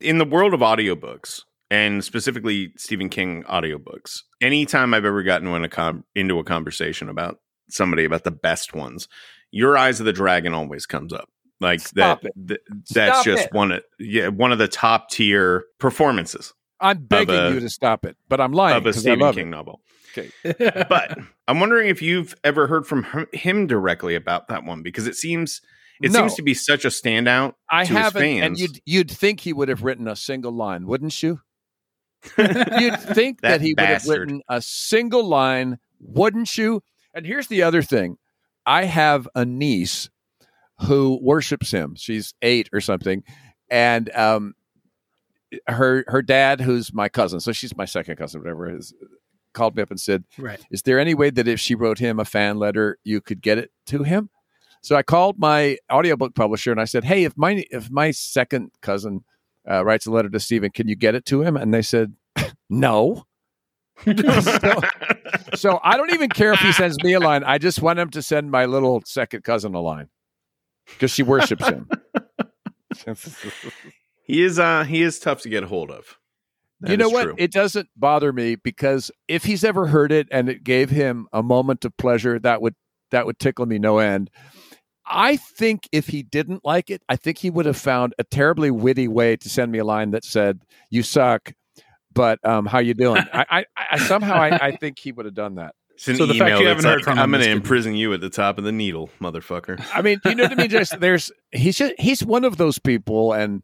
[0.00, 5.64] in the world of audiobooks, and specifically Stephen King audiobooks, anytime I've ever gotten in
[5.64, 7.38] a com- into a conversation about
[7.70, 9.08] somebody about the best ones,
[9.50, 11.28] Your Eyes of the Dragon always comes up.
[11.60, 12.60] Like Stop that, th-
[12.90, 13.52] that's Stop just it.
[13.52, 16.52] one of yeah one of the top tier performances
[16.82, 19.18] I'm begging a- you to stop it, but I'm lying of a because I Stephen
[19.20, 19.50] love King it.
[19.50, 19.80] novel.
[20.16, 20.30] Okay.
[20.88, 21.16] But
[21.48, 25.60] I'm wondering if you've ever heard from him- directly about that one because it seems
[26.02, 26.20] it No.
[26.20, 27.54] seems to be such a standout.
[27.70, 30.86] I to his haven't, and you'd you'd think he would have written a single line,
[30.86, 31.40] wouldn't you?
[32.38, 36.82] You'd think that, That he would have written a single line, wouldn't you?
[37.14, 38.16] And here's the other thing:
[38.66, 40.08] I have a niece
[40.82, 41.94] who worships him.
[41.96, 43.22] She's eight or something,
[43.70, 44.54] and um,
[45.68, 48.94] her her dad, who's my cousin, so she's my second cousin, whatever it is,
[49.52, 50.64] called me up and said, Right.
[50.70, 53.58] is there any way that if she wrote him a fan letter, you could get
[53.58, 54.30] it to him?
[54.82, 58.72] So I called my audiobook publisher and I said, "Hey, if my if my second
[58.82, 59.24] cousin
[59.70, 62.14] uh, writes a letter to Stephen, can you get it to him?" And they said,
[62.70, 63.24] "No."
[64.04, 64.80] so,
[65.54, 67.44] so I don't even care if he sends me a line.
[67.44, 70.08] I just want him to send my little second cousin a line
[70.86, 71.88] because she worships him.
[74.22, 76.18] he is uh he is tough to get a hold of.
[76.80, 77.24] That you know what?
[77.24, 77.34] true.
[77.38, 81.42] It doesn't bother me because if he's ever heard it and it gave him a
[81.42, 82.74] moment of pleasure, that would
[83.12, 84.30] that would tickle me no end.
[85.06, 88.70] I think if he didn't like it, I think he would have found a terribly
[88.70, 91.52] witty way to send me a line that said, "You suck,"
[92.12, 93.22] but um, how you doing?
[93.32, 95.74] I, I, I somehow I, I think he would have done that.
[95.94, 98.20] It's So the fact you haven't heard like, from I'm going to imprison you at
[98.20, 99.84] the top of the needle, motherfucker.
[99.94, 100.70] I mean, you know what I mean?
[100.70, 103.62] Just there's he's just he's one of those people, and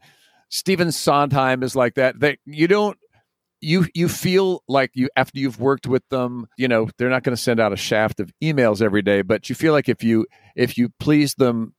[0.49, 2.21] Stephen Sondheim is like that.
[2.21, 2.99] That you don't
[3.61, 7.37] you you feel like you after you've worked with them, you know, they're not going
[7.37, 10.27] to send out a shaft of emails every day, but you feel like if you
[10.57, 11.75] if you please them,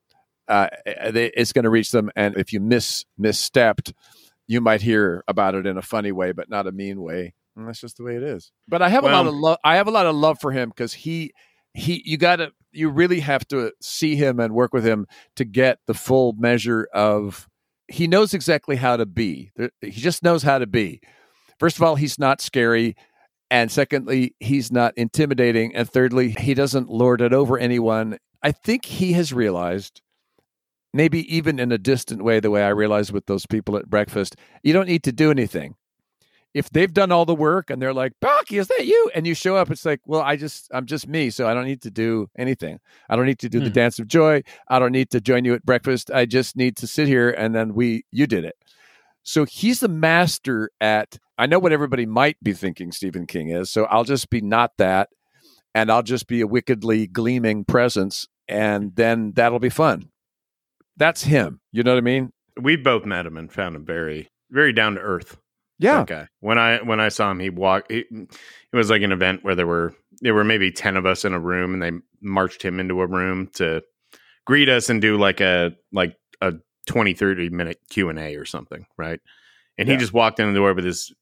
[0.47, 3.93] uh, they, it's going to reach them, and if you miss misstepped,
[4.47, 7.33] you might hear about it in a funny way, but not a mean way.
[7.55, 8.51] And that's just the way it is.
[8.67, 9.57] But I have a lot of love.
[9.63, 11.33] I have a lot of love for him because he
[11.73, 15.45] he you got to you really have to see him and work with him to
[15.45, 17.48] get the full measure of
[17.89, 19.51] he knows exactly how to be
[19.81, 21.01] he just knows how to be
[21.59, 22.95] first of all he's not scary
[23.51, 25.75] And secondly, he's not intimidating.
[25.75, 28.17] And thirdly, he doesn't lord it over anyone.
[28.43, 30.01] I think he has realized,
[30.93, 34.35] maybe even in a distant way, the way I realized with those people at breakfast,
[34.63, 35.75] you don't need to do anything.
[36.53, 39.11] If they've done all the work and they're like, Bucky, is that you?
[39.13, 41.29] And you show up, it's like, well, I just, I'm just me.
[41.29, 42.79] So I don't need to do anything.
[43.07, 43.73] I don't need to do the Hmm.
[43.73, 44.41] dance of joy.
[44.67, 46.09] I don't need to join you at breakfast.
[46.11, 48.55] I just need to sit here and then we, you did it.
[49.21, 53.69] So he's the master at, I know what everybody might be thinking Stephen King is.
[53.69, 55.09] So I'll just be not that.
[55.75, 58.27] And I'll just be a wickedly gleaming presence.
[58.47, 60.09] And then that'll be fun.
[60.97, 61.61] That's him.
[61.71, 62.33] You know what I mean?
[62.59, 65.37] We both met him and found him very, very down to earth.
[65.79, 66.01] Yeah.
[66.01, 66.27] Okay.
[66.41, 67.91] When I when I saw him, he walked.
[67.91, 68.31] He, mm,
[68.71, 71.33] it was like an event where there were there were maybe ten of us in
[71.33, 71.91] a room, and they
[72.21, 73.81] marched him into a room to
[74.45, 76.53] greet us and do like a like a
[76.87, 79.19] 20, 30 minute Q and A or something, right?
[79.77, 79.99] And he Yeah.
[79.99, 81.13] just walked in the door with his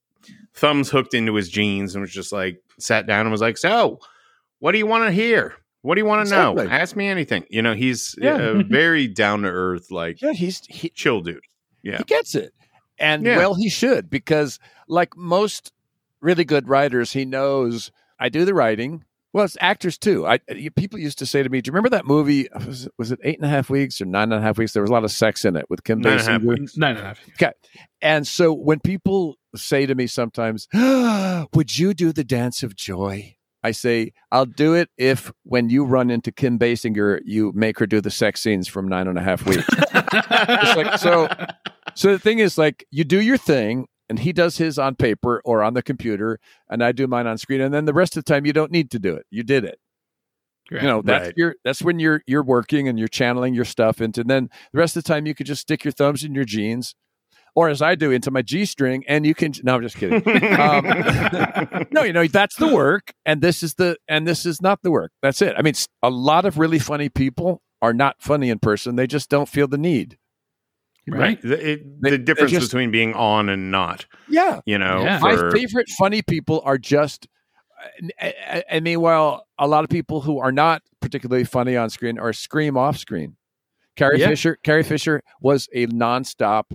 [0.55, 3.99] thumbs hooked into his jeans and was just like sat down and was like, "So,
[4.59, 5.53] what do you want to hear?
[5.83, 6.59] What do you want to know?
[6.59, 8.37] Ask me anything." You know, he's Yeah.
[8.37, 10.33] a very down to earth, like Yeah.
[10.33, 11.43] He's, he, chill dude.
[11.83, 11.97] Yeah.
[11.99, 12.53] he gets it
[12.99, 13.37] and Yeah.
[13.37, 15.71] well he should because like most
[16.21, 19.03] really good writers he knows i do the writing
[19.33, 21.71] well it's actors too i uh, you- people used to say to me do you
[21.73, 24.31] remember that movie uh, was it, was it eight and a half weeks or nine
[24.31, 26.13] and a half weeks there was a lot of sex in it with kim Nine
[26.13, 26.77] and a half basinger weeks.
[26.77, 27.07] Nine and a
[27.39, 27.53] half.
[28.01, 30.67] and so when people say to me sometimes
[31.53, 33.33] would you do the dance of joy
[33.63, 37.87] I say, I'll do it if when you run into Kim Basinger, you make her
[37.87, 39.67] do the sex scenes from nine and a half weeks.
[40.23, 41.27] like, so-
[41.97, 45.41] So the thing is, like, you do your thing, and he does his on paper
[45.43, 48.23] or on the computer, and I do mine on screen, and then the rest of
[48.23, 49.25] the time you don't need to do it.
[49.31, 49.79] You did it.
[50.71, 50.83] Right.
[50.83, 51.33] You know, that's Right.
[51.37, 54.21] your that's when you're you're working and you're channeling your stuff into.
[54.21, 56.43] And then the rest of the time you could just stick your thumbs in your
[56.45, 56.93] jeans,
[57.55, 59.53] or as I do, into my g string, and you can.
[59.63, 60.21] No, I'm just kidding.
[60.59, 64.83] Um, no, you know that's the work, and this is the and this is not
[64.83, 65.11] the work.
[65.23, 65.55] That's it.
[65.57, 68.97] I mean, a lot of really funny people are not funny in person.
[68.97, 70.17] They just don't feel the need.
[71.07, 71.41] Right.
[71.41, 74.59] The, it- They- the they difference just- between being on and not, Yeah.
[74.65, 75.19] you know, Yeah.
[75.19, 77.27] my favorite funny people are just
[78.01, 81.75] uh, I- I I mean, while a lot of people who are not particularly funny
[81.77, 83.35] on screen are scream off screen.
[83.95, 84.27] Carrie Yeah.
[84.29, 86.71] Fisher, Carrie Fisher was a nonstop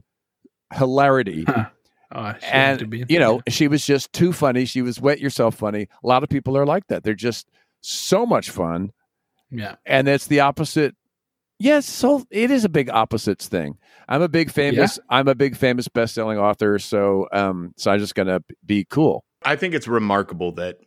[0.72, 1.66] hilarity, Oh,
[2.12, 4.64] I to and be you know she was just too funny.
[4.64, 5.88] She was wet yourself funny.
[6.02, 7.04] A lot of people are like that.
[7.04, 7.48] They're just
[7.80, 8.92] so much fun,
[9.50, 9.76] yeah.
[9.86, 10.94] and it's the opposite.
[11.62, 13.78] Yes, so it is a big opposites thing.
[14.08, 14.98] I'm a big famous.
[15.08, 19.24] I'm a big famous best-selling author, so um, so I'm just gonna be cool.
[19.44, 20.78] I think it's remarkable that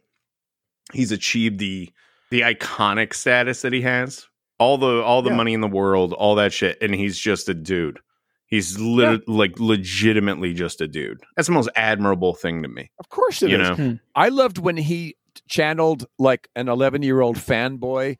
[0.94, 1.90] he's achieved the
[2.30, 4.28] the iconic status that he has.
[4.60, 5.36] All the all the Yeah.
[5.38, 8.00] money in the world, all that shit, and he's just a dude.
[8.48, 11.20] He's lit- like legitimately just a dude.
[11.36, 12.92] That's the most admirable thing to me.
[13.00, 13.52] Of course it is.
[13.52, 13.94] you know, Hmm.
[14.16, 15.16] I loved when he
[15.50, 18.18] channeled like an 11 year old fanboy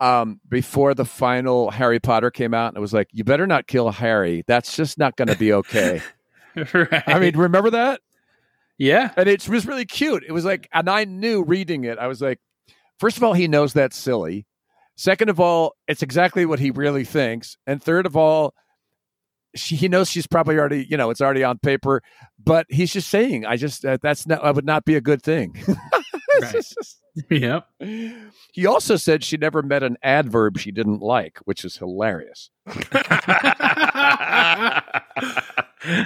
[0.00, 2.68] um, before the final Harry Potter came out.
[2.68, 4.44] And it was like, you better not kill Harry.
[4.46, 6.02] That's just not going to be okay.
[6.74, 7.02] right.
[7.06, 8.00] I mean, remember that?
[8.78, 9.10] yeah.
[9.16, 10.24] And it was really cute.
[10.26, 12.40] It was like, and I knew reading it, I was like,
[12.98, 14.46] first of all, he knows that's silly.
[14.96, 17.56] Second of all, it's exactly what he really thinks.
[17.66, 18.54] And third of all,
[19.54, 22.02] she, he knows she's probably already, you know, it's already on paper,
[22.42, 25.22] but he's just saying, I just, uh, that's not, that would not be a good
[25.22, 25.56] thing.
[26.42, 26.64] Right.
[27.30, 27.66] Yep.
[28.52, 32.50] he also said she never met an adverb she didn't like, which is hilarious.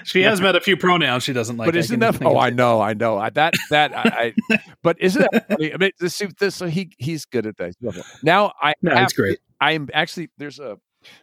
[0.05, 1.67] She has met a few pronouns she doesn't like.
[1.67, 2.23] but isn't that?
[2.23, 3.17] Oh, I know, I know.
[3.19, 4.59] I, that that I, I.
[4.83, 5.73] But isn't that funny?
[5.73, 7.75] I mean, this, this so he he's good at that.
[8.23, 9.39] Now I No, have it's great.
[9.61, 10.77] I'm actually there's a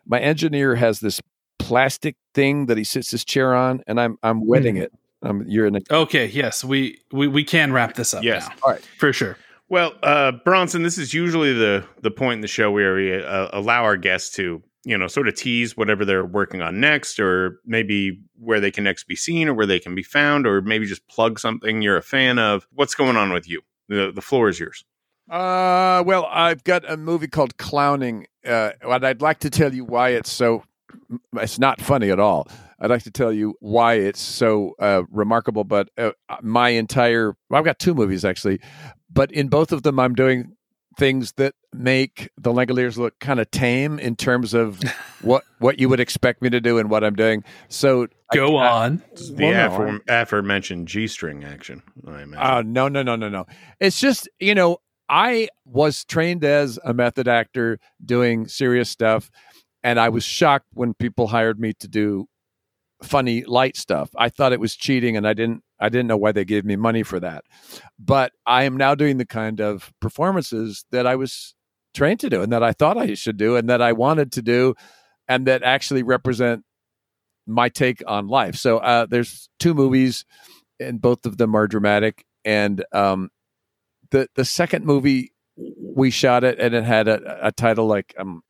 [0.08, 1.22] my engineer has this
[1.60, 4.82] plastic thing that he sits his chair on, and I'm I'm wetting Hmm.
[4.84, 4.94] it.
[5.24, 6.28] Um, you're in a Okay.
[6.28, 8.24] Yes, we, we we can wrap this up.
[8.24, 8.48] Yes.
[8.48, 8.56] now.
[8.64, 8.82] All right.
[8.98, 9.38] For sure.
[9.70, 13.50] Well, uh, Bronson, this is usually the the point in the show where we uh,
[13.52, 17.60] allow our guests to, you know, sort of tease whatever they're working on next, or
[17.66, 20.86] maybe where they can next be seen, or where they can be found, or maybe
[20.86, 22.66] just plug something you're a fan of.
[22.72, 23.62] What's going on with you?
[23.90, 24.86] The the floor is yours.
[25.30, 28.28] Uh, well, I've got a movie called Clowning.
[28.46, 30.64] Uh, and I'd like to tell you why it's so.
[31.34, 32.48] It's not funny at all.
[32.80, 35.64] I'd like to tell you why it's so uh, remarkable.
[35.64, 38.60] But uh, my entire, well, I've got two movies actually,
[39.12, 40.54] but in both of them, I'm doing
[40.98, 44.82] things that make the Langoliers look kind of tame in terms of
[45.22, 47.44] what what you would expect me to do and what I'm doing.
[47.70, 49.04] So Go I- on.
[49.16, 51.82] The Well, no, afore- I'm- aforementioned G string action.
[52.08, 52.36] I imagine.
[52.36, 53.46] Uh, no, no, no, no, no.
[53.80, 54.78] It's just, you know,
[55.10, 59.30] I was trained as a method actor doing serious stuff.
[59.84, 62.28] And I was shocked when people hired me to do
[63.04, 64.10] funny, light stuff.
[64.18, 66.76] I thought it was cheating and I didn't I didn't know why they gave me
[66.76, 67.44] money for that.
[68.00, 71.56] But I am now doing the kind of performances that I was
[71.94, 74.42] trained to do and that I thought I should do and that I wanted to
[74.42, 74.76] do
[75.28, 76.64] and that actually represent
[77.46, 78.56] my take on life.
[78.56, 80.26] So uh, there's two movies
[80.80, 83.30] and both of them are dramatic and um,
[84.12, 88.42] the the second movie we shot it and it had a, a title like um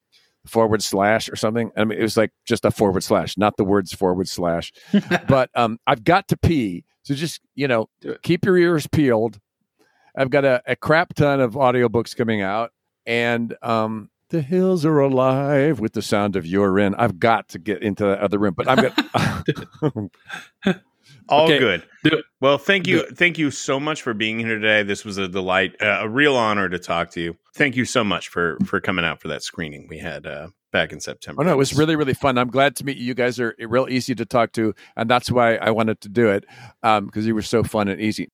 [0.47, 1.71] forward slash or something.
[1.75, 4.71] I mean, it was like just a forward slash, not the words forward slash.
[5.27, 7.89] but um, I've got to pee, so just you know,
[8.23, 9.39] keep your ears peeled.
[10.15, 12.71] I've got a, a crap ton of audiobooks coming out,
[13.05, 16.95] and um, the hills are alive with the sound of urine.
[16.95, 18.91] I've got to get into the other room, but I'm
[19.85, 20.09] gonna.
[21.29, 21.59] All Okay.
[21.59, 21.83] good.
[22.39, 24.83] Well, thank you, thank you so much for being here today.
[24.83, 27.35] This was a delight, uh, a real honor to talk to you.
[27.55, 30.93] Thank you so much for for coming out for that screening we had uh, back
[30.93, 31.41] in September.
[31.41, 32.37] Oh no, it was really really fun.
[32.37, 33.05] I'm glad to meet you.
[33.07, 36.29] You guys are real easy to talk to, and that's why I wanted to do
[36.29, 36.45] it
[36.81, 38.29] because you were so fun and easy.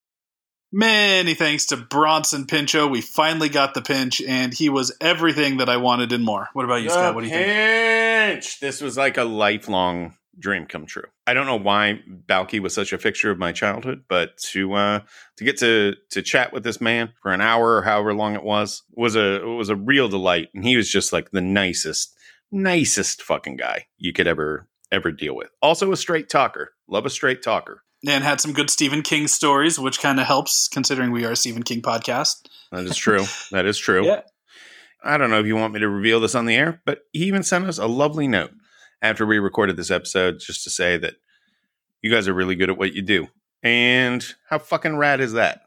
[0.76, 2.90] Many thanks to Bronson Pinchot.
[2.90, 6.50] We finally got the pinch, and he was everything that I wanted and more.
[6.54, 7.14] What about you, Scott?
[7.14, 7.46] What do you think?
[7.48, 8.60] Pinch.
[8.60, 11.06] This was like a lifelong dream come true.
[11.28, 15.00] I don't know why Balki was such a fixture of my childhood, but to uh,
[15.38, 18.44] to get to to chat with this man for an hour or however long it
[18.44, 20.50] was was a was a real delight.
[20.54, 22.16] And he was just like the nicest,
[22.52, 25.50] nicest fucking guy you could ever ever deal with.
[25.62, 26.74] Also a straight talker.
[26.88, 27.84] Love a straight talker.
[28.06, 31.36] And had some good Stephen King stories, which kind of helps considering we are a
[31.38, 32.36] Stephen King podcast.
[32.72, 33.24] That is true.
[33.52, 34.06] that is true.
[34.06, 34.22] Yeah.
[35.02, 37.26] I don't know if you want me to reveal this on the air, but he
[37.26, 38.52] even sent us a lovely note
[39.04, 41.14] after we recorded this episode just to say that
[42.02, 43.28] you guys are really good at what you do.
[43.62, 45.62] And how fucking rad is that?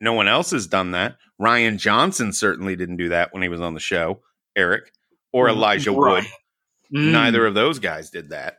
[0.00, 1.16] No one else has done that.
[1.40, 4.20] Rian Johnson certainly didn't do that when he was on the show,
[4.54, 4.92] Eric,
[5.32, 6.22] or Elijah Right.
[6.22, 6.98] Wood.
[7.00, 7.10] Mm.
[7.12, 8.58] Neither of those guys did that.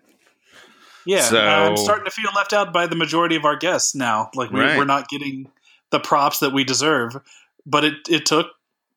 [1.05, 4.29] Yeah, So- I'm starting to feel left out by the majority of our guests now.
[4.35, 4.77] Like we, Right.
[4.77, 5.51] we're not getting
[5.91, 7.17] the props that we deserve.
[7.65, 8.47] But it it took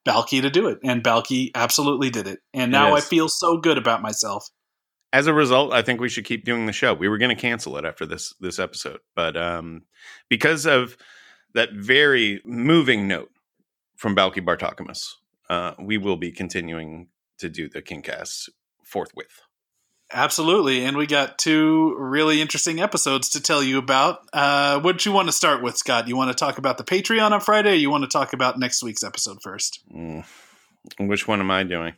[0.04, 2.40] Balki to do it, and Balki absolutely did it.
[2.52, 4.48] And now I feel so good about myself.
[5.12, 6.92] As a result, I think we should keep doing the show.
[6.92, 9.82] We were going to cancel it after this this episode, but um,
[10.28, 10.96] because of
[11.54, 13.30] that very moving note
[13.96, 15.14] from Balki Bartokomous,
[15.48, 17.08] uh, we will be continuing
[17.38, 18.50] to do the Kingcast
[18.84, 19.40] forthwith.
[20.12, 24.20] Absolutely, and we got two really interesting episodes to tell you about.
[24.32, 26.06] Uh, what do you want to start with, Scott?
[26.06, 28.56] You want to talk about the Patreon on Friday, or you want to talk about
[28.56, 29.80] next week's episode first?
[29.92, 30.24] Mm.
[31.00, 31.94] Which one am I doing?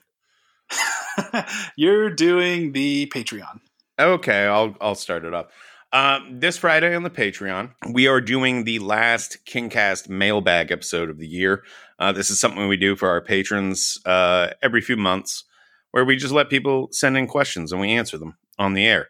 [1.76, 3.60] You're doing the Patreon.
[3.98, 5.50] Okay, I'll I'll start it up.
[5.90, 11.18] Uh, this Friday on the Patreon, we are doing the last KingCast mailbag episode of
[11.18, 11.64] the year.
[11.98, 15.44] Uh, this is something we do for our patrons uh, every few months,
[15.92, 19.08] where we just let people send in questions and we answer them on the air.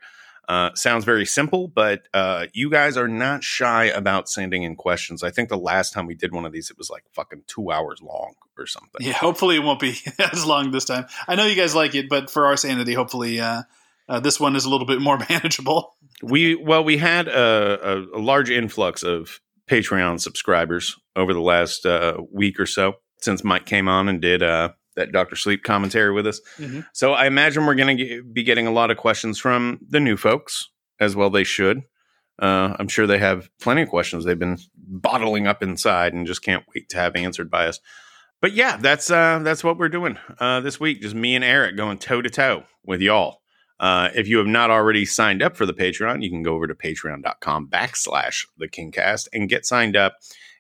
[0.49, 5.23] Uh, sounds very simple, but uh, you guys are not shy about sending in questions.
[5.23, 7.71] I think the last time we did one of these, it was like fucking two
[7.71, 9.07] hours long or something.
[9.07, 11.07] Yeah, hopefully it won't be as long this time.
[11.27, 13.65] I know you guys like it, but for our sanity, hopefully uh,
[14.09, 15.95] uh, this one is a little bit more manageable.
[16.23, 21.85] We well, we had a, a, a large influx of Patreon subscribers over the last
[21.85, 26.13] uh, week or so since Mike came on and did uh, that Doctor Sleep commentary
[26.13, 26.41] with us.
[26.59, 26.87] Mhm.
[26.93, 30.17] So I imagine we're going to be getting a lot of questions from the new
[30.17, 30.69] folks
[31.01, 31.31] as well.
[31.31, 31.83] They should.
[32.41, 36.43] Uh, I'm sure they have plenty of questions they've been bottling up inside and just
[36.43, 37.81] can't wait to have answered by us.
[38.41, 41.03] But yeah, that's uh, that's what we're doing uh, this week.
[41.03, 43.41] Just me and Eric going toe to toe with y'all.
[43.81, 46.67] Uh, if you have not already signed up for the Patreon, you can go over
[46.67, 50.17] to patreon.com backslash the Kingcast and get signed up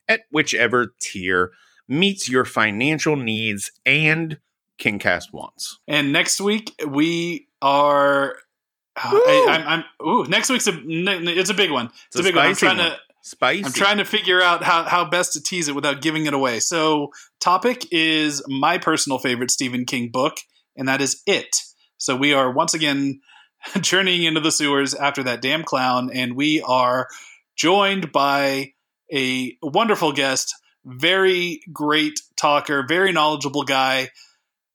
[0.08, 1.50] at whichever tier
[1.88, 4.38] meets your financial needs and
[4.78, 5.78] Kingcast wants.
[5.88, 8.36] And next week we are.
[8.96, 10.06] uh, I, I'm, I'm.
[10.06, 10.72] Ooh, next week's a.
[10.86, 11.90] It's a big one.
[12.08, 12.46] It's, a big one.
[12.46, 12.90] I'm trying one.
[12.90, 12.98] to.
[13.20, 13.64] Spicy.
[13.64, 16.60] I'm trying to figure out how, how best to tease it without giving it away.
[16.60, 17.10] So,
[17.40, 20.38] topic is my personal favorite Stephen King book,
[20.76, 21.56] and that is It.
[21.98, 23.20] So, we are once again
[23.80, 27.08] journeying into the sewers after that damn clown, and we are
[27.54, 28.72] joined by
[29.12, 30.54] a wonderful guest,
[30.88, 34.08] very great talker, very knowledgeable guy,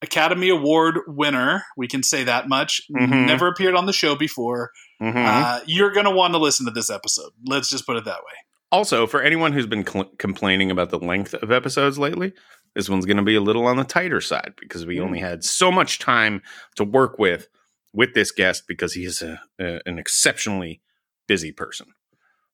[0.02, 1.64] Academy Award winner.
[1.78, 2.82] We can say that much.
[2.92, 3.26] Mhm.
[3.26, 4.72] Never appeared on the show before.
[5.02, 5.16] Mhm.
[5.26, 7.32] Uh, you're going to want to listen to this episode.
[7.46, 8.34] Let's just put it that way.
[8.72, 12.34] Also, for anyone who's been cl- complaining about the length of episodes lately,
[12.76, 15.44] this one's going to be a little on the tighter side because we only had
[15.44, 16.42] so much time
[16.76, 17.48] to work with
[17.94, 20.82] with this guest because he is a, a, an exceptionally
[21.28, 21.86] busy person.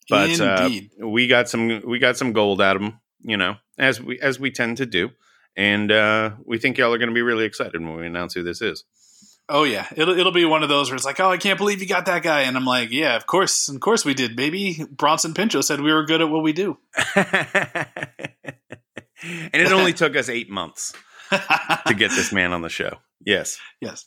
[0.09, 0.69] But uh,
[0.99, 4.39] we got some we got some gold out of him, you know, as we as
[4.39, 5.09] we tend to do,
[5.55, 8.43] and uh, we think y'all are going to be really excited when we announce who
[8.43, 8.83] this is.
[9.47, 11.81] Oh yeah, it'll it'll be one of those where it's like, oh, I can't believe
[11.81, 14.85] you got that guy, and I'm like, yeah, of course, of course we did, baby.
[14.91, 16.77] Bronson Pinchot said we were good at what we do.
[17.15, 17.35] and
[19.53, 20.93] it only took us eight months
[21.31, 22.97] to get this man on the show.
[23.25, 23.59] Yes.
[23.81, 24.05] Yes.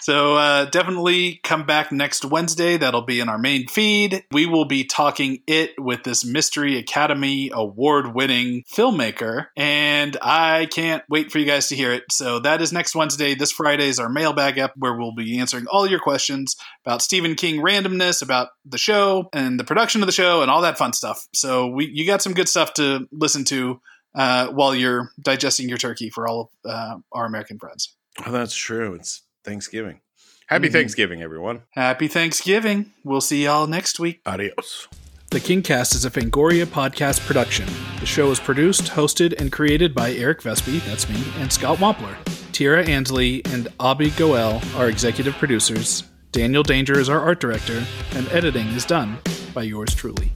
[0.00, 2.76] So uh, definitely come back next Wednesday.
[2.76, 4.24] That'll be in our main feed.
[4.30, 9.46] We will be talking it with this Mystery Academy award winning filmmaker.
[9.56, 12.04] And I can't wait for you guys to hear it.
[12.10, 13.34] So that is next Wednesday.
[13.34, 16.54] This Friday is our mailbag app where we'll be answering all your questions
[16.84, 20.60] about Stephen King randomness, about the show and the production of the show and all
[20.62, 21.26] that fun stuff.
[21.34, 23.80] So we you got some good stuff to listen to
[24.14, 27.96] uh, while you're digesting your turkey for all of uh, our American friends.
[28.26, 28.94] Oh, that's true.
[28.94, 30.00] It's Thanksgiving.
[30.46, 31.62] Happy Thanksgiving, everyone.
[31.70, 32.92] Happy Thanksgiving.
[33.02, 34.20] We'll see y'all next week.
[34.26, 34.88] Adios.
[35.30, 37.66] The Kingcast is a Fangoria podcast production.
[37.98, 42.14] The show is produced, hosted, and created by Eric Vespe, that's me, and Scott Wampler.
[42.52, 46.04] Tira Ansley and Abby Goel are executive producers.
[46.30, 47.84] Daniel Danger is our art director,
[48.14, 49.18] and editing is done
[49.52, 50.30] by yours truly.